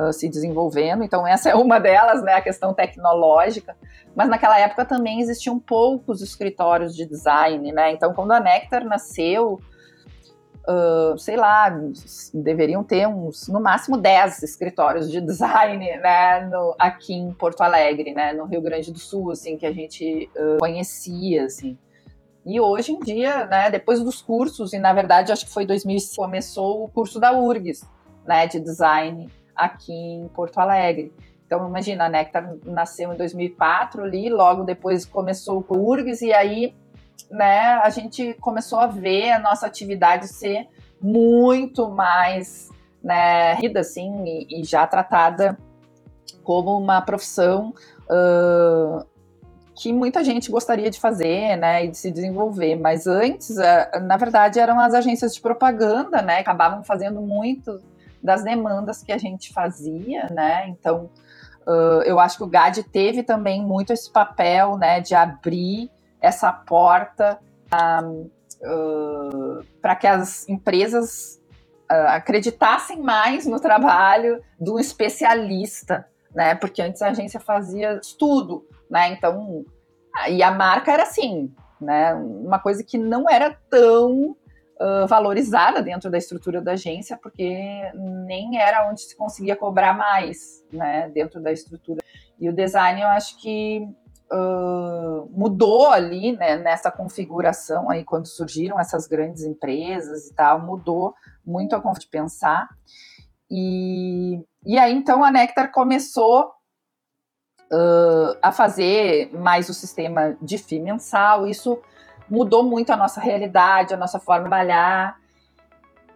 uh, 0.00 0.12
se 0.12 0.28
desenvolvendo. 0.28 1.04
Então, 1.04 1.26
essa 1.26 1.50
é 1.50 1.54
uma 1.54 1.78
delas, 1.78 2.22
né, 2.22 2.34
a 2.34 2.40
questão 2.40 2.72
tecnológica. 2.72 3.76
Mas 4.14 4.28
naquela 4.28 4.58
época 4.58 4.84
também 4.84 5.20
existiam 5.20 5.58
poucos 5.58 6.22
escritórios 6.22 6.96
de 6.96 7.06
design, 7.06 7.70
né? 7.72 7.92
Então, 7.92 8.12
quando 8.14 8.32
a 8.32 8.40
Nectar 8.40 8.84
nasceu, 8.84 9.60
uh, 10.66 11.18
sei 11.18 11.36
lá, 11.36 11.70
deveriam 12.32 12.82
ter 12.82 13.06
uns, 13.06 13.46
no 13.48 13.60
máximo 13.60 13.96
10 13.96 14.42
escritórios 14.42 15.10
de 15.10 15.20
design, 15.20 15.84
né, 15.98 16.40
no, 16.46 16.74
aqui 16.78 17.14
em 17.14 17.32
Porto 17.32 17.60
Alegre, 17.60 18.12
né, 18.12 18.32
no 18.32 18.46
Rio 18.46 18.62
Grande 18.62 18.92
do 18.92 18.98
Sul, 18.98 19.30
assim, 19.30 19.56
que 19.56 19.66
a 19.66 19.72
gente 19.72 20.28
uh, 20.36 20.58
conhecia, 20.58 21.44
assim. 21.44 21.78
E 22.44 22.58
hoje 22.58 22.92
em 22.92 22.98
dia, 22.98 23.44
né, 23.46 23.70
depois 23.70 24.02
dos 24.02 24.22
cursos, 24.22 24.72
e 24.72 24.78
na 24.78 24.94
verdade 24.94 25.30
acho 25.30 25.44
que 25.44 25.52
foi 25.52 25.66
2005, 25.66 26.16
começou 26.16 26.84
o 26.84 26.88
curso 26.88 27.20
da 27.20 27.32
URGS, 27.32 27.86
né, 28.26 28.46
de 28.46 28.58
design 28.58 29.30
aqui 29.64 29.92
em 29.92 30.28
Porto 30.28 30.58
Alegre. 30.58 31.12
Então, 31.46 31.66
imagina, 31.66 32.04
a 32.04 32.08
Nectar 32.08 32.54
nasceu 32.64 33.12
em 33.12 33.16
2004 33.16 34.04
ali, 34.04 34.28
logo 34.28 34.62
depois 34.62 35.04
começou 35.04 35.64
o 35.68 35.90
URGS, 35.90 36.22
e 36.22 36.32
aí 36.32 36.74
né, 37.28 37.74
a 37.82 37.90
gente 37.90 38.34
começou 38.34 38.78
a 38.78 38.86
ver 38.86 39.32
a 39.32 39.38
nossa 39.38 39.66
atividade 39.66 40.28
ser 40.28 40.68
muito 41.00 41.88
mais 41.90 42.68
né, 43.02 43.54
rida, 43.54 43.80
assim, 43.80 44.24
e, 44.24 44.60
e, 44.60 44.64
já 44.64 44.86
tratada 44.86 45.58
como 46.44 46.76
uma 46.76 47.00
profissão 47.00 47.74
uh, 48.04 49.04
que 49.74 49.92
muita 49.92 50.22
gente 50.22 50.50
gostaria 50.50 50.90
de 50.90 51.00
fazer, 51.00 51.56
né, 51.56 51.84
e 51.84 51.88
de 51.88 51.96
se 51.96 52.10
desenvolver. 52.10 52.76
Mas 52.76 53.06
antes, 53.06 53.50
uh, 53.50 54.00
na 54.02 54.16
verdade, 54.16 54.60
eram 54.60 54.78
as 54.78 54.94
agências 54.94 55.34
de 55.34 55.40
propaganda, 55.40 56.20
né, 56.22 56.38
acabavam 56.38 56.84
fazendo 56.84 57.20
muito 57.20 57.80
das 58.22 58.42
demandas 58.44 59.02
que 59.02 59.12
a 59.12 59.18
gente 59.18 59.52
fazia, 59.52 60.26
né? 60.30 60.68
Então, 60.68 61.10
uh, 61.66 62.02
eu 62.04 62.18
acho 62.18 62.36
que 62.38 62.44
o 62.44 62.48
GAD 62.48 62.82
teve 62.84 63.22
também 63.22 63.64
muito 63.64 63.92
esse 63.92 64.10
papel, 64.10 64.76
né, 64.76 65.00
de 65.00 65.14
abrir 65.14 65.90
essa 66.20 66.52
porta 66.52 67.38
uh, 67.72 69.64
para 69.80 69.96
que 69.96 70.06
as 70.06 70.48
empresas 70.48 71.40
uh, 71.90 72.08
acreditassem 72.08 73.00
mais 73.00 73.46
no 73.46 73.58
trabalho 73.58 74.42
do 74.58 74.78
especialista, 74.78 76.06
né? 76.34 76.54
Porque 76.54 76.82
antes 76.82 77.02
a 77.02 77.08
agência 77.08 77.40
fazia 77.40 77.98
estudo, 78.00 78.66
né? 78.90 79.08
Então, 79.12 79.64
e 80.28 80.42
a 80.42 80.50
marca 80.50 80.92
era 80.92 81.04
assim, 81.04 81.52
né? 81.80 82.14
Uma 82.14 82.58
coisa 82.58 82.84
que 82.84 82.98
não 82.98 83.28
era 83.28 83.56
tão 83.68 84.36
valorizada 85.06 85.82
dentro 85.82 86.10
da 86.10 86.16
estrutura 86.16 86.60
da 86.60 86.72
agência, 86.72 87.16
porque 87.16 87.92
nem 88.26 88.58
era 88.58 88.88
onde 88.88 89.02
se 89.02 89.16
conseguia 89.16 89.54
cobrar 89.54 89.92
mais, 89.92 90.64
né, 90.72 91.10
dentro 91.10 91.40
da 91.40 91.52
estrutura. 91.52 92.02
E 92.38 92.48
o 92.48 92.52
design, 92.52 93.02
eu 93.02 93.08
acho 93.08 93.38
que 93.38 93.86
uh, 94.32 95.28
mudou 95.30 95.90
ali, 95.90 96.32
né, 96.32 96.56
nessa 96.56 96.90
configuração 96.90 97.90
aí, 97.90 98.04
quando 98.04 98.26
surgiram 98.26 98.80
essas 98.80 99.06
grandes 99.06 99.44
empresas 99.44 100.28
e 100.28 100.34
tal, 100.34 100.60
mudou 100.60 101.14
muito 101.44 101.76
a 101.76 101.82
forma 101.82 101.98
de 101.98 102.06
pensar. 102.06 102.66
E, 103.50 104.40
e 104.64 104.78
aí, 104.78 104.94
então, 104.94 105.22
a 105.22 105.30
Nectar 105.30 105.70
começou 105.70 106.52
Uh, 107.72 108.34
a 108.42 108.50
fazer 108.50 109.32
mais 109.32 109.68
o 109.68 109.74
sistema 109.74 110.36
de 110.42 110.58
FII 110.58 110.80
mensal. 110.80 111.46
Isso 111.46 111.80
mudou 112.30 112.62
muito 112.62 112.90
a 112.92 112.96
nossa 112.96 113.20
realidade, 113.20 113.92
a 113.92 113.96
nossa 113.96 114.20
forma 114.20 114.44
de 114.44 114.50
trabalhar. 114.50 115.18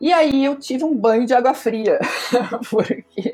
E 0.00 0.12
aí 0.12 0.44
eu 0.44 0.56
tive 0.56 0.84
um 0.84 0.96
banho 0.96 1.26
de 1.26 1.34
água 1.34 1.54
fria, 1.54 1.98
porque 2.70 3.32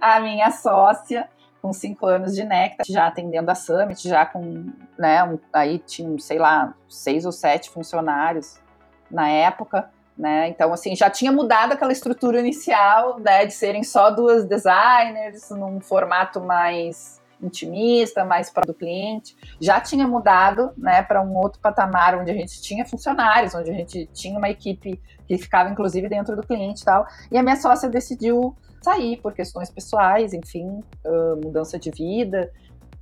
a 0.00 0.20
minha 0.20 0.50
sócia, 0.50 1.28
com 1.62 1.72
cinco 1.72 2.06
anos 2.06 2.34
de 2.34 2.44
Nectar, 2.44 2.84
já 2.86 3.06
atendendo 3.06 3.50
a 3.50 3.54
Summit, 3.54 4.06
já 4.08 4.26
com, 4.26 4.70
né, 4.98 5.24
um, 5.24 5.38
aí 5.52 5.78
tinha, 5.78 6.18
sei 6.18 6.38
lá, 6.38 6.74
seis 6.88 7.24
ou 7.24 7.32
sete 7.32 7.70
funcionários 7.70 8.58
na 9.10 9.28
época, 9.28 9.88
né, 10.18 10.48
então 10.48 10.72
assim, 10.72 10.94
já 10.94 11.08
tinha 11.08 11.32
mudado 11.32 11.72
aquela 11.72 11.92
estrutura 11.92 12.38
inicial, 12.38 13.18
né, 13.18 13.46
de 13.46 13.54
serem 13.54 13.82
só 13.82 14.10
duas 14.10 14.44
designers, 14.44 15.48
num 15.50 15.80
formato 15.80 16.40
mais 16.40 17.20
intimista, 17.44 18.24
mais 18.24 18.50
para 18.50 18.66
do 18.66 18.74
cliente. 18.74 19.36
Já 19.60 19.80
tinha 19.80 20.06
mudado 20.06 20.72
né, 20.76 21.02
para 21.02 21.22
um 21.22 21.36
outro 21.36 21.60
patamar 21.60 22.18
onde 22.18 22.30
a 22.30 22.34
gente 22.34 22.60
tinha 22.60 22.84
funcionários, 22.84 23.54
onde 23.54 23.70
a 23.70 23.74
gente 23.74 24.06
tinha 24.12 24.38
uma 24.38 24.48
equipe 24.48 25.00
que 25.26 25.38
ficava 25.38 25.70
inclusive 25.70 26.08
dentro 26.08 26.36
do 26.36 26.42
cliente 26.42 26.82
e 26.82 26.84
tal. 26.84 27.06
E 27.30 27.38
a 27.38 27.42
minha 27.42 27.56
sócia 27.56 27.88
decidiu 27.88 28.56
sair 28.82 29.16
por 29.16 29.32
questões 29.32 29.70
pessoais, 29.70 30.34
enfim, 30.34 30.80
uh, 31.04 31.36
mudança 31.42 31.78
de 31.78 31.90
vida. 31.90 32.52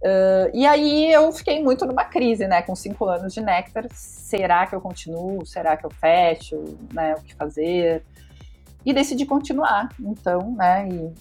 Uh, 0.01 0.51
e 0.53 0.67
aí 0.67 1.13
eu 1.13 1.31
fiquei 1.33 1.63
muito 1.63 1.85
numa 1.87 2.05
crise, 2.05 2.47
né? 2.47 2.63
Com 2.63 2.75
cinco 2.75 3.05
anos 3.07 3.33
de 3.33 3.41
Nectar, 3.41 3.87
será 3.93 4.67
que 4.67 4.75
eu 4.75 4.81
continuo? 4.81 5.45
Será 5.47 5.77
que 5.77 5.87
eu 5.87 5.91
fecho? 5.91 6.77
Né, 6.93 7.15
o 7.15 7.23
que 7.23 7.35
fazer? 7.35 8.05
E 8.85 8.93
decidi 8.93 9.25
continuar. 9.27 9.89
Então, 10.01 10.55
né? 10.57 10.89
E 10.89 11.13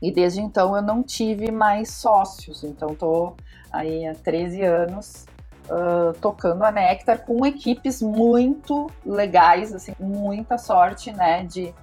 e 0.00 0.10
desde 0.10 0.40
então 0.40 0.74
eu 0.74 0.82
não 0.82 1.02
tive 1.02 1.50
mais 1.50 1.90
sócios, 1.90 2.64
então 2.64 2.90
estou 2.92 3.36
aí 3.72 4.06
há 4.06 4.14
13 4.14 4.62
anos 4.62 5.26
uh, 5.66 6.12
tocando 6.20 6.64
a 6.64 6.72
Nectar 6.72 7.18
com 7.24 7.44
equipes 7.44 8.00
muito 8.00 8.90
legais, 9.04 9.74
assim, 9.74 9.94
muita 9.98 10.58
sorte, 10.58 11.12
né, 11.12 11.44
de 11.44 11.74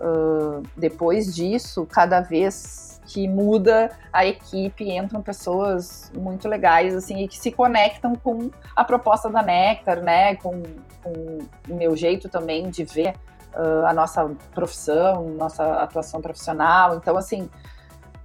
uh, 0.00 0.62
depois 0.76 1.34
disso, 1.34 1.86
cada 1.86 2.20
vez 2.20 3.00
que 3.06 3.28
muda 3.28 3.90
a 4.12 4.26
equipe, 4.26 4.90
entram 4.90 5.22
pessoas 5.22 6.10
muito 6.12 6.48
legais, 6.48 6.92
assim, 6.94 7.22
e 7.22 7.28
que 7.28 7.38
se 7.38 7.52
conectam 7.52 8.16
com 8.16 8.50
a 8.74 8.82
proposta 8.82 9.30
da 9.30 9.42
Nectar, 9.42 10.00
né, 10.00 10.34
com, 10.36 10.62
com 11.02 11.38
o 11.68 11.74
meu 11.74 11.96
jeito 11.96 12.28
também 12.28 12.68
de 12.68 12.84
ver 12.84 13.14
uh, 13.56 13.86
a 13.86 13.92
nossa 13.92 14.30
profissão, 14.54 15.30
nossa 15.30 15.64
atuação 15.82 16.20
profissional. 16.20 16.96
Então, 16.96 17.16
assim, 17.16 17.48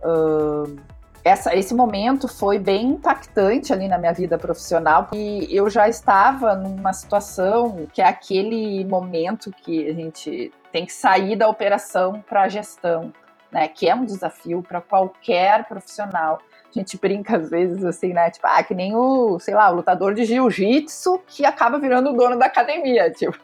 uh, 0.04 0.76
essa, 1.24 1.56
esse 1.56 1.74
momento 1.74 2.28
foi 2.28 2.58
bem 2.58 2.90
impactante 2.90 3.72
ali 3.72 3.88
na 3.88 3.98
minha 3.98 4.14
vida 4.14 4.38
profissional 4.38 5.08
e 5.14 5.48
eu 5.56 5.70
já 5.70 5.88
estava 5.88 6.56
numa 6.56 6.94
situação 6.94 7.88
que 7.94 8.02
é 8.02 8.06
aquele 8.06 8.84
momento 8.86 9.52
que 9.52 9.88
a 9.88 9.94
gente 9.94 10.52
tem 10.72 10.86
que 10.86 10.94
sair 10.94 11.36
da 11.36 11.48
operação 11.48 12.24
para 12.28 12.44
a 12.44 12.50
gestão, 12.50 13.14
né? 13.52 13.68
Que 13.68 13.88
é 13.88 13.94
um 13.94 14.06
desafio 14.06 14.64
para 14.64 14.82
qualquer 14.82 15.68
profissional. 15.68 16.40
A 16.74 16.80
gente 16.80 16.98
brinca 16.98 17.38
às 17.38 17.50
vezes 17.50 17.84
assim, 17.84 18.14
né? 18.14 18.30
Tipo, 18.30 18.48
ah, 18.48 18.64
que 18.64 18.74
nem 18.74 18.96
o, 18.96 19.40
sei 19.40 19.54
lá, 19.54 19.70
o 19.70 19.76
lutador 19.76 20.14
de 20.14 20.26
jiu-jitsu 20.26 21.22
que 21.28 21.46
acaba 21.46 21.78
virando 21.78 22.12
o 22.12 22.14
dono 22.14 22.38
da 22.38 22.46
academia, 22.46 23.12
tipo, 23.14 23.38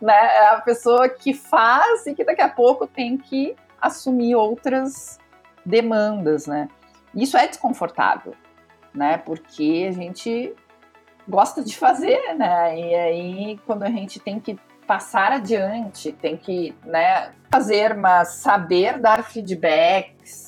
né? 0.00 0.14
É 0.14 0.48
a 0.48 0.60
pessoa 0.60 1.08
que 1.08 1.32
faz 1.32 2.06
e 2.06 2.14
que 2.14 2.24
daqui 2.24 2.42
a 2.42 2.48
pouco 2.48 2.86
tem 2.86 3.16
que 3.16 3.54
assumir 3.80 4.34
outras 4.34 5.18
demandas, 5.64 6.46
né? 6.46 6.68
Isso 7.14 7.36
é 7.36 7.46
desconfortável, 7.46 8.34
né? 8.92 9.18
Porque 9.18 9.86
a 9.88 9.92
gente 9.92 10.54
gosta 11.28 11.62
de 11.62 11.76
fazer, 11.76 12.34
né? 12.34 12.78
E 12.78 12.94
aí 12.94 13.60
quando 13.66 13.84
a 13.84 13.90
gente 13.90 14.20
tem 14.20 14.40
que 14.40 14.58
passar 14.86 15.32
adiante, 15.32 16.12
tem 16.12 16.36
que, 16.36 16.74
né, 16.84 17.32
fazer, 17.50 17.94
mas 17.94 18.28
saber 18.34 18.98
dar 18.98 19.24
feedbacks, 19.24 20.45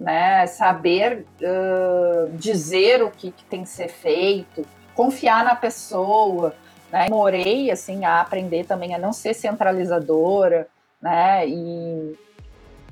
né? 0.00 0.46
Saber 0.46 1.26
uh, 1.42 2.30
dizer 2.32 3.02
o 3.02 3.10
que, 3.10 3.30
que 3.30 3.44
tem 3.44 3.62
que 3.62 3.68
ser 3.68 3.88
feito, 3.88 4.64
confiar 4.94 5.44
na 5.44 5.54
pessoa, 5.54 6.54
Né? 6.90 7.08
Morei 7.08 7.70
assim 7.70 8.04
a 8.04 8.20
aprender 8.20 8.64
também 8.64 8.94
a 8.94 8.98
não 8.98 9.12
ser 9.12 9.32
centralizadora, 9.34 10.66
né? 11.00 11.46
E 11.46 12.18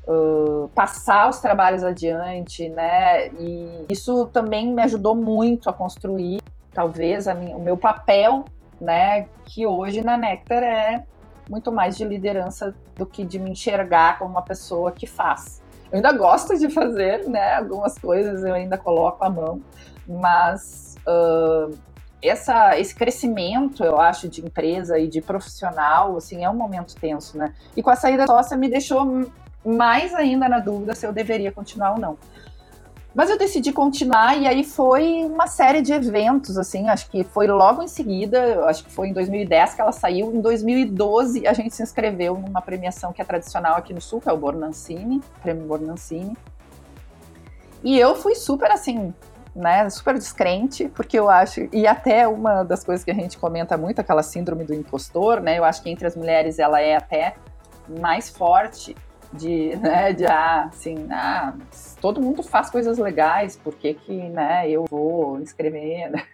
uh, 0.07 0.69
passar 0.75 1.29
os 1.29 1.41
trabalhos 1.41 1.83
adiante, 1.83 2.69
né? 2.69 3.29
E 3.39 3.87
isso 3.91 4.27
também 4.27 4.73
me 4.73 4.83
ajudou 4.83 5.17
muito 5.17 5.69
a 5.69 5.73
construir, 5.73 6.41
talvez, 6.73 7.27
minha, 7.35 7.57
o 7.57 7.61
meu 7.61 7.77
papel, 7.77 8.45
né? 8.81 9.27
Que 9.45 9.67
hoje 9.67 10.01
na 10.03 10.17
Nectar 10.17 10.63
é 10.63 11.05
muito 11.51 11.73
mais 11.73 11.97
de 11.97 12.05
liderança 12.05 12.75
do 12.95 13.05
que 13.05 13.25
de 13.25 13.39
me 13.39 13.51
enxergar 13.51 14.19
como 14.19 14.31
uma 14.31 14.43
pessoa 14.43 14.93
que 14.93 15.07
faz. 15.07 15.61
Eu 15.91 15.97
ainda 15.97 16.13
gosto 16.13 16.59
de 16.59 16.69
fazer, 16.69 17.29
né? 17.29 17.57
Algumas 17.57 17.99
coisas 17.99 18.45
eu 18.45 18.55
ainda 18.55 18.77
coloco 18.77 19.25
a 19.25 19.31
mão, 19.31 19.61
mas 20.07 20.97
uh, 21.07 21.77
essa, 22.23 22.79
esse 22.79 22.95
crescimento, 22.95 23.85
eu 23.85 24.01
acho, 24.01 24.29
de 24.29 24.45
empresa 24.45 24.99
e 24.99 25.07
de 25.07 25.21
profissional, 25.21 26.17
assim, 26.17 26.45
é 26.45 26.51
um 26.51 26.55
momento 26.55 26.95
tenso, 26.97 27.39
né? 27.39 27.55
E 27.77 27.83
com 27.83 27.91
a 27.91 27.97
saída 27.97 28.27
sócia 28.27 28.57
me 28.57 28.69
deixou 28.69 29.31
mais 29.65 30.15
ainda 30.15 30.49
na 30.49 30.59
dúvida 30.59 30.95
se 30.95 31.07
eu 31.07 31.13
deveria 31.13 31.53
continuar 31.53 31.93
ou 31.93 31.99
não. 31.99 32.19
Mas 33.19 33.31
eu 33.31 33.37
decidi 33.37 33.73
continuar 33.73 34.41
e 34.41 34.47
aí 34.47 34.63
foi 34.63 35.25
uma 35.25 35.49
série 35.49 35.83
de 35.83 35.93
eventos, 35.93 36.57
assim, 36.57 36.89
acho 36.89 37.11
que 37.11 37.25
foi 37.25 37.49
logo 37.49 37.83
em 37.83 37.89
seguida, 37.89 38.65
acho 38.67 38.85
que 38.85 38.93
foi 38.93 39.09
em 39.09 39.13
2010 39.13 39.75
que 39.75 39.81
ela 39.81 39.91
saiu, 39.91 40.33
em 40.33 40.41
2012 40.41 41.45
a 41.45 41.53
gente 41.53 41.75
se 41.75 41.83
inscreveu 41.83 42.37
numa 42.37 42.63
premiação 42.63 43.13
que 43.13 43.21
é 43.21 43.25
tradicional 43.25 43.75
aqui 43.75 43.93
no 43.93 44.01
Sul, 44.01 44.21
que 44.21 44.29
é 44.29 44.33
o 44.33 44.37
Bornancini, 44.37 45.21
Prêmio 45.43 45.67
Bornancini. 45.67 46.37
E 47.83 47.99
eu 47.99 48.15
fui 48.15 48.37
super, 48.37 48.71
assim, 48.71 49.13
né, 49.53 49.91
super 49.91 50.15
descrente, 50.15 50.89
porque 50.95 51.19
eu 51.19 51.29
acho, 51.29 51.69
e 51.73 51.89
até 51.89 52.29
uma 52.29 52.63
das 52.63 52.85
coisas 52.85 53.05
que 53.05 53.11
a 53.11 53.15
gente 53.15 53.37
comenta 53.37 53.77
muito, 53.77 54.01
aquela 54.01 54.23
síndrome 54.23 54.63
do 54.63 54.73
impostor, 54.73 55.41
né, 55.41 55.59
eu 55.59 55.65
acho 55.65 55.83
que 55.83 55.91
entre 55.91 56.07
as 56.07 56.15
mulheres 56.15 56.61
ela 56.61 56.81
é 56.81 56.95
até 56.95 57.35
mais 57.89 58.29
forte, 58.29 58.95
de, 59.33 59.77
né, 59.83 60.13
de 60.13 60.27
ah, 60.27 60.65
assim, 60.65 61.07
ah, 61.11 61.55
todo 62.01 62.21
mundo 62.21 62.43
faz 62.43 62.71
coisas 62.71 62.99
legais, 62.99 63.57
por 63.57 63.75
que 63.75 63.95
que, 63.95 64.13
né, 64.13 64.71
eu 64.71 64.85
vou 64.89 65.41
escrever, 65.41 66.11
né? 66.11 66.25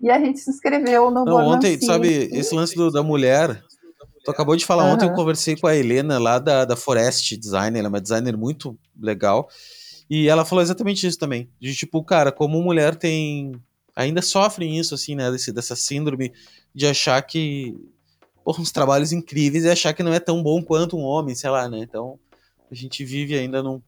E 0.00 0.10
a 0.10 0.18
gente 0.18 0.38
se 0.40 0.50
inscreveu 0.50 1.10
no 1.10 1.24
Não, 1.24 1.36
ontem, 1.36 1.80
sabe, 1.80 2.28
esse 2.32 2.54
lance 2.54 2.74
do, 2.74 2.90
da 2.90 3.02
mulher, 3.02 3.62
tu 4.24 4.30
acabou 4.30 4.54
de 4.54 4.66
falar, 4.66 4.84
uhum. 4.84 4.92
ontem 4.92 5.06
eu 5.06 5.14
conversei 5.14 5.56
com 5.56 5.66
a 5.66 5.74
Helena 5.74 6.18
lá 6.18 6.38
da, 6.38 6.64
da 6.64 6.76
Forest 6.76 7.36
Design, 7.36 7.78
ela 7.78 7.88
é 7.88 7.90
uma 7.90 8.00
designer 8.00 8.36
muito 8.36 8.78
legal, 9.00 9.48
e 10.08 10.28
ela 10.28 10.44
falou 10.44 10.62
exatamente 10.62 11.06
isso 11.06 11.18
também, 11.18 11.48
de 11.58 11.74
tipo, 11.74 12.04
cara, 12.04 12.30
como 12.30 12.60
mulher 12.62 12.94
tem, 12.94 13.52
ainda 13.94 14.20
sofrem 14.20 14.78
isso, 14.78 14.94
assim, 14.94 15.14
né, 15.14 15.30
desse, 15.30 15.50
dessa 15.50 15.74
síndrome 15.74 16.32
de 16.74 16.86
achar 16.86 17.22
que 17.22 17.74
porra, 18.46 18.60
uns 18.60 18.70
trabalhos 18.70 19.10
incríveis 19.10 19.64
e 19.64 19.70
achar 19.70 19.92
que 19.92 20.04
não 20.04 20.14
é 20.14 20.20
tão 20.20 20.40
bom 20.40 20.62
quanto 20.62 20.96
um 20.96 21.02
homem, 21.02 21.34
sei 21.34 21.50
lá, 21.50 21.68
né? 21.68 21.78
Então, 21.78 22.16
a 22.70 22.74
gente 22.76 23.04
vive 23.04 23.36
ainda 23.36 23.60
num. 23.60 23.82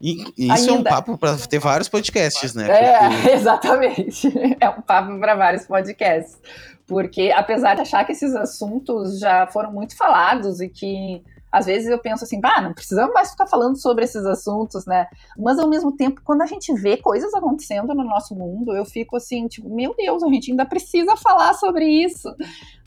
E, 0.00 0.24
e 0.38 0.46
isso 0.46 0.70
ainda. 0.70 0.70
é 0.70 0.72
um 0.72 0.82
papo 0.82 1.18
para 1.18 1.36
ter 1.36 1.58
vários 1.58 1.86
podcasts, 1.86 2.54
né? 2.54 2.66
É, 2.70 2.98
Porque... 2.98 3.28
exatamente. 3.36 4.56
É 4.58 4.70
um 4.70 4.80
papo 4.80 5.20
para 5.20 5.34
vários 5.34 5.66
podcasts. 5.66 6.38
Porque, 6.86 7.30
apesar 7.30 7.74
de 7.74 7.82
achar 7.82 8.06
que 8.06 8.12
esses 8.12 8.34
assuntos 8.34 9.18
já 9.18 9.46
foram 9.48 9.70
muito 9.70 9.94
falados 9.94 10.62
e 10.62 10.68
que 10.70 11.22
às 11.50 11.66
vezes 11.66 11.88
eu 11.88 11.98
penso 11.98 12.24
assim, 12.24 12.40
ah, 12.44 12.60
não 12.60 12.72
precisamos 12.72 13.12
mais 13.12 13.30
ficar 13.30 13.46
falando 13.46 13.76
sobre 13.76 14.04
esses 14.04 14.24
assuntos, 14.24 14.86
né? 14.86 15.06
Mas 15.36 15.58
ao 15.58 15.68
mesmo 15.68 15.96
tempo, 15.96 16.20
quando 16.24 16.42
a 16.42 16.46
gente 16.46 16.72
vê 16.74 16.96
coisas 16.96 17.32
acontecendo 17.34 17.94
no 17.94 18.04
nosso 18.04 18.34
mundo, 18.34 18.76
eu 18.76 18.84
fico 18.84 19.16
assim, 19.16 19.48
tipo, 19.48 19.68
meu 19.68 19.94
Deus, 19.96 20.22
a 20.22 20.28
gente 20.28 20.50
ainda 20.50 20.66
precisa 20.66 21.16
falar 21.16 21.54
sobre 21.54 21.84
isso, 21.84 22.34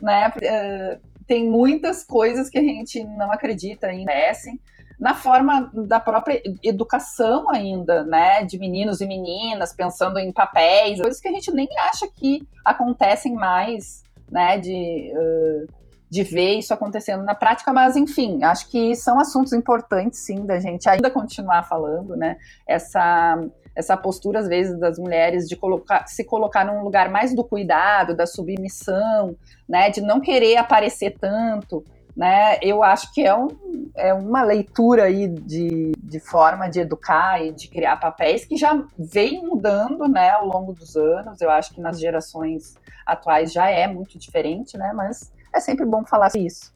né? 0.02 0.30
Uh, 0.30 1.12
tem 1.26 1.50
muitas 1.50 2.04
coisas 2.04 2.50
que 2.50 2.58
a 2.58 2.62
gente 2.62 3.04
não 3.04 3.32
acredita 3.32 3.88
ainda 3.88 4.12
acontecem 4.12 4.60
na 5.00 5.16
forma 5.16 5.72
da 5.74 6.00
própria 6.00 6.42
educação 6.62 7.50
ainda, 7.50 8.04
né, 8.04 8.44
de 8.44 8.60
meninos 8.60 9.02
e 9.02 9.08
meninas 9.08 9.74
pensando 9.74 10.20
em 10.20 10.32
papéis, 10.32 11.02
coisas 11.02 11.20
que 11.20 11.28
a 11.28 11.32
gente 11.32 11.52
nem 11.52 11.68
acha 11.90 12.08
que 12.08 12.48
acontecem 12.64 13.34
mais, 13.34 14.04
né, 14.30 14.60
de 14.60 15.12
uh, 15.16 15.81
de 16.12 16.24
ver 16.24 16.56
isso 16.56 16.74
acontecendo 16.74 17.24
na 17.24 17.34
prática, 17.34 17.72
mas 17.72 17.96
enfim, 17.96 18.44
acho 18.44 18.70
que 18.70 18.94
são 18.98 19.18
assuntos 19.18 19.54
importantes 19.54 20.20
sim 20.20 20.46
da 20.46 20.60
gente 20.60 20.90
ainda 20.90 21.10
continuar 21.10 21.64
falando, 21.64 22.18
né? 22.18 22.36
Essa 22.68 23.42
essa 23.74 23.96
postura 23.96 24.40
às 24.40 24.50
vezes 24.50 24.78
das 24.78 25.00
mulheres 25.00 25.48
de 25.48 25.56
colocar, 25.56 26.06
se 26.06 26.26
colocar 26.26 26.66
num 26.66 26.84
lugar 26.84 27.10
mais 27.10 27.34
do 27.34 27.42
cuidado, 27.42 28.14
da 28.14 28.28
submissão, 28.28 29.38
né, 29.68 29.90
de 29.90 30.02
não 30.02 30.20
querer 30.20 30.58
aparecer 30.58 31.16
tanto, 31.18 31.82
né? 32.14 32.58
Eu 32.62 32.84
acho 32.84 33.14
que 33.14 33.26
é, 33.26 33.34
um, 33.34 33.48
é 33.96 34.14
uma 34.14 34.44
leitura 34.44 35.06
aí 35.06 35.30
de, 35.30 35.94
de 35.98 36.20
forma 36.20 36.68
de 36.68 36.82
educar 36.82 37.42
e 37.42 37.54
de 37.54 37.70
criar 37.70 37.96
papéis 37.96 38.44
que 38.44 38.58
já 38.58 38.84
vem 39.00 39.42
mudando, 39.42 40.06
né, 40.10 40.32
ao 40.32 40.46
longo 40.46 40.74
dos 40.74 40.98
anos. 40.98 41.40
Eu 41.40 41.50
acho 41.50 41.74
que 41.74 41.80
nas 41.80 41.98
gerações 41.98 42.76
atuais 43.06 43.54
já 43.54 43.70
é 43.70 43.88
muito 43.88 44.20
diferente, 44.20 44.78
né? 44.78 44.92
Mas 44.94 45.32
é 45.54 45.60
sempre 45.60 45.86
bom 45.86 46.06
falar 46.06 46.32
isso. 46.36 46.74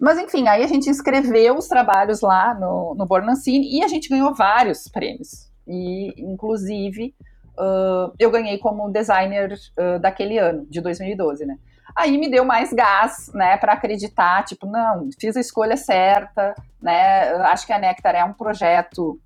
Mas 0.00 0.18
enfim, 0.18 0.48
aí 0.48 0.64
a 0.64 0.66
gente 0.66 0.90
inscreveu 0.90 1.56
os 1.56 1.68
trabalhos 1.68 2.20
lá 2.20 2.54
no, 2.54 2.94
no 2.94 3.06
Bornancini 3.06 3.78
e 3.78 3.84
a 3.84 3.88
gente 3.88 4.08
ganhou 4.08 4.34
vários 4.34 4.88
prêmios. 4.88 5.50
E, 5.66 6.12
inclusive, 6.20 7.14
uh, 7.56 8.12
eu 8.18 8.30
ganhei 8.30 8.58
como 8.58 8.90
designer 8.90 9.52
uh, 9.78 10.00
daquele 10.00 10.38
ano, 10.38 10.66
de 10.68 10.80
2012, 10.80 11.46
né? 11.46 11.56
Aí 11.94 12.16
me 12.18 12.28
deu 12.28 12.44
mais 12.44 12.72
gás, 12.72 13.30
né, 13.34 13.56
para 13.58 13.74
acreditar, 13.74 14.44
tipo, 14.44 14.66
não, 14.66 15.08
fiz 15.20 15.36
a 15.36 15.40
escolha 15.40 15.76
certa, 15.76 16.54
né? 16.80 17.32
Acho 17.44 17.66
que 17.66 17.72
a 17.72 17.78
Nectar 17.78 18.14
é 18.14 18.24
um 18.24 18.32
projeto 18.32 19.20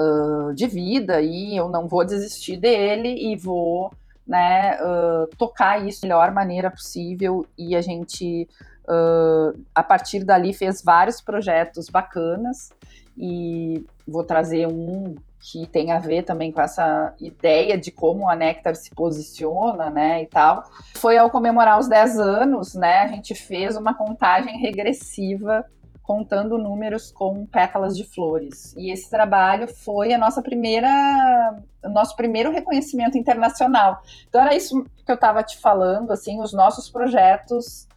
uh, 0.00 0.54
de 0.54 0.66
vida 0.66 1.20
e 1.20 1.56
eu 1.56 1.68
não 1.68 1.86
vou 1.86 2.04
desistir 2.04 2.56
dele 2.56 3.32
e 3.32 3.36
vou 3.36 3.92
né, 4.26 4.78
uh, 4.82 5.26
tocar 5.36 5.86
isso 5.86 6.02
da 6.02 6.08
melhor 6.08 6.32
maneira 6.32 6.70
possível 6.70 7.46
e 7.56 7.76
a 7.76 7.80
gente 7.80 8.48
uh, 8.88 9.58
a 9.74 9.82
partir 9.82 10.24
dali 10.24 10.52
fez 10.52 10.82
vários 10.82 11.20
projetos 11.20 11.88
bacanas 11.88 12.70
e 13.16 13.84
vou 14.06 14.24
trazer 14.24 14.66
um 14.66 15.14
que 15.38 15.64
tem 15.66 15.92
a 15.92 15.98
ver 16.00 16.22
também 16.24 16.50
com 16.50 16.60
essa 16.60 17.14
ideia 17.20 17.78
de 17.78 17.92
como 17.92 18.28
a 18.28 18.34
Nectar 18.34 18.74
se 18.74 18.90
posiciona, 18.90 19.88
né, 19.90 20.22
e 20.22 20.26
tal. 20.26 20.64
Foi 20.96 21.16
ao 21.16 21.30
comemorar 21.30 21.78
os 21.78 21.86
10 21.86 22.18
anos, 22.18 22.74
né, 22.74 23.02
a 23.02 23.08
gente 23.08 23.32
fez 23.32 23.76
uma 23.76 23.94
contagem 23.94 24.58
regressiva 24.58 25.64
contando 26.06 26.56
números 26.56 27.10
com 27.10 27.44
pétalas 27.46 27.96
de 27.96 28.04
flores. 28.04 28.72
E 28.76 28.92
esse 28.92 29.10
trabalho 29.10 29.66
foi 29.66 30.14
a 30.14 30.18
nossa 30.18 30.40
primeira, 30.40 31.58
o 31.84 31.88
nosso 31.88 32.14
primeiro 32.14 32.52
reconhecimento 32.52 33.18
internacional. 33.18 34.00
Então 34.28 34.40
era 34.40 34.54
isso 34.54 34.84
que 35.04 35.10
eu 35.10 35.16
estava 35.16 35.42
te 35.42 35.58
falando, 35.58 36.12
assim, 36.12 36.40
os 36.40 36.52
nossos 36.52 36.88
projetos, 36.88 37.88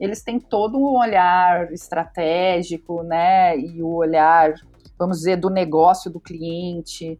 eles 0.00 0.22
têm 0.22 0.40
todo 0.40 0.76
um 0.76 0.98
olhar 0.98 1.72
estratégico, 1.72 3.04
né, 3.04 3.56
e 3.56 3.80
o 3.80 3.94
olhar, 3.94 4.54
vamos 4.98 5.18
dizer, 5.18 5.36
do 5.36 5.48
negócio 5.48 6.10
do 6.10 6.18
cliente. 6.18 7.16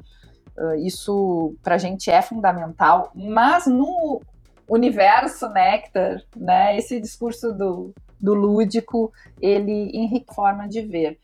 Uh, 0.58 0.74
isso 0.74 1.54
para 1.62 1.76
a 1.76 1.78
gente 1.78 2.10
é 2.10 2.20
fundamental, 2.20 3.12
mas 3.14 3.66
no 3.66 4.20
universo 4.68 5.48
Nectar, 5.48 6.22
né, 6.36 6.76
esse 6.76 7.00
discurso 7.00 7.52
do 7.52 7.94
do 8.22 8.34
lúdico, 8.34 9.12
ele 9.40 9.90
enriquece 9.92 10.34
forma 10.34 10.68
de 10.68 10.80
ver. 10.80 11.18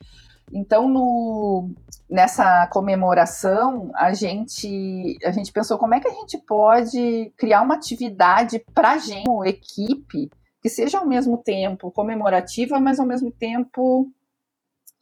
Então, 0.52 0.88
no, 0.88 1.70
nessa 2.08 2.66
comemoração, 2.68 3.90
a 3.94 4.12
gente, 4.12 5.18
a 5.24 5.30
gente 5.30 5.52
pensou 5.52 5.78
como 5.78 5.94
é 5.94 6.00
que 6.00 6.08
a 6.08 6.12
gente 6.12 6.38
pode 6.38 7.32
criar 7.36 7.62
uma 7.62 7.74
atividade 7.74 8.58
para 8.74 8.92
a 8.92 8.98
gente, 8.98 9.26
como 9.26 9.44
equipe, 9.44 10.30
que 10.60 10.68
seja 10.68 10.98
ao 10.98 11.06
mesmo 11.06 11.38
tempo 11.38 11.90
comemorativa, 11.90 12.80
mas 12.80 12.98
ao 12.98 13.06
mesmo 13.06 13.30
tempo 13.30 14.10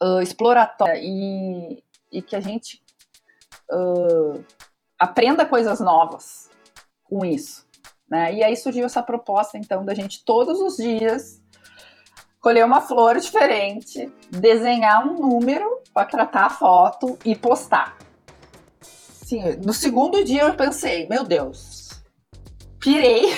uh, 0.01 0.21
exploratória 0.21 0.99
e, 1.01 1.81
e 2.11 2.21
que 2.21 2.35
a 2.35 2.41
gente 2.41 2.81
uh, 3.71 4.43
aprenda 4.99 5.45
coisas 5.45 5.79
novas 5.79 6.49
com 7.03 7.25
isso. 7.25 7.65
Né? 8.09 8.35
E 8.35 8.43
aí 8.43 8.55
surgiu 8.55 8.85
essa 8.85 9.01
proposta, 9.01 9.57
então, 9.57 9.83
da 9.83 9.93
gente 9.93 10.23
todos 10.23 10.59
os 10.59 10.77
dias 10.77 11.41
escolher 12.47 12.63
uma 12.63 12.79
flor 12.79 13.19
diferente, 13.19 14.09
desenhar 14.31 15.05
um 15.05 15.15
número 15.15 15.81
para 15.93 16.05
tratar 16.05 16.45
a 16.45 16.49
foto 16.49 17.19
e 17.25 17.35
postar. 17.35 17.97
Sim, 18.81 19.57
no 19.65 19.73
segundo 19.73 20.23
dia 20.23 20.43
eu 20.43 20.53
pensei, 20.53 21.07
meu 21.09 21.25
Deus, 21.25 22.01
pirei. 22.79 23.33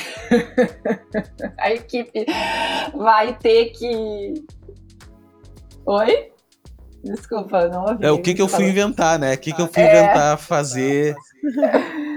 a 1.57 1.71
equipe 1.71 2.27
vai 2.93 3.35
ter 3.35 3.71
que. 3.71 4.45
Oi? 5.87 6.31
Desculpa, 7.03 7.67
não 7.67 7.85
ouvi. 7.85 8.05
É 8.05 8.11
o 8.11 8.21
que, 8.21 8.35
que 8.35 8.41
eu 8.41 8.47
fui 8.47 8.69
inventar, 8.69 9.17
né? 9.17 9.33
O 9.33 9.37
que, 9.39 9.51
que 9.51 9.61
eu 9.61 9.67
fui 9.67 9.81
é... 9.81 9.87
inventar 9.87 10.37
fazer. 10.37 11.15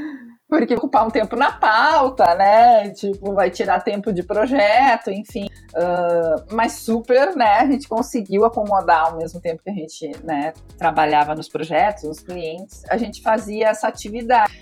porque 0.52 0.74
ocupar 0.74 1.06
um 1.06 1.10
tempo 1.10 1.34
na 1.34 1.50
pauta, 1.50 2.34
né? 2.34 2.90
Tipo, 2.90 3.32
vai 3.32 3.50
tirar 3.50 3.80
tempo 3.80 4.12
de 4.12 4.22
projeto, 4.22 5.10
enfim. 5.10 5.46
Uh, 5.74 6.44
mas 6.54 6.72
super, 6.72 7.34
né? 7.34 7.60
A 7.60 7.66
gente 7.66 7.88
conseguiu 7.88 8.44
acomodar 8.44 9.06
ao 9.06 9.16
mesmo 9.16 9.40
tempo 9.40 9.62
que 9.62 9.70
a 9.70 9.72
gente, 9.72 10.12
né, 10.22 10.52
trabalhava 10.76 11.34
nos 11.34 11.48
projetos, 11.48 12.04
nos 12.04 12.20
clientes, 12.20 12.82
a 12.90 12.98
gente 12.98 13.22
fazia 13.22 13.68
essa 13.68 13.88
atividade. 13.88 14.52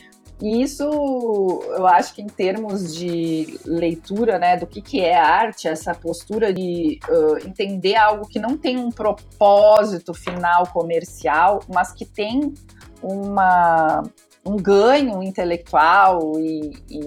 E 0.41 0.63
isso, 0.63 0.85
eu 0.85 1.87
acho 1.89 2.15
que 2.15 2.23
em 2.23 2.29
termos 2.29 2.95
de 2.95 3.59
leitura, 3.67 4.39
né, 4.39 4.57
do 4.57 4.69
que, 4.69 4.81
que 4.81 5.01
é 5.01 5.19
arte, 5.19 5.67
essa 5.67 5.93
postura 5.93 6.53
de 6.53 7.01
uh, 7.09 7.47
entender 7.47 7.97
algo 7.97 8.29
que 8.29 8.39
não 8.39 8.57
tem 8.57 8.79
um 8.79 8.91
propósito 8.91 10.15
final 10.15 10.69
comercial, 10.69 11.61
mas 11.69 11.93
que 11.93 12.07
tem 12.07 12.55
uma 13.03 14.05
um 14.45 14.57
ganho 14.57 15.23
intelectual 15.23 16.39
e, 16.39 16.73
e, 16.91 17.01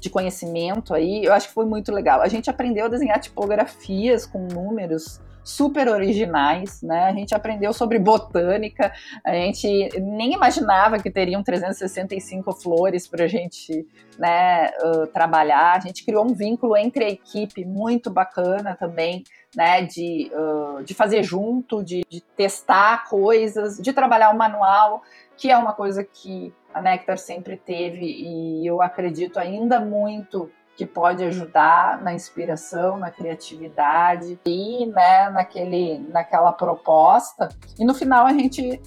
de 0.00 0.10
conhecimento 0.10 0.94
aí, 0.94 1.24
eu 1.24 1.32
acho 1.32 1.48
que 1.48 1.54
foi 1.54 1.66
muito 1.66 1.90
legal. 1.92 2.20
A 2.20 2.28
gente 2.28 2.50
aprendeu 2.50 2.86
a 2.86 2.88
desenhar 2.88 3.18
tipografias 3.20 4.26
com 4.26 4.46
números 4.46 5.20
super 5.46 5.88
originais, 5.88 6.82
né? 6.82 7.04
A 7.04 7.12
gente 7.12 7.32
aprendeu 7.32 7.72
sobre 7.72 8.00
botânica, 8.00 8.92
a 9.24 9.32
gente 9.32 9.88
nem 10.00 10.32
imaginava 10.32 10.98
que 10.98 11.08
teriam 11.08 11.40
365 11.40 12.52
flores 12.52 13.06
para 13.06 13.24
a 13.24 13.28
gente, 13.28 13.86
né, 14.18 14.70
uh, 14.82 15.06
trabalhar. 15.06 15.76
A 15.76 15.78
gente 15.78 16.04
criou 16.04 16.24
um 16.24 16.34
vínculo 16.34 16.76
entre 16.76 17.04
a 17.04 17.08
equipe 17.08 17.64
muito 17.64 18.10
bacana 18.10 18.74
também, 18.74 19.22
né, 19.54 19.82
de, 19.82 20.32
uh, 20.34 20.82
de 20.82 20.92
fazer 20.94 21.22
junto, 21.22 21.84
de, 21.84 22.04
de 22.08 22.20
testar 22.36 23.08
coisas, 23.08 23.76
de 23.76 23.92
trabalhar 23.92 24.30
o 24.30 24.36
manual 24.36 25.00
que 25.36 25.50
é 25.50 25.56
uma 25.56 25.72
coisa 25.72 26.02
que 26.02 26.52
a 26.72 26.80
Nectar 26.80 27.18
sempre 27.18 27.56
teve 27.56 28.04
e 28.04 28.66
eu 28.66 28.82
acredito 28.82 29.38
ainda 29.38 29.80
muito 29.80 30.50
que 30.76 30.84
pode 30.84 31.24
ajudar 31.24 32.02
na 32.02 32.12
inspiração, 32.12 32.98
na 32.98 33.10
criatividade 33.10 34.38
e 34.44 34.86
né, 34.86 35.30
naquele, 35.30 35.98
naquela 36.10 36.52
proposta. 36.52 37.48
E 37.78 37.84
no 37.84 37.94
final 37.94 38.26
a 38.26 38.32
gente 38.32 38.80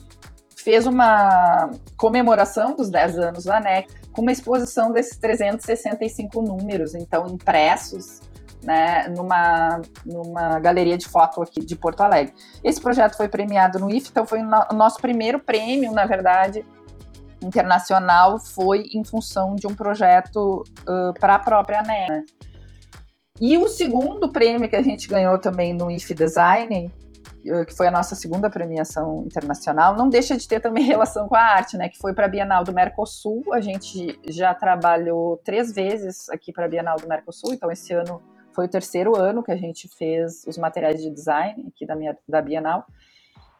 fez 0.56 0.86
uma 0.86 1.72
comemoração 1.98 2.76
dos 2.76 2.90
10 2.90 3.18
anos 3.18 3.46
da 3.46 3.60
NEC 3.60 3.90
com 4.12 4.22
uma 4.22 4.32
exposição 4.32 4.92
desses 4.92 5.18
365 5.18 6.42
números, 6.42 6.94
então 6.94 7.28
impressos 7.28 8.22
né, 8.64 9.08
numa, 9.10 9.82
numa 10.06 10.60
galeria 10.60 10.98
de 10.98 11.08
foto 11.08 11.42
aqui 11.42 11.62
de 11.62 11.76
Porto 11.76 12.02
Alegre. 12.02 12.34
Esse 12.64 12.82
projeto 12.82 13.16
foi 13.16 13.28
premiado 13.28 13.80
no 13.80 13.90
IF, 13.90 14.10
então 14.10 14.26
foi 14.26 14.40
o 14.42 14.74
nosso 14.74 15.00
primeiro 15.00 15.40
prêmio, 15.40 15.92
na 15.92 16.06
verdade, 16.06 16.66
internacional, 17.42 18.40
foi 18.40 18.84
em 18.94 19.04
função 19.04 19.56
de 19.56 19.66
um 19.66 19.74
projeto 19.74 20.64
uh, 20.82 21.14
para 21.20 21.36
a 21.36 21.40
própria 21.40 21.82
NEA. 21.82 22.24
E 23.40 23.58
o 23.58 23.70
segundo 23.70 24.30
prêmio 24.30 24.70
que 24.70 24.76
a 24.76 24.82
gente 24.82 25.08
ganhou 25.08 25.40
também 25.40 25.74
no 25.74 25.90
IF 25.90 26.14
Design, 26.14 26.92
que 27.42 27.76
foi 27.76 27.88
a 27.88 27.92
nossa 27.92 28.16
segunda 28.16 28.50
premiação 28.50 29.24
internacional, 29.26 29.96
não 29.96 30.10
deixa 30.10 30.36
de 30.36 30.46
ter 30.46 30.60
também 30.60 30.84
relação 30.86 31.28
com 31.30 31.36
a 31.36 31.42
arte, 31.42 31.78
né? 31.78 31.88
Que 31.88 31.98
foi 31.98 32.14
para 32.14 32.26
a 32.26 32.30
Bienal 32.30 32.66
do 32.66 32.74
Mercosul. 32.74 33.54
A 33.54 33.62
gente 33.62 34.20
já 34.28 34.54
trabalhou 34.54 35.38
três 35.38 35.72
vezes 35.72 36.30
aqui 36.30 36.52
para 36.52 36.66
a 36.66 36.68
Bienal 36.68 36.98
do 36.98 37.08
Mercosul, 37.08 37.54
então 37.54 37.72
esse 37.72 37.94
ano 37.94 38.22
foi 38.54 38.66
o 38.66 38.70
terceiro 38.70 39.16
ano 39.16 39.44
que 39.44 39.52
a 39.52 39.56
gente 39.56 39.88
fez 39.88 40.44
os 40.48 40.58
materiais 40.58 41.02
de 41.02 41.10
design 41.10 41.68
aqui 41.68 41.86
da, 41.86 41.96
minha, 41.96 42.18
da 42.28 42.42
Bienal. 42.42 42.86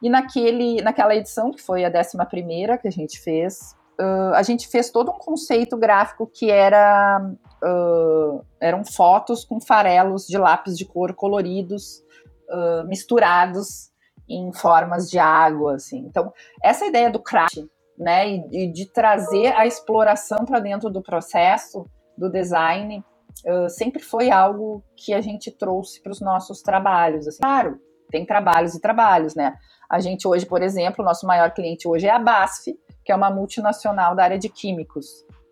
E 0.02 0.08
naquele, 0.08 0.80
naquela 0.80 1.14
edição, 1.14 1.50
que 1.50 1.60
foi 1.60 1.84
a 1.84 1.90
décima 1.90 2.24
primeira 2.24 2.78
que 2.78 2.88
a 2.88 2.92
gente 2.92 3.20
fez, 3.20 3.76
uh, 4.00 4.34
a 4.34 4.42
gente 4.42 4.66
fez 4.68 4.90
todo 4.90 5.10
um 5.10 5.18
conceito 5.18 5.76
gráfico 5.76 6.26
que 6.26 6.50
era 6.50 7.20
uh, 7.62 8.44
eram 8.58 8.84
fotos 8.84 9.44
com 9.44 9.60
farelos 9.60 10.26
de 10.26 10.38
lápis 10.38 10.76
de 10.76 10.86
cor 10.86 11.14
coloridos, 11.14 12.02
uh, 12.48 12.86
misturados 12.88 13.90
em 14.28 14.52
formas 14.52 15.10
de 15.10 15.18
água, 15.18 15.74
assim. 15.74 15.98
Então, 15.98 16.32
essa 16.62 16.86
ideia 16.86 17.10
do 17.10 17.18
craft, 17.18 17.64
né, 17.98 18.30
e, 18.30 18.64
e 18.64 18.72
de 18.72 18.86
trazer 18.86 19.48
a 19.54 19.66
exploração 19.66 20.46
para 20.46 20.60
dentro 20.60 20.88
do 20.88 21.02
processo 21.02 21.84
do 22.16 22.30
design, 22.30 23.04
uh, 23.46 23.68
sempre 23.68 24.02
foi 24.02 24.30
algo 24.30 24.82
que 24.96 25.12
a 25.12 25.20
gente 25.20 25.50
trouxe 25.50 26.02
para 26.02 26.12
os 26.12 26.20
nossos 26.20 26.62
trabalhos. 26.62 27.26
Assim. 27.26 27.38
Claro, 27.40 27.78
tem 28.10 28.26
trabalhos 28.26 28.74
e 28.74 28.80
trabalhos, 28.80 29.34
né? 29.34 29.54
A 29.90 30.00
gente 30.00 30.26
hoje, 30.26 30.46
por 30.46 30.62
exemplo, 30.62 31.04
nosso 31.04 31.26
maior 31.26 31.52
cliente 31.52 31.88
hoje 31.88 32.06
é 32.06 32.10
a 32.10 32.18
BASF, 32.18 32.74
que 33.04 33.12
é 33.12 33.16
uma 33.16 33.30
multinacional 33.30 34.14
da 34.14 34.24
área 34.24 34.38
de 34.38 34.48
químicos, 34.48 35.06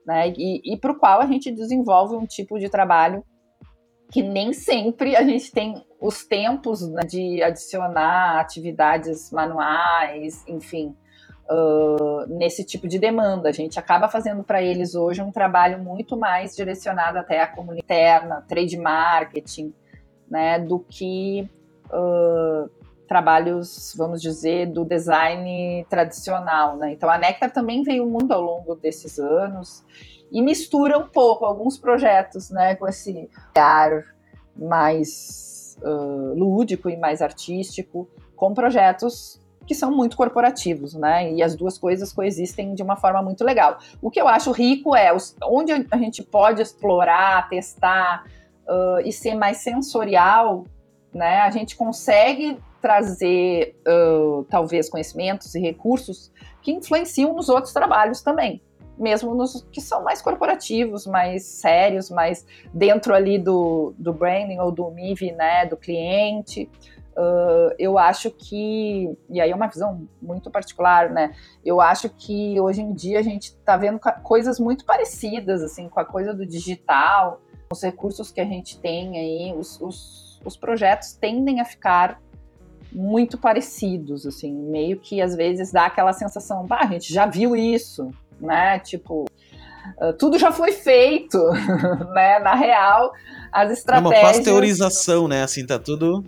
né? 0.06 0.32
E, 0.36 0.74
e 0.74 0.76
para 0.76 0.92
o 0.92 0.98
qual 0.98 1.20
a 1.20 1.26
gente 1.26 1.50
desenvolve 1.50 2.14
um 2.14 2.26
tipo 2.26 2.58
de 2.58 2.68
trabalho 2.68 3.24
que 4.10 4.22
nem 4.22 4.52
sempre 4.52 5.16
a 5.16 5.22
gente 5.22 5.52
tem 5.52 5.84
os 6.00 6.24
tempos 6.24 6.88
né, 6.88 7.02
de 7.02 7.42
adicionar 7.42 8.40
atividades 8.40 9.30
manuais, 9.30 10.44
enfim, 10.46 10.96
uh, 11.50 12.26
nesse 12.28 12.64
tipo 12.64 12.86
de 12.86 12.98
demanda. 12.98 13.48
A 13.48 13.52
gente 13.52 13.78
acaba 13.78 14.08
fazendo 14.08 14.42
para 14.42 14.62
eles 14.62 14.94
hoje 14.94 15.22
um 15.22 15.32
trabalho 15.32 15.78
muito 15.78 16.16
mais 16.16 16.54
direcionado 16.54 17.18
até 17.18 17.42
à 17.42 17.46
comunidade 17.46 17.84
interna, 17.84 18.44
trade 18.46 18.76
marketing, 18.76 19.72
né, 20.30 20.58
do 20.58 20.78
que 20.78 21.48
uh, 21.86 22.68
trabalhos, 23.06 23.94
vamos 23.96 24.20
dizer, 24.20 24.66
do 24.66 24.84
design 24.84 25.86
tradicional. 25.88 26.76
Né? 26.76 26.92
Então 26.92 27.08
a 27.08 27.16
Nectar 27.16 27.50
também 27.50 27.82
veio 27.82 28.06
muito 28.06 28.32
ao 28.32 28.42
longo 28.42 28.74
desses 28.74 29.18
anos 29.18 29.84
e 30.30 30.42
mistura 30.42 30.98
um 30.98 31.08
pouco 31.08 31.46
alguns 31.46 31.78
projetos 31.78 32.50
né, 32.50 32.74
com 32.74 32.86
esse 32.86 33.30
ar 33.56 34.04
mais 34.54 35.78
uh, 35.82 36.34
lúdico 36.34 36.90
e 36.90 36.96
mais 36.96 37.22
artístico, 37.22 38.06
com 38.36 38.52
projetos 38.52 39.40
que 39.68 39.74
são 39.74 39.94
muito 39.94 40.16
corporativos, 40.16 40.94
né? 40.94 41.30
E 41.30 41.42
as 41.42 41.54
duas 41.54 41.76
coisas 41.76 42.10
coexistem 42.10 42.74
de 42.74 42.82
uma 42.82 42.96
forma 42.96 43.22
muito 43.22 43.44
legal. 43.44 43.78
O 44.00 44.10
que 44.10 44.18
eu 44.18 44.26
acho 44.26 44.50
rico 44.50 44.96
é 44.96 45.14
os, 45.14 45.36
onde 45.44 45.72
a 45.90 45.98
gente 45.98 46.22
pode 46.22 46.62
explorar, 46.62 47.50
testar 47.50 48.24
uh, 48.66 49.00
e 49.04 49.12
ser 49.12 49.34
mais 49.34 49.58
sensorial, 49.58 50.64
né? 51.12 51.42
A 51.42 51.50
gente 51.50 51.76
consegue 51.76 52.58
trazer 52.80 53.76
uh, 53.86 54.42
talvez 54.44 54.88
conhecimentos 54.88 55.54
e 55.54 55.60
recursos 55.60 56.32
que 56.62 56.72
influenciam 56.72 57.34
nos 57.34 57.50
outros 57.50 57.74
trabalhos 57.74 58.22
também 58.22 58.62
mesmo 58.98 59.32
nos 59.32 59.64
que 59.70 59.80
são 59.80 60.02
mais 60.02 60.20
corporativos, 60.20 61.06
mais 61.06 61.44
sérios, 61.44 62.10
mais 62.10 62.44
dentro 62.74 63.14
ali 63.14 63.38
do, 63.38 63.94
do 63.96 64.12
branding 64.12 64.58
ou 64.58 64.72
do 64.72 64.90
MIV, 64.90 65.32
né, 65.32 65.66
do 65.66 65.76
cliente. 65.76 66.68
Uh, 67.18 67.74
eu 67.80 67.98
acho 67.98 68.30
que, 68.30 69.12
e 69.28 69.40
aí 69.40 69.50
é 69.50 69.54
uma 69.54 69.66
visão 69.66 70.06
muito 70.22 70.52
particular, 70.52 71.10
né? 71.10 71.34
Eu 71.64 71.80
acho 71.80 72.08
que 72.08 72.60
hoje 72.60 72.80
em 72.80 72.94
dia 72.94 73.18
a 73.18 73.22
gente 73.22 73.46
está 73.46 73.76
vendo 73.76 73.98
coisas 74.22 74.60
muito 74.60 74.84
parecidas, 74.84 75.60
assim, 75.60 75.88
com 75.88 75.98
a 75.98 76.04
coisa 76.04 76.32
do 76.32 76.46
digital, 76.46 77.40
os 77.72 77.82
recursos 77.82 78.30
que 78.30 78.40
a 78.40 78.44
gente 78.44 78.78
tem 78.78 79.18
aí, 79.18 79.52
os, 79.52 79.80
os, 79.80 80.40
os 80.44 80.56
projetos 80.56 81.12
tendem 81.14 81.60
a 81.60 81.64
ficar 81.64 82.22
muito 82.92 83.36
parecidos, 83.36 84.24
assim, 84.24 84.54
meio 84.54 85.00
que 85.00 85.20
às 85.20 85.34
vezes 85.34 85.72
dá 85.72 85.86
aquela 85.86 86.12
sensação, 86.12 86.64
bah, 86.66 86.82
a 86.82 86.86
gente 86.86 87.12
já 87.12 87.26
viu 87.26 87.56
isso, 87.56 88.12
né? 88.40 88.78
Tipo, 88.78 89.24
uh, 90.00 90.12
tudo 90.16 90.38
já 90.38 90.52
foi 90.52 90.70
feito, 90.70 91.36
né? 92.14 92.38
Na 92.38 92.54
real, 92.54 93.12
as 93.50 93.72
estratégias. 93.72 94.14
É 94.14 94.24
uma 94.24 94.32
pasteurização, 94.32 95.26
né? 95.26 95.42
Assim, 95.42 95.66
tá 95.66 95.80
tudo. 95.80 96.24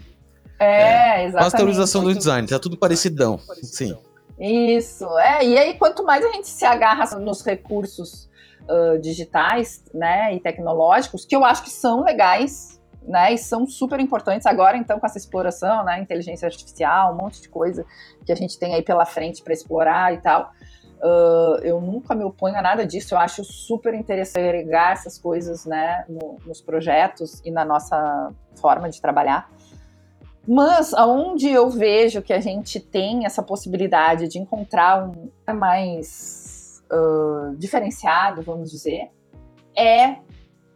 É, 0.60 1.22
é. 1.22 1.24
exatamente. 1.24 1.52
Pasteurização 1.52 2.04
do 2.04 2.14
design, 2.14 2.46
tá 2.46 2.58
tudo 2.58 2.76
parecidão. 2.76 3.40
Sim. 3.62 3.96
Isso, 4.38 5.06
é. 5.18 5.44
E 5.44 5.58
aí, 5.58 5.74
quanto 5.74 6.04
mais 6.04 6.24
a 6.24 6.28
gente 6.32 6.48
se 6.48 6.64
agarra 6.64 7.18
nos 7.18 7.42
recursos 7.42 8.28
uh, 8.68 8.98
digitais, 8.98 9.82
né, 9.92 10.34
e 10.34 10.40
tecnológicos, 10.40 11.24
que 11.24 11.34
eu 11.34 11.44
acho 11.44 11.62
que 11.62 11.70
são 11.70 12.04
legais, 12.04 12.80
né, 13.02 13.32
e 13.32 13.38
são 13.38 13.66
super 13.66 13.98
importantes 14.00 14.46
agora, 14.46 14.76
então, 14.76 15.00
com 15.00 15.06
essa 15.06 15.18
exploração, 15.18 15.84
né, 15.84 16.00
inteligência 16.00 16.46
artificial, 16.46 17.14
um 17.14 17.16
monte 17.16 17.40
de 17.40 17.48
coisa 17.48 17.84
que 18.24 18.32
a 18.32 18.34
gente 18.34 18.58
tem 18.58 18.74
aí 18.74 18.82
pela 18.82 19.06
frente 19.06 19.42
para 19.42 19.52
explorar 19.52 20.12
e 20.12 20.18
tal. 20.18 20.52
Uh, 21.02 21.56
eu 21.62 21.80
nunca 21.80 22.14
me 22.14 22.24
oponho 22.24 22.56
a 22.56 22.62
nada 22.62 22.84
disso, 22.86 23.14
eu 23.14 23.18
acho 23.18 23.42
super 23.42 23.94
interessante 23.94 24.44
agregar 24.44 24.92
essas 24.92 25.18
coisas, 25.18 25.64
né, 25.64 26.04
no, 26.08 26.38
nos 26.46 26.60
projetos 26.60 27.40
e 27.44 27.50
na 27.50 27.64
nossa 27.64 28.32
forma 28.56 28.88
de 28.90 29.00
trabalhar. 29.00 29.50
Mas 30.46 30.94
aonde 30.94 31.48
eu 31.48 31.68
vejo 31.68 32.22
que 32.22 32.32
a 32.32 32.40
gente 32.40 32.80
tem 32.80 33.26
essa 33.26 33.42
possibilidade 33.42 34.26
de 34.28 34.38
encontrar 34.38 35.08
um 35.08 35.30
mais 35.54 36.82
uh, 36.90 37.54
diferenciado, 37.56 38.42
vamos 38.42 38.70
dizer, 38.70 39.10
é 39.76 40.16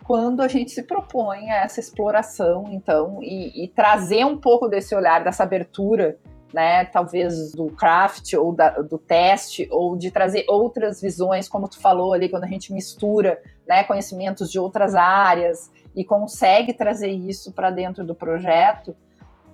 quando 0.05 0.43
a 0.43 0.49
gente 0.49 0.71
se 0.71 0.83
propõe 0.83 1.51
a 1.51 1.65
essa 1.65 1.81
exploração, 1.81 2.67
então, 2.71 3.21
e, 3.23 3.65
e 3.65 3.69
trazer 3.69 4.25
um 4.27 4.37
pouco 4.37 4.69
desse 4.69 4.95
olhar, 4.95 5.25
dessa 5.25 5.43
abertura 5.43 6.19
né, 6.55 6.85
talvez 6.85 7.51
do 7.53 7.67
craft 7.67 8.35
ou 8.35 8.53
da, 8.53 8.71
do 8.71 8.97
teste, 8.97 9.67
ou 9.73 9.97
de 9.97 10.13
trazer 10.13 10.45
outras 10.49 11.01
visões, 11.01 11.49
como 11.49 11.69
tu 11.69 11.81
falou 11.81 12.13
ali, 12.13 12.29
quando 12.29 12.45
a 12.45 12.49
gente 12.49 12.73
mistura 12.73 13.43
né, 13.67 13.83
conhecimentos 13.83 14.53
de 14.53 14.59
outras 14.59 14.95
áreas 14.95 15.69
e 15.97 16.05
consegue 16.05 16.73
trazer 16.73 17.11
isso 17.11 17.53
para 17.53 17.71
dentro 17.71 18.05
do 18.05 18.15
projeto, 18.15 18.95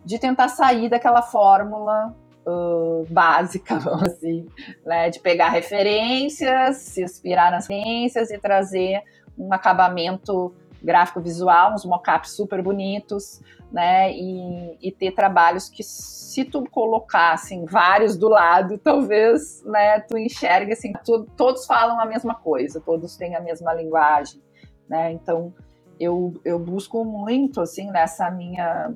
de 0.04 0.18
tentar 0.18 0.48
sair 0.48 0.88
daquela 0.88 1.22
fórmula 1.22 2.14
uh, 2.46 3.06
básica, 3.10 3.78
vamos 3.80 4.04
assim, 4.04 4.46
né, 4.84 5.10
de 5.10 5.20
pegar 5.20 5.48
referências, 5.48 6.76
se 6.78 7.02
inspirar 7.02 7.50
nas 7.50 7.66
referências 7.66 8.30
e 8.30 8.38
trazer 8.38 9.02
um 9.38 9.52
acabamento 9.52 10.54
gráfico 10.82 11.20
visual, 11.20 11.74
uns 11.74 11.84
mockups 11.84 12.32
super 12.32 12.62
bonitos, 12.62 13.40
né? 13.70 14.12
E, 14.12 14.76
e, 14.80 14.90
ter 14.90 15.12
trabalhos 15.12 15.68
que, 15.68 15.82
se 15.82 16.44
tu 16.44 16.64
colocar 16.70 17.32
assim, 17.32 17.64
vários 17.64 18.16
do 18.16 18.28
lado, 18.28 18.78
talvez, 18.82 19.62
né, 19.64 20.00
tu 20.00 20.18
enxergue 20.18 20.72
assim, 20.72 20.92
tu, 21.04 21.26
todos 21.36 21.66
falam 21.66 22.00
a 22.00 22.06
mesma 22.06 22.34
coisa, 22.34 22.80
todos 22.80 23.16
têm 23.16 23.36
a 23.36 23.40
mesma 23.40 23.72
linguagem, 23.74 24.42
né? 24.88 25.12
Então 25.12 25.54
eu, 25.98 26.40
eu 26.44 26.58
busco 26.58 27.04
muito 27.04 27.60
assim 27.60 27.90
nessa 27.90 28.30
minha 28.30 28.92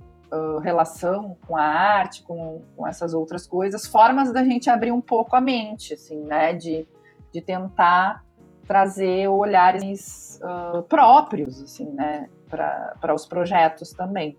relação 0.63 1.37
com 1.47 1.57
a 1.57 1.65
arte, 1.65 2.23
com, 2.23 2.63
com 2.77 2.87
essas 2.87 3.15
outras 3.15 3.47
coisas, 3.47 3.87
formas 3.87 4.33
da 4.33 4.45
gente 4.45 4.71
abrir 4.71 4.93
um 4.93 5.01
pouco 5.01 5.37
a 5.37 5.41
mente, 5.41 5.95
assim, 5.95 6.23
né? 6.25 6.53
De, 6.53 6.87
de 7.33 7.41
tentar 7.41 8.25
trazer 8.67 9.29
olhares 9.29 10.41
uh, 10.43 10.83
próprios, 10.85 11.63
assim, 11.63 11.91
né, 11.91 12.29
para 12.49 13.15
os 13.15 13.27
projetos 13.27 13.93
também. 13.93 14.37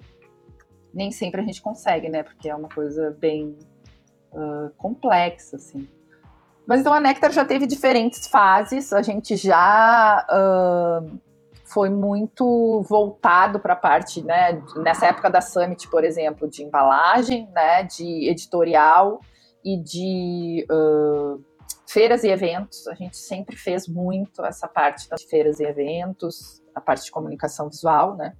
Nem 0.94 1.12
sempre 1.12 1.42
a 1.42 1.44
gente 1.44 1.62
consegue, 1.62 2.10
né, 2.10 2.24
porque 2.24 2.50
é 2.50 2.56
uma 2.56 2.70
coisa 2.70 3.16
bem 3.20 3.58
uh, 4.34 4.72
complexa, 4.78 5.58
assim. 5.58 5.88
Mas 6.66 6.82
então 6.82 6.94
a 6.94 7.00
Nectar 7.00 7.32
já 7.32 7.46
teve 7.46 7.68
diferentes 7.68 8.28
fases, 8.28 8.92
a 8.92 9.02
gente 9.02 9.36
já 9.36 10.26
foi 11.66 11.90
muito 11.90 12.82
voltado 12.88 13.60
para 13.60 13.74
a 13.74 13.78
parte, 13.78 14.24
né, 14.24 14.62
nessa 14.78 15.08
época 15.08 15.30
da 15.30 15.42
Summit, 15.42 15.90
por 15.90 16.04
exemplo, 16.04 16.48
de 16.48 16.64
embalagem, 16.64 17.50
né, 17.52 17.84
de 17.84 18.30
editorial 18.30 19.20
e 19.64 19.82
de 19.82 20.66
uh, 20.72 21.44
feiras 21.88 22.24
e 22.24 22.30
eventos, 22.30 22.88
a 22.88 22.94
gente 22.94 23.18
sempre 23.18 23.56
fez 23.56 23.88
muito 23.88 24.46
essa 24.46 24.68
parte 24.68 25.10
das 25.10 25.24
feiras 25.24 25.60
e 25.60 25.64
eventos, 25.64 26.62
a 26.74 26.82
parte 26.82 27.06
de 27.06 27.12
comunicação 27.12 27.70
visual, 27.70 28.16
né? 28.16 28.36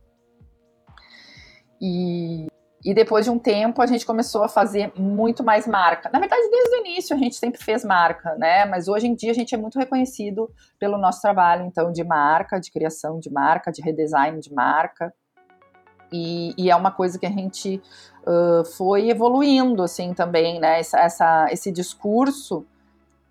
E, 1.82 2.48
e 2.86 2.94
depois 2.94 3.26
de 3.26 3.32
um 3.32 3.40
tempo 3.40 3.82
a 3.82 3.88
gente 3.88 4.06
começou 4.06 4.44
a 4.44 4.48
fazer 4.48 4.94
muito 4.96 5.44
mais 5.44 5.66
marca. 5.66 6.08
Na 6.14 6.20
verdade, 6.20 6.48
desde 6.52 6.76
o 6.76 6.80
início 6.82 7.16
a 7.16 7.20
gente 7.20 7.36
sempre 7.36 7.60
fez 7.60 7.84
marca, 7.84 8.36
né? 8.36 8.64
Mas 8.66 8.88
hoje 8.88 9.08
em 9.08 9.16
dia 9.16 9.32
a 9.32 9.34
gente 9.34 9.56
é 9.56 9.58
muito 9.58 9.80
reconhecido 9.80 10.52
pelo 10.78 10.96
nosso 10.96 11.20
trabalho, 11.20 11.66
então, 11.66 11.92
de 11.92 12.04
marca, 12.04 12.60
de 12.60 12.72
criação 12.72 13.20
de 13.20 13.32
marca, 13.32 13.72
de 13.72 13.82
redesign 13.82 14.40
de 14.40 14.54
marca. 14.54 15.12
E, 16.14 16.54
e 16.56 16.70
é 16.70 16.76
uma 16.76 16.92
coisa 16.92 17.18
que 17.18 17.26
a 17.26 17.32
gente 17.32 17.82
uh, 18.22 18.64
foi 18.78 19.10
evoluindo, 19.10 19.82
assim, 19.82 20.14
também, 20.14 20.60
né? 20.60 20.80
Essa, 20.80 21.00
essa, 21.00 21.48
esse 21.50 21.72
discurso 21.72 22.64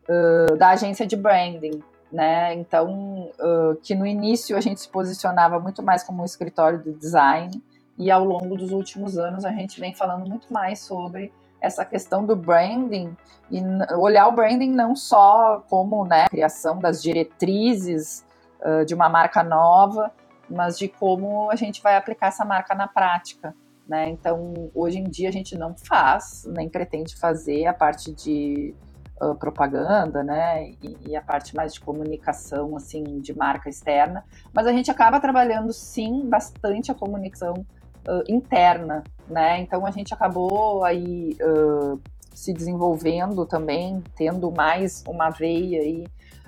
uh, 0.09 0.57
da 0.57 0.70
agência 0.70 1.07
de 1.07 1.14
branding, 1.14 1.80
né? 2.11 2.52
Então, 2.55 3.30
uh, 3.38 3.76
que 3.84 3.94
no 3.94 4.05
início 4.05 4.57
a 4.57 4.61
gente 4.61 4.80
se 4.80 4.88
posicionava 4.88 5.61
muito 5.61 5.80
mais 5.80 6.02
como 6.02 6.22
um 6.22 6.24
escritório 6.24 6.80
de 6.80 6.92
design 6.92 7.62
e 7.99 8.11
ao 8.11 8.24
longo 8.24 8.57
dos 8.57 8.72
últimos 8.72 9.16
anos 9.18 9.45
a 9.45 9.51
gente 9.51 9.80
vem 9.80 9.95
falando 9.95 10.28
muito 10.28 10.53
mais 10.53 10.80
sobre 10.80 11.32
essa 11.61 11.84
questão 11.84 12.26
do 12.26 12.36
branding 12.36 13.16
e 13.51 13.61
olhar 13.97 14.28
o 14.28 14.32
branding 14.32 14.70
não 14.70 14.95
só 14.95 15.64
como 15.68 16.05
né, 16.05 16.26
criação 16.28 16.78
das 16.78 17.03
diretrizes 17.03 18.24
uh, 18.61 18.84
de 18.84 18.95
uma 18.95 19.09
marca 19.09 19.42
nova, 19.42 20.12
mas 20.49 20.78
de 20.78 20.88
como 20.88 21.51
a 21.51 21.57
gente 21.57 21.82
vai 21.82 21.97
aplicar 21.97 22.28
essa 22.28 22.45
marca 22.45 22.74
na 22.74 22.86
prática. 22.86 23.55
Né? 23.88 24.09
Então, 24.11 24.70
hoje 24.74 24.99
em 24.99 25.05
dia 25.05 25.28
a 25.28 25.32
gente 25.32 25.57
não 25.57 25.74
faz, 25.74 26.45
nem 26.47 26.68
pretende 26.68 27.16
fazer 27.16 27.66
a 27.66 27.74
parte 27.74 28.12
de 28.12 28.74
uh, 29.20 29.34
propaganda, 29.34 30.22
né, 30.22 30.70
e, 30.82 30.97
e, 31.09 31.16
a 31.16 31.22
parte 31.22 31.55
mais 31.55 31.74
de 31.74 31.80
comunicação, 31.80 32.76
assim, 32.76 33.20
de 33.20 33.36
marca 33.36 33.68
externa, 33.68 34.24
mas 34.53 34.66
a 34.66 34.72
gente 34.72 34.90
acaba 34.90 35.20
trabalhando, 35.20 35.72
sim, 35.72 36.26
bastante 36.28 36.90
a 36.90 36.95
comunicação 36.95 37.64
uh, 38.09 38.22
interna, 38.28 39.05
né, 39.28 39.61
então 39.61 39.86
a 39.86 39.90
gente 39.90 40.12
acabou 40.12 40.84
aí 40.84 41.36
uh, 41.40 42.00
se 42.34 42.52
desenvolvendo 42.52 43.46
também, 43.46 44.02
tendo 44.16 44.50
mais 44.50 45.02
uma 45.07 45.30
veia 45.30 45.80
aí 45.80 46.07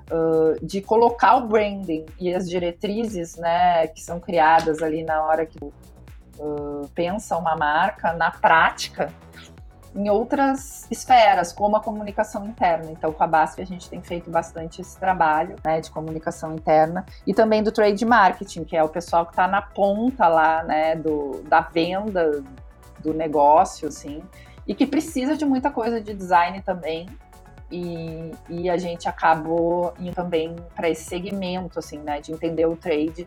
Uh, 0.08 0.64
de 0.64 0.80
colocar 0.80 1.34
o 1.34 1.48
branding 1.48 2.06
e 2.20 2.32
as 2.32 2.48
diretrizes, 2.48 3.34
né, 3.34 3.88
que 3.88 4.00
são 4.00 4.20
criadas 4.20 4.80
ali 4.80 5.02
na 5.02 5.20
hora 5.20 5.44
que 5.44 5.58
pensa 6.94 7.36
uma 7.36 7.56
marca 7.56 8.12
na 8.12 8.30
prática, 8.30 9.12
em 9.96 10.10
outras 10.10 10.86
esferas, 10.90 11.52
como 11.52 11.76
a 11.76 11.80
comunicação 11.80 12.46
interna. 12.46 12.90
Então, 12.90 13.10
com 13.12 13.24
a 13.24 13.26
BASF, 13.26 13.62
a 13.62 13.64
gente 13.64 13.88
tem 13.88 14.02
feito 14.02 14.30
bastante 14.30 14.82
esse 14.82 14.98
trabalho 14.98 15.56
né, 15.64 15.80
de 15.80 15.90
comunicação 15.90 16.54
interna 16.54 17.04
e 17.26 17.32
também 17.32 17.62
do 17.62 17.72
trade 17.72 18.04
marketing, 18.04 18.64
que 18.64 18.76
é 18.76 18.84
o 18.84 18.88
pessoal 18.90 19.24
que 19.24 19.32
está 19.32 19.48
na 19.48 19.62
ponta 19.62 20.28
lá 20.28 20.62
né, 20.62 20.94
do, 20.94 21.42
da 21.48 21.60
venda 21.60 22.44
do 23.00 23.14
negócio, 23.14 23.88
assim, 23.88 24.22
e 24.66 24.74
que 24.74 24.86
precisa 24.86 25.34
de 25.34 25.46
muita 25.46 25.70
coisa 25.70 25.98
de 25.98 26.12
design 26.12 26.60
também. 26.60 27.08
E, 27.72 28.32
e 28.48 28.70
a 28.70 28.76
gente 28.76 29.08
acabou 29.08 29.94
indo 29.98 30.14
também 30.14 30.54
para 30.74 30.90
esse 30.90 31.04
segmento, 31.04 31.78
assim, 31.78 31.98
né, 31.98 32.20
de 32.20 32.32
entender 32.32 32.66
o 32.66 32.76
trade 32.76 33.26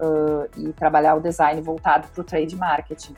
uh, 0.00 0.48
e 0.56 0.72
trabalhar 0.72 1.14
o 1.14 1.20
design 1.20 1.60
voltado 1.60 2.08
para 2.08 2.20
o 2.20 2.24
trade 2.24 2.56
marketing. 2.56 3.14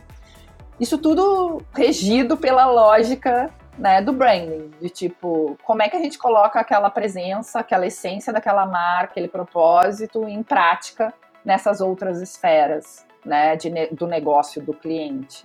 Isso 0.81 0.99
tudo 0.99 1.63
regido 1.75 2.37
pela 2.37 2.67
lógica 2.67 3.51
né, 3.79 4.03
do 4.03 4.13
branding, 4.13 4.71
de 4.81 4.89
tipo, 4.89 5.57
como 5.65 5.83
é 5.83 5.89
que 5.89 5.97
a 5.97 6.01
gente 6.01 6.19
coloca 6.19 6.59
aquela 6.59 6.91
presença, 6.91 7.61
aquela 7.61 7.87
essência 7.87 8.33
daquela 8.33 8.67
marca, 8.67 9.13
aquele 9.13 9.29
propósito 9.29 10.27
em 10.29 10.43
prática 10.43 11.15
nessas 11.45 11.81
outras 11.81 12.21
esferas 12.21 13.07
né, 13.25 13.57
de, 13.57 13.71
do 13.93 14.07
negócio 14.07 14.61
do 14.63 14.75
cliente. 14.75 15.45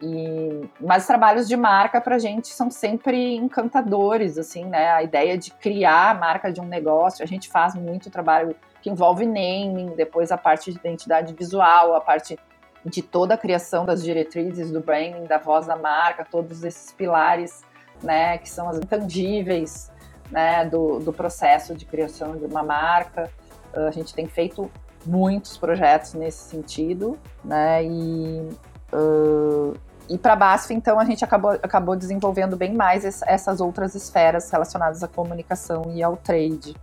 E, 0.00 0.68
mas 0.78 1.02
os 1.02 1.06
trabalhos 1.06 1.48
de 1.48 1.56
marca 1.56 2.00
para 2.00 2.16
a 2.16 2.18
gente 2.18 2.48
são 2.48 2.70
sempre 2.70 3.34
encantadores, 3.34 4.36
assim, 4.36 4.66
né? 4.66 4.90
A 4.90 5.02
ideia 5.02 5.38
de 5.38 5.50
criar 5.52 6.10
a 6.10 6.14
marca 6.14 6.52
de 6.52 6.60
um 6.60 6.66
negócio, 6.66 7.24
a 7.24 7.26
gente 7.26 7.48
faz 7.48 7.74
muito 7.74 8.10
trabalho 8.10 8.54
que 8.82 8.90
envolve 8.90 9.24
naming, 9.24 9.94
depois 9.96 10.30
a 10.30 10.36
parte 10.36 10.70
de 10.70 10.78
identidade 10.78 11.32
visual, 11.32 11.94
a 11.94 12.00
parte 12.00 12.38
de 12.86 13.02
toda 13.02 13.34
a 13.34 13.38
criação 13.38 13.84
das 13.84 14.02
diretrizes 14.02 14.70
do 14.70 14.80
branding, 14.80 15.24
da 15.24 15.38
voz 15.38 15.66
da 15.66 15.76
marca, 15.76 16.24
todos 16.24 16.62
esses 16.62 16.92
pilares, 16.92 17.62
né, 18.02 18.38
que 18.38 18.48
são 18.48 18.68
as 18.68 18.78
intangíveis, 18.78 19.90
né, 20.30 20.64
do, 20.64 21.00
do 21.00 21.12
processo 21.12 21.74
de 21.74 21.84
criação 21.84 22.36
de 22.36 22.44
uma 22.44 22.62
marca. 22.62 23.30
A 23.74 23.90
gente 23.90 24.14
tem 24.14 24.26
feito 24.26 24.70
muitos 25.04 25.56
projetos 25.58 26.14
nesse 26.14 26.48
sentido, 26.48 27.18
né, 27.44 27.84
e, 27.84 28.48
uh, 28.92 29.74
e 30.08 30.16
para 30.16 30.36
BASF, 30.36 30.72
então, 30.72 30.98
a 30.98 31.04
gente 31.04 31.24
acabou, 31.24 31.50
acabou 31.50 31.96
desenvolvendo 31.96 32.56
bem 32.56 32.72
mais 32.74 33.04
essas 33.22 33.60
outras 33.60 33.94
esferas 33.94 34.50
relacionadas 34.50 35.02
à 35.02 35.08
comunicação 35.08 35.92
e 35.92 36.02
ao 36.02 36.16
trade. 36.16 36.74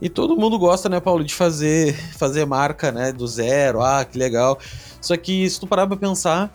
E 0.00 0.08
todo 0.08 0.36
mundo 0.36 0.58
gosta, 0.58 0.88
né, 0.88 1.00
Paulo, 1.00 1.24
de 1.24 1.34
fazer, 1.34 1.94
fazer 2.18 2.44
marca, 2.44 2.92
né, 2.92 3.12
do 3.12 3.26
zero. 3.26 3.80
Ah, 3.80 4.04
que 4.04 4.18
legal. 4.18 4.58
Só 5.00 5.16
que 5.16 5.48
se 5.48 5.58
tu 5.58 5.66
parar 5.66 5.86
pra 5.86 5.96
pensar, 5.96 6.52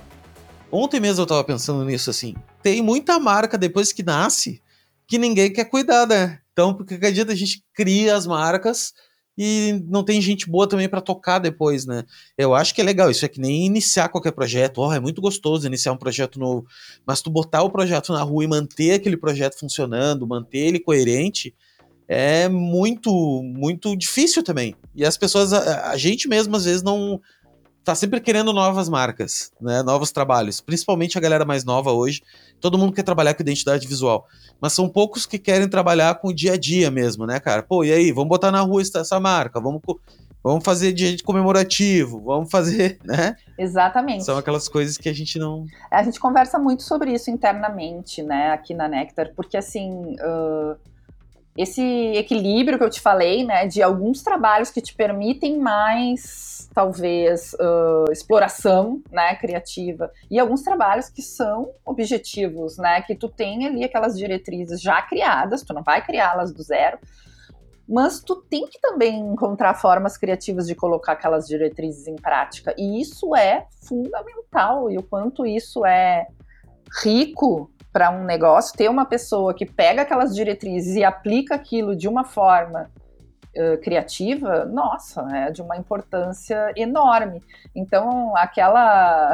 ontem 0.71 0.99
mesmo 0.99 1.21
eu 1.21 1.27
tava 1.27 1.43
pensando 1.43 1.83
nisso 1.83 2.09
assim. 2.09 2.35
Tem 2.61 2.81
muita 2.81 3.19
marca 3.19 3.57
depois 3.57 3.91
que 3.91 4.03
nasce 4.03 4.61
que 5.07 5.17
ninguém 5.17 5.51
quer 5.51 5.65
cuidar, 5.65 6.07
né? 6.07 6.39
Então, 6.53 6.73
porque 6.73 6.97
cada 6.97 7.11
dia 7.11 7.25
a 7.27 7.35
gente 7.35 7.63
cria 7.73 8.15
as 8.15 8.25
marcas 8.25 8.93
e 9.37 9.83
não 9.87 10.03
tem 10.03 10.21
gente 10.21 10.49
boa 10.49 10.67
também 10.67 10.87
para 10.87 11.01
tocar 11.01 11.39
depois, 11.39 11.85
né? 11.85 12.05
Eu 12.37 12.53
acho 12.53 12.73
que 12.73 12.79
é 12.79 12.83
legal, 12.83 13.09
isso 13.09 13.25
é 13.25 13.27
que 13.27 13.39
nem 13.39 13.65
iniciar 13.65 14.09
qualquer 14.09 14.31
projeto. 14.31 14.79
Oh, 14.79 14.93
é 14.93 14.99
muito 14.99 15.21
gostoso 15.21 15.65
iniciar 15.65 15.91
um 15.91 15.97
projeto 15.97 16.39
novo, 16.39 16.65
mas 17.05 17.21
tu 17.21 17.29
botar 17.29 17.63
o 17.63 17.69
projeto 17.69 18.13
na 18.13 18.21
rua 18.21 18.43
e 18.43 18.47
manter 18.47 18.93
aquele 18.93 19.17
projeto 19.17 19.57
funcionando, 19.57 20.27
manter 20.27 20.59
ele 20.59 20.79
coerente, 20.79 21.53
é 22.13 22.49
muito, 22.49 23.09
muito 23.41 23.95
difícil 23.95 24.43
também. 24.43 24.75
E 24.93 25.05
as 25.05 25.15
pessoas, 25.15 25.53
a, 25.53 25.91
a, 25.91 25.97
gente 25.97 26.27
mesmo, 26.27 26.53
às 26.57 26.65
vezes, 26.65 26.83
não. 26.83 27.21
tá 27.85 27.95
sempre 27.95 28.19
querendo 28.19 28.51
novas 28.51 28.89
marcas, 28.89 29.49
né? 29.61 29.81
Novos 29.81 30.11
trabalhos. 30.11 30.59
Principalmente 30.59 31.17
a 31.17 31.21
galera 31.21 31.45
mais 31.45 31.63
nova 31.63 31.93
hoje. 31.93 32.21
Todo 32.59 32.77
mundo 32.77 32.91
quer 32.91 33.03
trabalhar 33.03 33.33
com 33.33 33.41
identidade 33.41 33.87
visual. 33.87 34.27
Mas 34.59 34.73
são 34.73 34.89
poucos 34.89 35.25
que 35.25 35.39
querem 35.39 35.69
trabalhar 35.69 36.15
com 36.15 36.27
o 36.27 36.33
dia 36.33 36.53
a 36.53 36.57
dia 36.57 36.91
mesmo, 36.91 37.25
né, 37.25 37.39
cara? 37.39 37.63
Pô, 37.63 37.81
e 37.81 37.93
aí, 37.93 38.11
vamos 38.11 38.27
botar 38.27 38.51
na 38.51 38.59
rua 38.59 38.81
essa 38.81 39.17
marca, 39.17 39.61
vamos 39.61 39.81
Vamos 40.43 40.65
fazer 40.65 40.91
de 40.91 41.05
jeito 41.05 41.23
comemorativo, 41.23 42.19
vamos 42.19 42.49
fazer, 42.49 42.97
né? 43.05 43.35
Exatamente. 43.57 44.25
São 44.25 44.39
aquelas 44.39 44.67
coisas 44.67 44.97
que 44.97 45.07
a 45.07 45.13
gente 45.13 45.37
não. 45.37 45.67
A 45.91 46.01
gente 46.01 46.19
conversa 46.19 46.57
muito 46.57 46.81
sobre 46.81 47.13
isso 47.13 47.29
internamente, 47.29 48.23
né, 48.23 48.49
aqui 48.51 48.73
na 48.73 48.89
Nectar, 48.89 49.31
porque 49.35 49.55
assim. 49.55 50.15
Uh, 50.15 50.90
esse 51.57 51.81
equilíbrio 52.15 52.77
que 52.77 52.83
eu 52.83 52.89
te 52.89 53.01
falei, 53.01 53.43
né, 53.43 53.67
de 53.67 53.81
alguns 53.81 54.21
trabalhos 54.21 54.69
que 54.69 54.81
te 54.81 54.93
permitem 54.93 55.57
mais, 55.57 56.69
talvez, 56.73 57.53
uh, 57.53 58.11
exploração, 58.11 59.01
né, 59.11 59.35
criativa, 59.35 60.11
e 60.29 60.39
alguns 60.39 60.61
trabalhos 60.61 61.09
que 61.09 61.21
são 61.21 61.71
objetivos, 61.85 62.77
né, 62.77 63.01
que 63.01 63.15
tu 63.15 63.27
tem 63.27 63.67
ali 63.67 63.83
aquelas 63.83 64.17
diretrizes 64.17 64.81
já 64.81 65.01
criadas, 65.01 65.63
tu 65.63 65.73
não 65.73 65.83
vai 65.83 66.03
criá-las 66.05 66.53
do 66.53 66.63
zero, 66.63 66.97
mas 67.87 68.21
tu 68.21 68.37
tem 68.37 68.65
que 68.67 68.79
também 68.79 69.19
encontrar 69.19 69.73
formas 69.73 70.17
criativas 70.17 70.65
de 70.65 70.73
colocar 70.73 71.11
aquelas 71.11 71.45
diretrizes 71.45 72.07
em 72.07 72.15
prática. 72.15 72.73
E 72.77 73.01
isso 73.01 73.35
é 73.35 73.65
fundamental. 73.85 74.89
E 74.89 74.97
o 74.97 75.03
quanto 75.03 75.45
isso 75.45 75.85
é 75.85 76.25
rico 77.03 77.69
para 77.91 78.09
um 78.09 78.23
negócio, 78.23 78.77
ter 78.77 78.89
uma 78.89 79.05
pessoa 79.05 79.53
que 79.53 79.65
pega 79.65 80.03
aquelas 80.03 80.33
diretrizes 80.33 80.95
e 80.95 81.03
aplica 81.03 81.55
aquilo 81.55 81.95
de 81.95 82.07
uma 82.07 82.23
forma 82.23 82.89
uh, 83.55 83.77
criativa, 83.81 84.65
nossa, 84.65 85.27
é 85.35 85.51
de 85.51 85.61
uma 85.61 85.75
importância 85.75 86.71
enorme. 86.75 87.41
Então, 87.75 88.35
aquela 88.37 89.33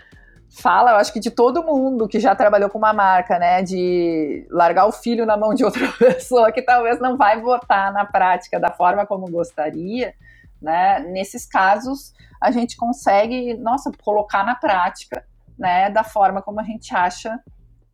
fala, 0.60 0.92
eu 0.92 0.96
acho 0.96 1.12
que 1.12 1.20
de 1.20 1.30
todo 1.30 1.64
mundo 1.64 2.06
que 2.06 2.20
já 2.20 2.34
trabalhou 2.34 2.68
com 2.68 2.78
uma 2.78 2.92
marca, 2.92 3.38
né, 3.38 3.62
de 3.62 4.46
largar 4.50 4.86
o 4.86 4.92
filho 4.92 5.24
na 5.24 5.36
mão 5.36 5.54
de 5.54 5.64
outra 5.64 5.90
pessoa 5.98 6.52
que 6.52 6.62
talvez 6.62 7.00
não 7.00 7.16
vai 7.16 7.40
botar 7.40 7.90
na 7.90 8.04
prática 8.04 8.60
da 8.60 8.70
forma 8.70 9.06
como 9.06 9.30
gostaria, 9.30 10.14
né? 10.60 11.00
Nesses 11.00 11.46
casos, 11.46 12.14
a 12.40 12.50
gente 12.50 12.76
consegue, 12.76 13.54
nossa, 13.54 13.90
colocar 14.02 14.44
na 14.44 14.54
prática, 14.54 15.24
né, 15.58 15.88
da 15.90 16.04
forma 16.04 16.42
como 16.42 16.60
a 16.60 16.64
gente 16.64 16.94
acha 16.94 17.38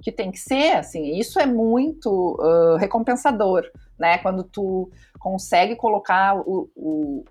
que 0.01 0.11
tem 0.11 0.31
que 0.31 0.39
ser, 0.39 0.77
assim, 0.77 1.17
isso 1.19 1.39
é 1.39 1.47
muito 1.47 2.37
uh, 2.41 2.77
recompensador, 2.77 3.65
né, 3.99 4.19
quando 4.19 4.43
tu 4.43 4.91
consegue 5.19 5.77
colocar 5.77 6.37
o, 6.37 6.71
o, 6.75 7.25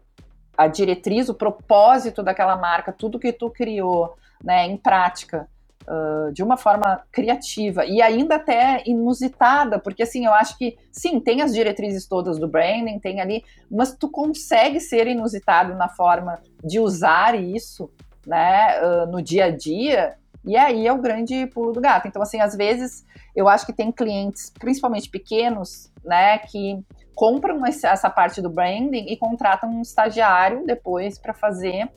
a 0.57 0.67
diretriz, 0.67 1.29
o 1.29 1.33
propósito 1.33 2.21
daquela 2.21 2.55
marca, 2.55 2.93
tudo 2.93 3.19
que 3.19 3.33
tu 3.33 3.49
criou, 3.49 4.15
né, 4.43 4.67
em 4.67 4.77
prática, 4.77 5.47
uh, 5.87 6.31
de 6.31 6.43
uma 6.43 6.57
forma 6.57 7.01
criativa 7.11 7.85
e 7.85 8.01
ainda 8.01 8.35
até 8.35 8.83
inusitada, 8.85 9.79
porque 9.79 10.03
assim, 10.03 10.25
eu 10.25 10.33
acho 10.33 10.57
que 10.57 10.77
sim, 10.91 11.19
tem 11.19 11.41
as 11.41 11.53
diretrizes 11.53 12.07
todas 12.07 12.37
do 12.37 12.47
branding, 12.47 12.99
tem 12.99 13.19
ali, 13.19 13.43
mas 13.69 13.95
tu 13.95 14.09
consegue 14.09 14.79
ser 14.79 15.07
inusitado 15.07 15.73
na 15.73 15.89
forma 15.89 16.39
de 16.63 16.79
usar 16.79 17.33
isso, 17.33 17.89
né, 18.27 18.79
uh, 18.81 19.11
no 19.11 19.21
dia 19.21 19.45
a 19.45 19.49
dia, 19.49 20.15
e 20.49 20.57
aí 20.57 20.87
é 20.87 20.91
o 20.91 20.97
grande 20.97 21.45
pulo 21.45 21.71
do 21.71 21.79
gato. 21.79 22.07
Então, 22.07 22.23
assim, 22.23 22.41
às 22.41 22.55
vezes 22.55 23.05
eu 23.35 23.47
acho 23.47 23.67
que 23.67 23.71
tem 23.71 23.91
clientes, 23.91 24.51
principalmente 24.59 25.07
pequenos, 25.07 25.91
né, 26.03 26.39
que 26.39 26.83
compram 27.13 27.63
essa 27.67 28.09
parte 28.09 28.41
do 28.41 28.49
branding 28.49 29.05
e 29.09 29.15
contratam 29.15 29.69
um 29.69 29.83
estagiário 29.83 30.65
depois 30.65 31.19
para 31.19 31.35
fazer 31.35 31.87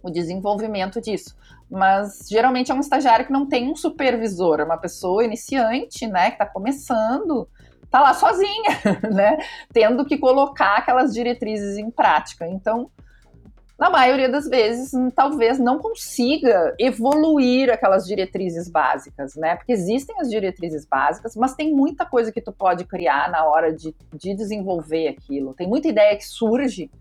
o 0.00 0.10
desenvolvimento 0.10 1.00
disso. 1.00 1.34
Mas 1.68 2.28
geralmente 2.30 2.70
é 2.70 2.74
um 2.74 2.78
estagiário 2.78 3.26
que 3.26 3.32
não 3.32 3.48
tem 3.48 3.68
um 3.68 3.74
supervisor, 3.74 4.60
é 4.60 4.64
uma 4.64 4.78
pessoa 4.78 5.24
iniciante, 5.24 6.06
né, 6.06 6.28
que 6.28 6.34
está 6.34 6.46
começando, 6.46 7.48
tá 7.90 8.00
lá 8.00 8.14
sozinha, 8.14 8.78
né, 9.12 9.38
tendo 9.72 10.04
que 10.04 10.16
colocar 10.16 10.76
aquelas 10.76 11.12
diretrizes 11.12 11.78
em 11.78 11.90
prática. 11.90 12.46
Então, 12.46 12.92
na 13.82 13.90
maioria 13.90 14.28
das 14.28 14.48
vezes, 14.48 14.92
talvez 15.12 15.58
não 15.58 15.80
consiga 15.80 16.72
evoluir 16.78 17.68
aquelas 17.68 18.06
diretrizes 18.06 18.70
básicas, 18.70 19.34
né? 19.34 19.56
Porque 19.56 19.72
existem 19.72 20.14
as 20.20 20.30
diretrizes 20.30 20.86
básicas, 20.86 21.34
mas 21.34 21.56
tem 21.56 21.74
muita 21.74 22.06
coisa 22.06 22.30
que 22.30 22.40
tu 22.40 22.52
pode 22.52 22.84
criar 22.84 23.28
na 23.28 23.44
hora 23.44 23.72
de, 23.72 23.92
de 24.14 24.36
desenvolver 24.36 25.08
aquilo. 25.08 25.52
Tem 25.52 25.66
muita 25.66 25.88
ideia 25.88 26.16
que 26.16 26.24
surge 26.24 26.92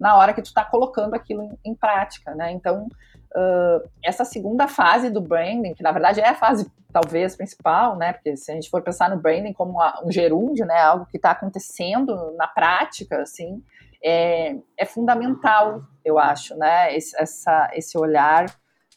na 0.00 0.16
hora 0.16 0.32
que 0.32 0.40
tu 0.40 0.46
está 0.46 0.64
colocando 0.64 1.12
aquilo 1.12 1.42
em, 1.42 1.58
em, 1.62 1.74
prática, 1.74 2.34
né? 2.34 2.50
Então, 2.52 2.88
uh, 3.36 3.86
essa 4.02 4.24
segunda 4.24 4.66
fase 4.66 5.10
do 5.10 5.20
branding, 5.20 5.74
que 5.74 5.82
na 5.82 5.92
verdade 5.92 6.22
é 6.22 6.28
a 6.30 6.34
fase 6.34 6.72
talvez 6.90 7.36
principal, 7.36 7.96
né? 7.96 8.14
Porque 8.14 8.34
se 8.38 8.50
a 8.50 8.54
gente 8.54 8.70
for 8.70 8.80
pensar 8.80 9.10
no 9.10 9.20
branding 9.20 9.52
como 9.52 9.78
um 10.02 10.10
gerúndio, 10.10 10.64
né? 10.64 10.80
Algo 10.80 11.04
que 11.04 11.18
está 11.18 11.32
acontecendo 11.32 12.32
na 12.38 12.46
prática, 12.46 13.20
assim, 13.20 13.62
é, 14.02 14.56
é 14.76 14.86
fundamental, 14.86 15.82
eu 16.04 16.18
acho, 16.18 16.56
né? 16.56 16.94
Esse, 16.96 17.16
essa, 17.20 17.70
esse 17.74 17.98
olhar 17.98 18.46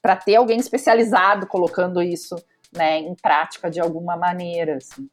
para 0.01 0.15
ter 0.15 0.35
alguém 0.35 0.59
especializado 0.59 1.47
colocando 1.47 2.01
isso 2.01 2.35
né, 2.75 2.99
em 2.99 3.15
prática 3.15 3.69
de 3.69 3.79
alguma 3.79 4.17
maneira. 4.17 4.77
Assim. 4.77 5.03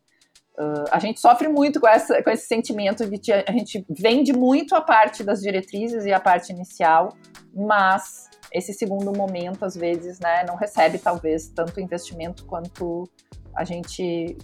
Uh, 0.58 0.84
a 0.90 0.98
gente 0.98 1.20
sofre 1.20 1.48
muito 1.48 1.80
com, 1.80 1.88
essa, 1.88 2.22
com 2.22 2.30
esse 2.30 2.46
sentimento 2.46 3.08
de 3.08 3.18
que 3.18 3.32
a 3.32 3.52
gente 3.52 3.84
vende 3.88 4.32
muito 4.32 4.74
a 4.74 4.80
parte 4.80 5.22
das 5.22 5.40
diretrizes 5.40 6.04
e 6.04 6.12
a 6.12 6.20
parte 6.20 6.52
inicial, 6.52 7.16
mas 7.54 8.28
esse 8.52 8.72
segundo 8.72 9.16
momento, 9.16 9.64
às 9.64 9.76
vezes, 9.76 10.18
né, 10.18 10.44
não 10.46 10.56
recebe 10.56 10.98
talvez 10.98 11.48
tanto 11.48 11.80
investimento 11.80 12.44
quanto 12.46 13.08
a 13.54 13.64
gente 13.64 14.36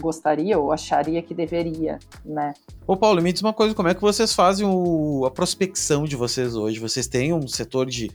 gostaria 0.00 0.58
ou 0.58 0.72
acharia 0.72 1.22
que 1.22 1.34
deveria, 1.34 1.98
né? 2.24 2.52
Ô 2.86 2.96
Paulo, 2.96 3.22
me 3.22 3.32
diz 3.32 3.42
uma 3.42 3.52
coisa, 3.52 3.74
como 3.74 3.88
é 3.88 3.94
que 3.94 4.00
vocês 4.00 4.32
fazem 4.32 4.66
o, 4.66 5.24
a 5.24 5.30
prospecção 5.30 6.04
de 6.04 6.16
vocês 6.16 6.54
hoje? 6.54 6.78
Vocês 6.78 7.06
têm 7.06 7.32
um 7.32 7.46
setor 7.48 7.86
de 7.86 8.10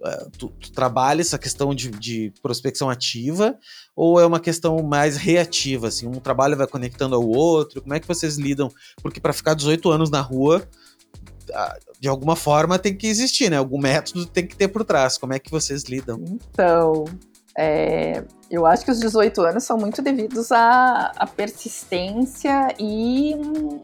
uh, 0.00 0.30
tu, 0.38 0.48
tu 0.60 0.72
trabalha 0.72 1.20
essa 1.20 1.38
questão 1.38 1.74
de, 1.74 1.90
de, 1.90 2.32
prospecção 2.42 2.88
ativa 2.88 3.58
ou 3.94 4.20
é 4.20 4.26
uma 4.26 4.40
questão 4.40 4.82
mais 4.82 5.16
reativa, 5.16 5.88
assim, 5.88 6.06
um 6.06 6.12
trabalho 6.12 6.56
vai 6.56 6.66
conectando 6.66 7.14
ao 7.14 7.26
outro? 7.26 7.82
Como 7.82 7.94
é 7.94 8.00
que 8.00 8.08
vocês 8.08 8.36
lidam? 8.36 8.70
Porque 9.02 9.20
para 9.20 9.32
ficar 9.32 9.54
18 9.54 9.90
anos 9.90 10.10
na 10.10 10.20
rua, 10.20 10.66
de 11.98 12.08
alguma 12.08 12.36
forma 12.36 12.78
tem 12.78 12.96
que 12.96 13.06
existir, 13.06 13.50
né? 13.50 13.56
Algum 13.56 13.78
método 13.78 14.26
tem 14.26 14.46
que 14.46 14.56
ter 14.56 14.68
por 14.68 14.84
trás. 14.84 15.18
Como 15.18 15.34
é 15.34 15.38
que 15.38 15.50
vocês 15.50 15.84
lidam? 15.84 16.22
Então, 16.26 17.04
é, 17.56 18.24
eu 18.50 18.66
acho 18.66 18.84
que 18.84 18.90
os 18.90 19.00
18 19.00 19.40
anos 19.42 19.64
são 19.64 19.76
muito 19.76 20.02
devidos 20.02 20.52
à, 20.52 21.12
à 21.16 21.26
persistência 21.26 22.68
e 22.78 23.34
um, 23.34 23.80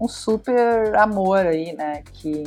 um, 0.00 0.08
super 0.08 0.94
amor 0.96 1.46
aí, 1.46 1.74
né? 1.74 2.02
Que, 2.12 2.44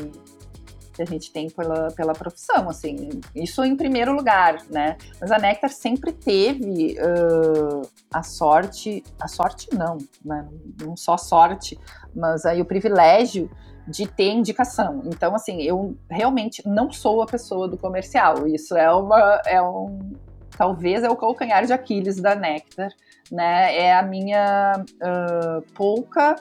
que 0.94 1.02
a 1.02 1.06
gente 1.06 1.32
tem 1.32 1.50
pela, 1.50 1.92
pela 1.92 2.14
profissão, 2.14 2.70
assim. 2.70 3.10
Isso 3.36 3.64
em 3.64 3.76
primeiro 3.76 4.14
lugar, 4.14 4.64
né? 4.70 4.98
Mas 5.20 5.32
a 5.32 5.40
Nectar 5.40 5.72
sempre 5.72 6.12
teve 6.12 6.98
uh, 7.00 7.82
a 8.14 8.22
sorte, 8.22 9.04
a 9.20 9.28
sorte 9.28 9.70
não, 9.74 9.98
né? 10.24 10.48
Não 10.82 10.96
só 10.96 11.18
sorte, 11.18 11.80
mas 12.16 12.46
aí 12.46 12.62
o 12.62 12.66
privilégio 12.66 13.50
de 13.88 14.06
ter 14.08 14.32
indicação. 14.32 15.02
Então, 15.06 15.34
assim, 15.34 15.62
eu 15.64 15.98
realmente 16.10 16.62
não 16.68 16.92
sou 16.92 17.24
a 17.24 17.26
pessoa 17.26 17.68
do 17.68 17.76
comercial. 17.76 18.48
Isso 18.48 18.78
é 18.78 18.92
uma, 18.92 19.42
é 19.48 19.60
um, 19.62 20.14
talvez 20.60 21.06
é 21.06 21.10
o 21.10 21.16
calcanhar 21.16 21.66
de 21.66 21.72
Aquiles 21.72 22.20
da 22.20 22.36
Nectar, 22.36 22.92
né? 23.32 23.78
É 23.78 23.96
a 23.96 24.04
minha 24.04 24.74
uh, 24.84 25.62
pouca 25.74 26.36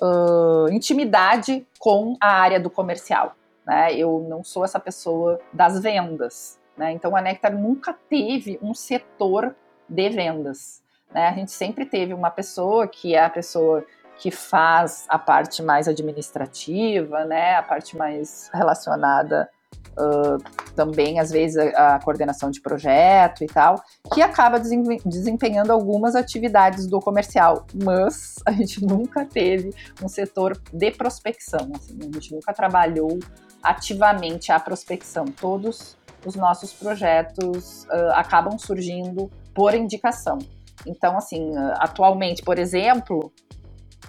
uh, 0.00 0.72
intimidade 0.72 1.66
com 1.78 2.16
a 2.18 2.32
área 2.32 2.58
do 2.58 2.70
comercial. 2.70 3.36
Né? 3.66 3.94
Eu 3.94 4.26
não 4.26 4.42
sou 4.42 4.64
essa 4.64 4.80
pessoa 4.80 5.38
das 5.52 5.78
vendas. 5.78 6.58
Né? 6.74 6.92
Então 6.92 7.14
a 7.14 7.20
Nectar 7.20 7.52
nunca 7.52 7.92
teve 7.92 8.58
um 8.62 8.72
setor 8.72 9.54
de 9.86 10.08
vendas. 10.08 10.82
Né? 11.12 11.28
A 11.28 11.34
gente 11.34 11.50
sempre 11.50 11.84
teve 11.84 12.14
uma 12.14 12.30
pessoa 12.30 12.88
que 12.88 13.14
é 13.14 13.22
a 13.22 13.28
pessoa 13.28 13.84
que 14.16 14.30
faz 14.30 15.04
a 15.06 15.18
parte 15.18 15.62
mais 15.62 15.86
administrativa, 15.86 17.26
né? 17.26 17.56
a 17.56 17.62
parte 17.62 17.94
mais 17.94 18.48
relacionada 18.54 19.50
Uh, 19.98 20.38
também, 20.76 21.18
às 21.18 21.30
vezes, 21.30 21.56
a, 21.56 21.96
a, 21.96 21.98
coordenação 21.98 22.52
de 22.52 22.60
projeto 22.60 23.42
e 23.42 23.48
tal, 23.48 23.82
que 24.14 24.22
acaba 24.22 24.60
desempenhando 24.60 25.72
algumas 25.72 26.14
atividades 26.14 26.86
do 26.86 27.00
comercial, 27.00 27.66
mas 27.82 28.36
a 28.46 28.52
gente 28.52 28.84
nunca 28.84 29.24
teve 29.24 29.74
um 30.00 30.08
setor 30.08 30.56
de 30.72 30.92
prospecção, 30.92 31.72
assim, 31.74 31.98
a 32.00 32.14
gente 32.14 32.32
nunca 32.32 32.54
trabalhou 32.54 33.18
ativamente 33.60 34.52
a 34.52 34.60
prospecção. 34.60 35.24
Todos 35.24 35.96
os 36.24 36.36
nossos 36.36 36.72
projetos 36.72 37.84
uh, 37.86 38.12
acabam 38.12 38.56
surgindo 38.56 39.28
por 39.52 39.74
indicação. 39.74 40.38
Então, 40.86 41.16
assim, 41.16 41.56
atualmente, 41.80 42.42
por 42.42 42.56
exemplo, 42.56 43.32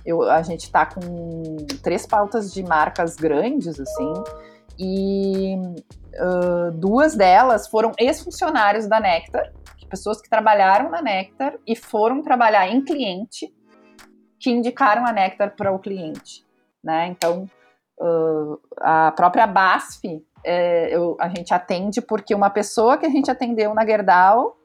eu, 0.06 0.22
a 0.24 0.42
gente 0.42 0.66
está 0.66 0.86
com 0.86 1.58
três 1.82 2.06
pautas 2.06 2.54
de 2.54 2.64
marcas 2.64 3.16
grandes, 3.16 3.80
assim, 3.80 4.14
e 4.80 5.56
uh, 5.56 6.72
duas 6.72 7.16
delas 7.16 7.68
foram 7.68 7.92
ex-funcionários 8.00 8.88
da 8.88 9.00
Nectar, 9.00 9.52
pessoas 9.90 10.22
que 10.22 10.30
trabalharam 10.30 10.90
na 10.90 11.02
Nectar 11.02 11.56
e 11.68 11.76
foram 11.76 12.22
trabalhar 12.22 12.68
em 12.70 12.84
cliente, 12.84 13.54
que 14.40 14.50
indicaram 14.50 15.06
a 15.06 15.12
Nectar 15.12 15.56
para 15.56 15.72
o 15.72 15.80
cliente. 15.80 16.46
Né? 16.82 17.08
Então, 17.08 17.50
uh, 18.00 18.60
a 18.78 19.12
própria 19.12 19.46
BASF, 19.46 20.26
é, 20.46 20.96
eu, 20.96 21.18
a 21.20 21.28
gente 21.28 21.54
atende 21.54 22.02
porque 22.02 22.34
uma 22.34 22.50
pessoa 22.50 22.98
que 22.98 23.06
a 23.06 23.10
gente 23.10 23.30
atendeu 23.30 23.74
na 23.74 23.86
Gerdau 23.86 24.56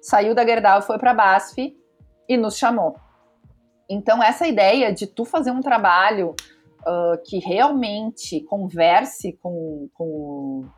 saiu 0.00 0.34
da 0.34 0.44
Gerdau, 0.44 0.82
foi 0.82 0.98
para 0.98 1.10
a 1.10 1.14
BASF 1.14 1.76
e 2.28 2.36
nos 2.36 2.56
chamou. 2.56 2.96
Então, 3.88 4.22
essa 4.22 4.46
ideia 4.46 4.92
de 4.92 5.06
tu 5.06 5.24
fazer 5.24 5.50
um 5.50 5.60
trabalho 5.60 6.34
uh, 6.80 7.20
que 7.24 7.38
realmente 7.38 8.40
converse 8.42 9.32
com, 9.42 9.88
com, 9.94 10.68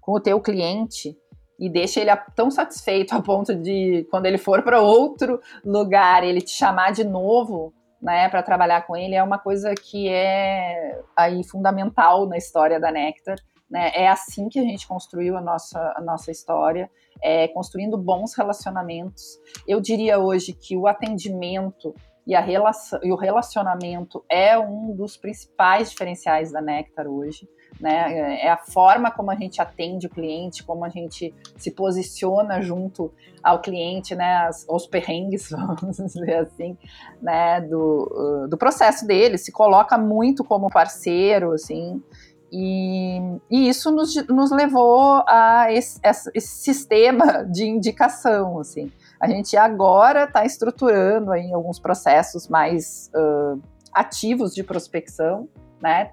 com 0.00 0.12
o 0.12 0.20
teu 0.20 0.40
cliente 0.40 1.16
e 1.58 1.70
deixe 1.70 2.00
ele 2.00 2.14
tão 2.34 2.50
satisfeito 2.50 3.14
a 3.14 3.22
ponto 3.22 3.54
de, 3.54 4.06
quando 4.10 4.26
ele 4.26 4.38
for 4.38 4.62
para 4.62 4.80
outro 4.80 5.40
lugar, 5.64 6.22
ele 6.22 6.40
te 6.40 6.50
chamar 6.50 6.92
de 6.92 7.02
novo, 7.04 7.72
né, 8.00 8.28
para 8.28 8.42
trabalhar 8.42 8.86
com 8.86 8.94
ele, 8.94 9.14
é 9.14 9.22
uma 9.22 9.38
coisa 9.38 9.74
que 9.74 10.08
é 10.08 11.00
aí 11.16 11.42
fundamental 11.42 12.26
na 12.26 12.36
história 12.36 12.78
da 12.78 12.92
Nectar. 12.92 13.36
Né? 13.70 13.90
É 13.94 14.08
assim 14.08 14.48
que 14.48 14.58
a 14.58 14.62
gente 14.62 14.86
construiu 14.86 15.36
a 15.36 15.40
nossa, 15.40 15.94
a 15.96 16.00
nossa 16.00 16.30
história, 16.30 16.90
é, 17.22 17.48
construindo 17.48 17.96
bons 17.96 18.34
relacionamentos. 18.36 19.38
Eu 19.66 19.80
diria 19.80 20.18
hoje 20.18 20.52
que 20.52 20.76
o 20.76 20.86
atendimento 20.86 21.94
e, 22.26 22.34
a 22.34 22.40
relação, 22.40 22.98
e 23.02 23.12
o 23.12 23.16
relacionamento 23.16 24.24
é 24.28 24.58
um 24.58 24.94
dos 24.94 25.16
principais 25.16 25.90
diferenciais 25.90 26.50
da 26.50 26.60
Nectar 26.60 27.06
hoje. 27.06 27.48
Né? 27.80 28.38
É 28.40 28.50
a 28.50 28.56
forma 28.56 29.10
como 29.10 29.30
a 29.30 29.34
gente 29.34 29.60
atende 29.60 30.06
o 30.06 30.10
cliente, 30.10 30.64
como 30.64 30.84
a 30.84 30.88
gente 30.88 31.34
se 31.56 31.70
posiciona 31.70 32.60
junto 32.62 33.12
ao 33.42 33.60
cliente, 33.60 34.14
né? 34.14 34.50
aos 34.68 34.86
perrengues, 34.86 35.50
vamos 35.78 35.98
dizer 35.98 36.36
assim, 36.36 36.76
né? 37.20 37.60
do, 37.60 38.48
do 38.48 38.56
processo 38.56 39.06
dele, 39.06 39.38
se 39.38 39.52
coloca 39.52 39.96
muito 39.96 40.42
como 40.42 40.70
parceiro, 40.70 41.52
assim, 41.52 42.02
e, 42.50 43.18
e, 43.50 43.68
isso 43.68 43.90
nos, 43.90 44.14
nos 44.28 44.50
levou 44.50 45.22
a 45.26 45.66
esse, 45.70 46.00
esse, 46.02 46.40
sistema 46.40 47.42
de 47.44 47.66
indicação, 47.66 48.60
assim. 48.60 48.90
A 49.26 49.28
gente 49.28 49.56
agora 49.56 50.22
está 50.22 50.44
estruturando 50.44 51.32
aí 51.32 51.52
alguns 51.52 51.80
processos 51.80 52.46
mais 52.46 53.10
uh, 53.12 53.60
ativos 53.92 54.54
de 54.54 54.62
prospecção, 54.62 55.48
né? 55.82 56.12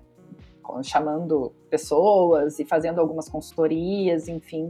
Chamando 0.82 1.54
pessoas 1.70 2.58
e 2.58 2.66
fazendo 2.66 3.00
algumas 3.00 3.30
consultorias, 3.30 4.28
enfim. 4.28 4.68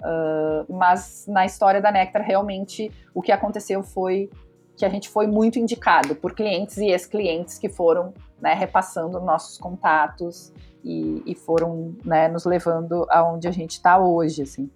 Uh, 0.00 0.74
mas 0.74 1.24
na 1.28 1.46
história 1.46 1.80
da 1.80 1.92
Nectar, 1.92 2.22
realmente, 2.22 2.90
o 3.14 3.22
que 3.22 3.30
aconteceu 3.30 3.80
foi 3.84 4.28
que 4.76 4.84
a 4.84 4.88
gente 4.88 5.08
foi 5.08 5.28
muito 5.28 5.60
indicado 5.60 6.16
por 6.16 6.34
clientes 6.34 6.78
e 6.78 6.86
ex-clientes 6.86 7.58
que 7.58 7.68
foram 7.68 8.12
né, 8.40 8.54
repassando 8.54 9.20
nossos 9.20 9.56
contatos 9.56 10.52
e, 10.82 11.22
e 11.24 11.34
foram 11.36 11.94
né, 12.04 12.26
nos 12.26 12.44
levando 12.44 13.06
aonde 13.08 13.46
a 13.46 13.52
gente 13.52 13.74
está 13.74 13.98
hoje, 13.98 14.42
assim. 14.42 14.68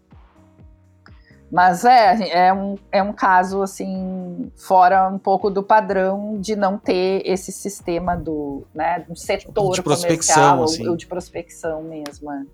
Mas 1.51 1.85
é, 1.85 2.47
é 2.49 2.53
um, 2.53 2.77
é 2.93 3.03
um 3.03 3.13
caso, 3.13 3.63
assim, 3.63 4.53
fora 4.55 5.09
um 5.09 5.19
pouco 5.19 5.49
do 5.51 5.63
padrão 5.63 6.39
de 6.39 6.55
não 6.55 6.77
ter 6.77 7.23
esse 7.25 7.51
sistema 7.51 8.15
do, 8.15 8.65
né, 8.75 9.05
do 9.09 9.17
setor 9.17 9.75
de 9.75 9.83
comercial 9.83 10.65
assim. 10.65 10.85
ou, 10.85 10.91
ou, 10.91 10.97
de 10.97 11.07
prospecção 11.07 11.83
mesmo. 11.83 12.31
É. 12.31 12.45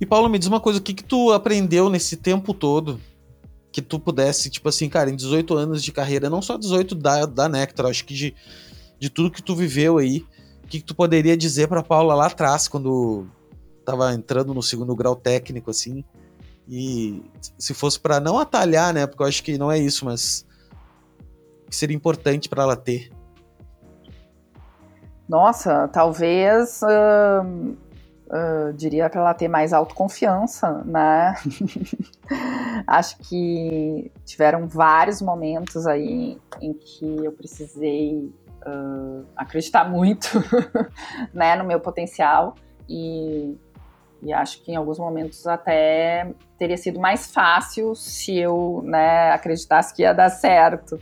E 0.00 0.06
Paulo, 0.06 0.30
me 0.30 0.38
diz 0.38 0.48
uma 0.48 0.60
coisa, 0.60 0.78
o 0.78 0.82
que 0.82 0.94
que 0.94 1.04
tu 1.04 1.30
aprendeu 1.30 1.90
nesse 1.90 2.16
tempo 2.16 2.54
todo 2.54 2.98
que 3.70 3.82
tu 3.82 3.98
pudesse, 3.98 4.50
tipo 4.50 4.68
assim, 4.68 4.88
cara, 4.88 5.10
em 5.10 5.16
18 5.16 5.54
anos 5.54 5.82
de 5.82 5.92
carreira, 5.92 6.28
não 6.28 6.42
só 6.42 6.58
18 6.58 6.94
da, 6.94 7.24
da 7.24 7.48
Nectar, 7.48 7.86
acho 7.86 8.04
que 8.04 8.14
de, 8.14 8.34
de 8.98 9.08
tudo 9.10 9.30
que 9.30 9.42
tu 9.42 9.56
viveu 9.56 9.96
aí, 9.98 10.24
o 10.62 10.68
que, 10.68 10.78
que 10.78 10.84
tu 10.84 10.94
poderia 10.94 11.36
dizer 11.36 11.68
pra 11.68 11.82
Paula 11.82 12.14
lá 12.14 12.26
atrás, 12.26 12.68
quando 12.68 13.26
tava 13.84 14.12
entrando 14.12 14.54
no 14.54 14.62
segundo 14.62 14.94
grau 14.94 15.16
técnico, 15.16 15.70
assim, 15.70 16.04
e 16.68 17.22
se 17.58 17.74
fosse 17.74 17.98
para 17.98 18.20
não 18.20 18.38
atalhar, 18.38 18.92
né? 18.92 19.06
Porque 19.06 19.22
eu 19.22 19.26
acho 19.26 19.42
que 19.42 19.58
não 19.58 19.70
é 19.70 19.78
isso, 19.78 20.04
mas 20.04 20.46
seria 21.70 21.96
importante 21.96 22.48
para 22.48 22.62
ela 22.62 22.76
ter. 22.76 23.10
Nossa, 25.28 25.88
talvez 25.88 26.80
uh, 26.82 27.76
uh, 28.28 28.72
diria 28.74 29.08
para 29.08 29.20
ela 29.20 29.34
ter 29.34 29.48
mais 29.48 29.72
autoconfiança, 29.72 30.82
né? 30.84 31.34
acho 32.86 33.16
que 33.18 34.10
tiveram 34.24 34.66
vários 34.66 35.22
momentos 35.22 35.86
aí 35.86 36.38
em 36.60 36.72
que 36.74 37.24
eu 37.24 37.32
precisei 37.32 38.32
uh, 38.66 39.24
acreditar 39.36 39.88
muito, 39.88 40.28
né, 41.32 41.56
no 41.56 41.64
meu 41.64 41.80
potencial 41.80 42.54
e 42.88 43.56
e 44.22 44.32
acho 44.32 44.62
que 44.62 44.70
em 44.70 44.76
alguns 44.76 44.98
momentos 45.00 45.46
até 45.48 46.32
teria 46.56 46.76
sido 46.76 47.00
mais 47.00 47.32
fácil 47.32 47.94
se 47.96 48.38
eu 48.38 48.80
né, 48.84 49.32
acreditasse 49.32 49.92
que 49.92 50.02
ia 50.02 50.12
dar 50.12 50.30
certo. 50.30 50.98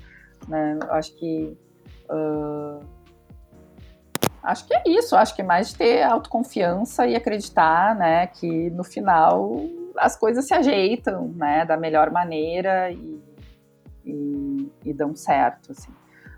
Né? 0.48 0.78
Acho 0.88 1.14
que. 1.16 1.56
Uh, 2.08 2.82
acho 4.42 4.66
que 4.66 4.74
é 4.74 4.82
isso. 4.86 5.14
Acho 5.14 5.34
que 5.36 5.42
é 5.42 5.44
mais 5.44 5.68
de 5.68 5.76
ter 5.76 6.02
autoconfiança 6.02 7.06
e 7.06 7.14
acreditar 7.14 7.94
né, 7.94 8.26
que 8.26 8.70
no 8.70 8.82
final 8.82 9.60
as 9.98 10.16
coisas 10.16 10.46
se 10.46 10.54
ajeitam 10.54 11.28
né, 11.36 11.66
da 11.66 11.76
melhor 11.76 12.10
maneira 12.10 12.90
e, 12.90 13.22
e, 14.02 14.72
e 14.82 14.92
dão 14.94 15.14
certo. 15.14 15.72
Assim. 15.72 15.92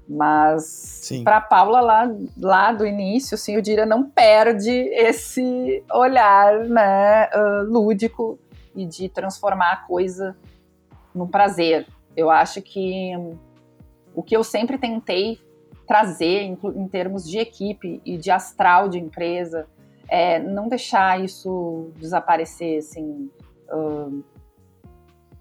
Mas 0.09 1.09
para 1.25 1.41
Paula 1.41 1.81
lá, 1.81 2.15
lá 2.37 2.73
do 2.73 2.87
início, 2.87 3.35
assim, 3.35 3.55
eu 3.55 3.63
diria, 3.63 3.87
não 3.87 4.05
perde 4.05 4.71
esse 4.71 5.83
olhar 5.93 6.65
né, 6.65 7.29
uh, 7.35 7.65
lúdico 7.65 8.39
e 8.75 8.85
de 8.85 9.09
transformar 9.09 9.73
a 9.73 9.77
coisa 9.77 10.37
num 11.15 11.27
prazer. 11.27 11.87
Eu 12.17 12.31
acho 12.31 12.61
que 12.61 13.13
o 14.15 14.23
que 14.23 14.37
eu 14.37 14.45
sempre 14.45 14.77
tentei 14.77 15.41
trazer 15.87 16.43
em, 16.43 16.59
em 16.75 16.89
termos 16.89 17.29
de 17.29 17.39
equipe 17.39 18.01
e 18.05 18.17
de 18.17 18.31
astral 18.31 18.89
de 18.89 18.99
empresa 18.99 19.67
é 20.09 20.39
não 20.39 20.69
deixar 20.69 21.21
isso 21.21 21.91
desaparecer, 21.97 22.79
assim. 22.79 23.31
Uh, 23.71 24.23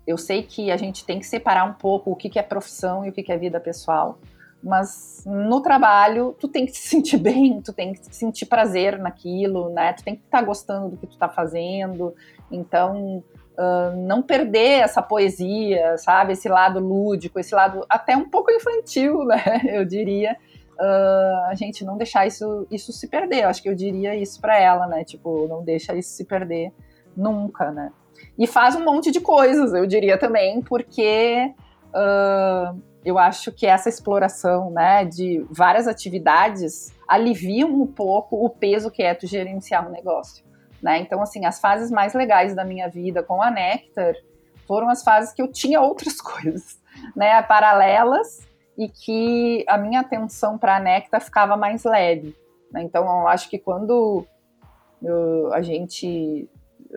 eu 0.06 0.18
sei 0.18 0.44
que 0.44 0.72
a 0.72 0.78
gente 0.78 1.06
tem 1.06 1.20
que 1.20 1.26
separar 1.26 1.66
um 1.66 1.74
pouco 1.74 2.12
o 2.12 2.16
que, 2.16 2.30
que 2.30 2.40
é 2.40 2.44
profissão 2.44 3.06
e 3.06 3.10
o 3.10 3.12
que, 3.12 3.24
que 3.24 3.32
é 3.32 3.38
vida 3.38 3.60
pessoal 3.60 4.18
mas 4.64 5.24
no 5.26 5.62
trabalho 5.62 6.36
tu 6.40 6.48
tem 6.48 6.66
que 6.66 6.72
se 6.72 6.88
sentir 6.88 7.18
bem, 7.20 7.62
tu 7.62 7.74
tem 7.74 7.94
que 7.94 8.16
sentir 8.16 8.46
prazer 8.46 8.98
naquilo, 9.00 9.70
né? 9.70 9.94
Tu 9.94 10.04
tem 10.04 10.16
que 10.16 10.24
estar 10.24 10.40
tá 10.40 10.46
gostando 10.46 10.90
do 10.90 10.98
que 10.98 11.08
tu 11.08 11.18
tá 11.18 11.30
fazendo. 11.30 12.14
Então, 12.52 13.24
uh, 13.58 13.96
não 13.96 14.22
perder 14.22 14.82
essa 14.82 15.02
poesia, 15.02 15.98
sabe? 15.98 16.34
Esse 16.34 16.48
lado 16.48 16.80
lúdico, 16.80 17.40
esse 17.40 17.56
lado 17.56 17.86
até 17.90 18.16
um 18.16 18.30
pouco 18.30 18.52
infantil, 18.52 19.24
né? 19.26 19.62
Eu 19.66 19.86
diria. 19.86 20.38
Uh, 20.80 21.46
a 21.46 21.54
gente 21.54 21.86
não 21.86 21.96
deixar 21.96 22.26
isso, 22.26 22.66
isso 22.72 22.92
se 22.92 23.08
perder. 23.08 23.44
Eu 23.44 23.50
acho 23.50 23.62
que 23.62 23.70
eu 23.70 23.76
diria 23.76 24.16
isso 24.16 24.42
para 24.42 24.60
ela, 24.60 24.88
né? 24.88 25.04
Tipo, 25.04 25.48
não 25.48 25.64
deixa 25.64 25.94
isso 25.96 26.10
se 26.10 26.26
perder 26.26 26.72
nunca, 27.16 27.72
né? 27.72 27.92
E 28.38 28.48
faz 28.48 28.76
um 28.76 28.84
monte 28.84 29.12
de 29.12 29.20
coisas, 29.20 29.74
eu 29.74 29.86
diria 29.86 30.18
também, 30.18 30.62
porque 30.62 31.54
uh, 31.90 32.82
eu 33.04 33.18
acho 33.18 33.52
que 33.52 33.66
essa 33.66 33.90
exploração 33.90 34.70
né, 34.70 35.06
de 35.06 35.46
várias 35.50 35.88
atividades 35.88 36.94
alivia 37.08 37.66
um 37.66 37.88
pouco 37.88 38.46
o 38.46 38.50
peso 38.50 38.92
que 38.92 39.02
é 39.02 39.14
tu 39.14 39.26
gerenciar 39.26 39.88
um 39.88 39.92
negócio. 39.92 40.46
Né? 40.82 41.00
Então, 41.00 41.22
assim, 41.22 41.46
as 41.46 41.60
fases 41.60 41.92
mais 41.92 42.14
legais 42.14 42.56
da 42.56 42.64
minha 42.64 42.88
vida 42.88 43.24
com 43.24 43.42
a 43.42 43.52
Nectar 43.52 44.14
foram 44.68 44.90
as 44.90 45.04
fases 45.04 45.34
que 45.34 45.42
eu 45.42 45.52
tinha 45.52 45.82
outras 45.82 46.20
coisas, 46.22 46.80
né, 47.16 47.42
paralelas, 47.42 48.48
e 48.78 48.88
que 48.88 49.66
a 49.68 49.78
minha 49.78 50.00
atenção 50.00 50.58
para 50.58 50.78
a 50.78 50.80
Nectar 50.80 51.22
ficava 51.22 51.58
mais 51.58 51.84
leve. 51.84 52.36
Né? 52.72 52.84
Então, 52.84 53.04
eu 53.04 53.28
acho 53.28 53.50
que 53.50 53.60
quando 53.60 54.26
eu, 55.02 55.54
a 55.54 55.62
gente 55.62 56.50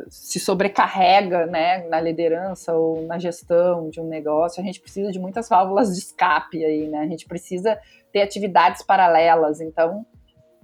se 0.09 0.41
sobrecarrega 0.41 1.47
né, 1.47 1.87
na 1.89 2.01
liderança 2.01 2.75
ou 2.75 3.07
na 3.07 3.19
gestão 3.19 3.89
de 3.91 4.01
um 4.01 4.09
negócio, 4.09 4.61
a 4.61 4.65
gente 4.65 4.81
precisa 4.81 5.13
de 5.13 5.19
muitas 5.19 5.49
válvulas 5.49 5.93
de 5.93 5.99
escape 5.99 6.65
aí, 6.65 6.89
né? 6.89 7.01
A 7.01 7.07
gente 7.07 7.27
precisa 7.27 7.79
ter 8.13 8.23
atividades 8.23 8.83
paralelas. 8.83 9.61
Então, 9.61 10.05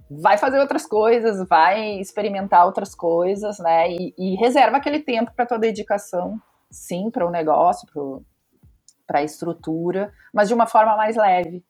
vai 0.09 0.37
fazer 0.37 0.59
outras 0.59 0.85
coisas, 0.85 1.47
vai 1.47 1.99
experimentar 1.99 2.65
outras 2.65 2.93
coisas, 2.93 3.59
né? 3.59 3.91
E, 3.91 4.13
e 4.17 4.35
reserva 4.35 4.77
aquele 4.77 4.99
tempo 4.99 5.31
para 5.33 5.45
tua 5.45 5.59
dedicação, 5.59 6.39
sim, 6.69 7.09
para 7.09 7.25
o 7.25 7.31
negócio, 7.31 7.87
para 9.07 9.19
a 9.19 9.23
estrutura, 9.23 10.11
mas 10.33 10.47
de 10.47 10.53
uma 10.53 10.67
forma 10.67 10.95
mais 10.97 11.15
leve. 11.15 11.63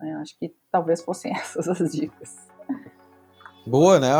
Né? 0.00 0.14
Acho 0.20 0.38
que 0.38 0.54
talvez 0.70 1.02
fossem 1.02 1.32
essas 1.36 1.68
as 1.68 1.92
dicas. 1.92 2.51
Boa, 3.66 4.00
né? 4.00 4.10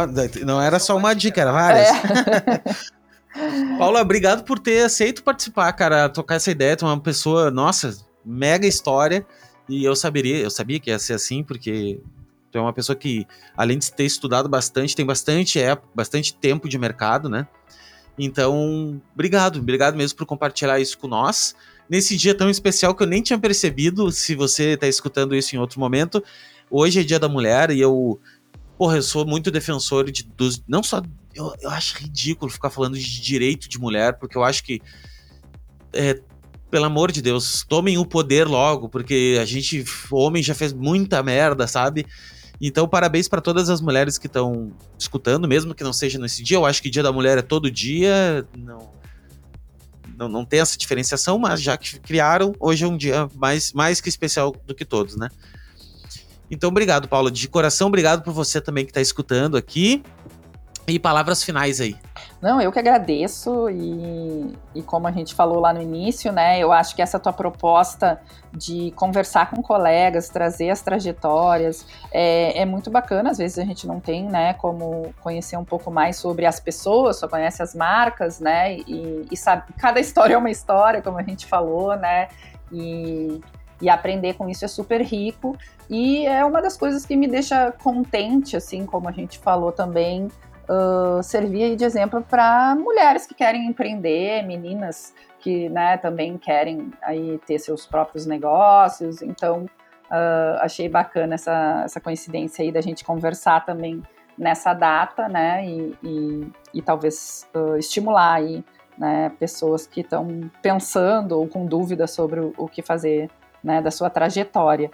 Não 0.45 0.61
era 0.61 0.78
só 0.78 0.97
uma 0.97 1.14
dica, 1.14 1.40
era 1.40 1.53
várias. 1.53 1.88
É. 1.88 2.62
Paula, 3.78 4.01
obrigado 4.01 4.45
por 4.45 4.59
ter 4.59 4.84
aceito 4.84 5.22
participar, 5.22 5.72
cara, 5.72 6.09
tocar 6.09 6.34
essa 6.34 6.51
ideia, 6.51 6.76
tu 6.76 6.84
é 6.84 6.88
uma 6.88 7.01
pessoa, 7.01 7.51
nossa, 7.51 7.97
mega 8.24 8.66
história, 8.66 9.26
e 9.68 9.84
eu 9.84 9.97
saberia, 9.97 10.38
eu 10.38 10.51
sabia 10.51 10.78
que 10.78 10.90
ia 10.90 10.99
ser 10.99 11.14
assim, 11.14 11.43
porque 11.43 11.99
Tu 12.53 12.59
é 12.59 12.61
uma 12.61 12.72
pessoa 12.72 12.95
que, 12.95 13.26
além 13.57 13.78
de 13.78 13.90
ter 13.90 14.05
estudado 14.05 14.47
bastante, 14.47 14.95
tem 14.95 15.07
bastante, 15.07 15.59
é, 15.59 15.76
bastante 15.95 16.34
tempo 16.34 16.68
de 16.68 16.76
mercado, 16.76 17.28
né? 17.28 17.49
Então, 18.18 19.01
obrigado, 19.14 19.59
obrigado 19.59 19.97
mesmo 19.97 20.18
por 20.18 20.26
compartilhar 20.26 20.78
isso 20.78 20.99
com 20.99 21.09
nós. 21.09 21.57
Nesse 21.88 22.14
dia 22.14 22.34
tão 22.34 22.51
especial 22.51 22.95
que 22.95 23.03
eu 23.03 23.07
nem 23.07 23.22
tinha 23.22 23.38
percebido, 23.38 24.12
se 24.12 24.34
você 24.34 24.74
está 24.74 24.86
escutando 24.86 25.34
isso 25.34 25.57
em 25.57 25.59
outro 25.59 25.80
momento, 25.80 26.22
hoje 26.70 27.01
é 27.01 27.03
Dia 27.03 27.18
da 27.18 27.28
Mulher 27.28 27.70
e 27.70 27.80
eu, 27.80 28.20
porra, 28.82 28.96
eu 28.96 29.02
sou 29.02 29.24
muito 29.24 29.48
defensor 29.48 30.10
de, 30.10 30.24
dos, 30.24 30.60
não 30.66 30.82
só, 30.82 31.00
eu, 31.32 31.54
eu 31.60 31.70
acho 31.70 31.98
ridículo 31.98 32.50
ficar 32.50 32.68
falando 32.68 32.98
de 32.98 33.22
direito 33.22 33.68
de 33.68 33.78
mulher, 33.78 34.18
porque 34.18 34.36
eu 34.36 34.42
acho 34.42 34.64
que, 34.64 34.82
é, 35.92 36.20
pelo 36.68 36.86
amor 36.86 37.12
de 37.12 37.22
Deus, 37.22 37.64
tomem 37.68 37.96
o 37.96 38.04
poder 38.04 38.44
logo, 38.48 38.88
porque 38.88 39.38
a 39.40 39.44
gente, 39.44 39.84
homem 40.10 40.42
já 40.42 40.52
fez 40.52 40.72
muita 40.72 41.22
merda, 41.22 41.68
sabe? 41.68 42.04
Então, 42.60 42.88
parabéns 42.88 43.28
para 43.28 43.40
todas 43.40 43.70
as 43.70 43.80
mulheres 43.80 44.18
que 44.18 44.26
estão 44.26 44.72
escutando, 44.98 45.46
mesmo 45.46 45.76
que 45.76 45.84
não 45.84 45.92
seja 45.92 46.18
nesse 46.18 46.42
dia. 46.42 46.56
Eu 46.56 46.66
acho 46.66 46.82
que 46.82 46.90
Dia 46.90 47.04
da 47.04 47.12
Mulher 47.12 47.38
é 47.38 47.42
todo 47.42 47.70
dia, 47.70 48.44
não, 48.58 48.90
não, 50.18 50.28
não 50.28 50.44
tem 50.44 50.58
essa 50.58 50.76
diferenciação, 50.76 51.38
mas 51.38 51.62
já 51.62 51.76
que 51.76 52.00
criaram, 52.00 52.52
hoje 52.58 52.82
é 52.82 52.88
um 52.88 52.96
dia 52.96 53.28
mais, 53.36 53.72
mais 53.72 54.00
que 54.00 54.08
especial 54.08 54.52
do 54.66 54.74
que 54.74 54.84
todos, 54.84 55.14
né? 55.14 55.28
Então, 56.53 56.68
obrigado, 56.68 57.09
Paula. 57.09 57.30
De 57.30 57.48
coração, 57.48 57.88
obrigado 57.88 58.22
por 58.22 58.34
você 58.34 58.61
também 58.61 58.84
que 58.84 58.90
está 58.90 59.00
escutando 59.00 59.57
aqui. 59.57 60.05
E 60.86 60.98
palavras 60.98 61.42
finais 61.42 61.80
aí. 61.80 61.96
Não, 62.40 62.61
eu 62.61 62.70
que 62.72 62.78
agradeço 62.78 63.70
e, 63.70 64.53
e 64.74 64.82
como 64.82 65.07
a 65.07 65.12
gente 65.12 65.32
falou 65.32 65.61
lá 65.61 65.72
no 65.72 65.80
início, 65.80 66.32
né, 66.32 66.59
eu 66.59 66.72
acho 66.72 66.94
que 66.96 67.00
essa 67.00 67.18
tua 67.20 67.32
proposta 67.32 68.20
de 68.53 68.90
conversar 68.96 69.48
com 69.50 69.62
colegas, 69.62 70.28
trazer 70.28 70.70
as 70.70 70.82
trajetórias, 70.82 71.86
é, 72.12 72.61
é 72.61 72.64
muito 72.66 72.90
bacana, 72.90 73.30
às 73.30 73.38
vezes 73.38 73.61
a 73.61 73.64
gente 73.64 73.86
não 73.86 74.00
tem, 74.00 74.24
né, 74.24 74.55
como 74.55 75.14
conhecer 75.20 75.57
um 75.57 75.64
pouco 75.64 75.88
mais 75.88 76.16
sobre 76.16 76.44
as 76.44 76.59
pessoas, 76.59 77.20
só 77.20 77.28
conhece 77.28 77.62
as 77.62 77.76
marcas, 77.76 78.40
né, 78.40 78.76
e, 78.78 79.24
e 79.30 79.36
sabe, 79.36 79.72
cada 79.78 80.00
história 80.00 80.34
é 80.34 80.36
uma 80.36 80.50
história, 80.50 81.00
como 81.00 81.16
a 81.16 81.22
gente 81.22 81.46
falou, 81.46 81.94
né, 81.96 82.26
e, 82.72 83.40
e 83.82 83.90
aprender 83.90 84.34
com 84.34 84.48
isso 84.48 84.64
é 84.64 84.68
super 84.68 85.02
rico, 85.02 85.56
e 85.90 86.24
é 86.24 86.42
uma 86.44 86.62
das 86.62 86.76
coisas 86.76 87.04
que 87.04 87.16
me 87.16 87.26
deixa 87.26 87.72
contente, 87.72 88.56
assim, 88.56 88.86
como 88.86 89.08
a 89.08 89.12
gente 89.12 89.38
falou 89.38 89.72
também, 89.72 90.28
uh, 90.68 91.22
servir 91.22 91.76
de 91.76 91.84
exemplo 91.84 92.22
para 92.22 92.74
mulheres 92.76 93.26
que 93.26 93.34
querem 93.34 93.66
empreender, 93.66 94.42
meninas 94.46 95.12
que 95.40 95.68
né, 95.68 95.96
também 95.96 96.38
querem 96.38 96.92
aí 97.02 97.38
ter 97.44 97.58
seus 97.58 97.84
próprios 97.84 98.24
negócios. 98.24 99.20
Então, 99.20 99.66
uh, 100.06 100.60
achei 100.60 100.88
bacana 100.88 101.34
essa, 101.34 101.82
essa 101.84 102.00
coincidência 102.00 102.62
aí 102.62 102.70
da 102.70 102.80
gente 102.80 103.04
conversar 103.04 103.64
também 103.66 104.02
nessa 104.38 104.72
data, 104.72 105.28
né, 105.28 105.66
e, 105.66 105.94
e, 106.02 106.52
e 106.74 106.82
talvez 106.82 107.46
uh, 107.54 107.76
estimular 107.76 108.34
aí, 108.34 108.64
né, 108.96 109.30
pessoas 109.38 109.86
que 109.86 110.00
estão 110.00 110.50
pensando 110.62 111.32
ou 111.32 111.46
com 111.46 111.66
dúvidas 111.66 112.10
sobre 112.12 112.40
o, 112.40 112.54
o, 112.56 112.66
que 112.66 112.82
fazer, 112.82 113.30
né, 113.62 113.80
da 113.80 113.90
sua 113.90 114.10
trajetória. 114.10 114.90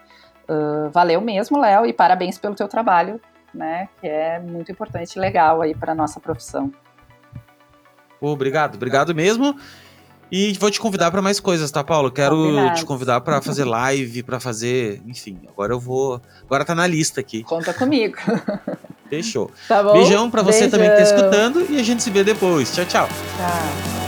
Uh, 0.48 0.90
valeu 0.90 1.20
mesmo, 1.20 1.60
Léo, 1.60 1.86
e 1.86 1.92
parabéns 1.92 2.38
pelo 2.38 2.54
teu 2.54 2.68
trabalho 2.68 3.20
né? 3.54 3.88
Que 4.00 4.06
é 4.06 4.38
muito 4.38 4.70
importante 4.70 5.16
e 5.16 5.18
legal 5.18 5.60
aí 5.62 5.74
para 5.74 5.94
nossa 5.94 6.20
profissão. 6.20 6.72
Obrigado, 8.20 8.74
obrigado 8.74 9.14
mesmo. 9.14 9.56
E 10.30 10.52
vou 10.58 10.70
te 10.70 10.78
convidar 10.78 11.10
para 11.10 11.22
mais 11.22 11.40
coisas, 11.40 11.70
tá, 11.70 11.82
Paulo? 11.82 12.10
Quero 12.10 12.36
Combinado. 12.36 12.76
te 12.76 12.84
convidar 12.84 13.20
para 13.22 13.40
fazer 13.40 13.64
live, 13.64 14.22
para 14.22 14.38
fazer, 14.38 15.00
enfim. 15.06 15.40
Agora 15.48 15.72
eu 15.72 15.80
vou, 15.80 16.20
agora 16.44 16.66
tá 16.66 16.74
na 16.74 16.86
lista 16.86 17.20
aqui. 17.20 17.42
Conta 17.44 17.72
comigo. 17.72 18.16
Fechou. 19.08 19.50
Tá 19.66 19.82
bom? 19.82 19.94
Beijão 19.94 20.30
para 20.30 20.42
você 20.42 20.68
Beijão. 20.68 20.70
também 20.70 20.90
que 20.90 20.96
tá 20.96 21.02
escutando 21.02 21.66
e 21.70 21.80
a 21.80 21.82
gente 21.82 22.02
se 22.02 22.10
vê 22.10 22.22
depois. 22.22 22.74
Tchau, 22.74 22.84
tchau. 22.84 23.08
Tchau. 23.08 24.07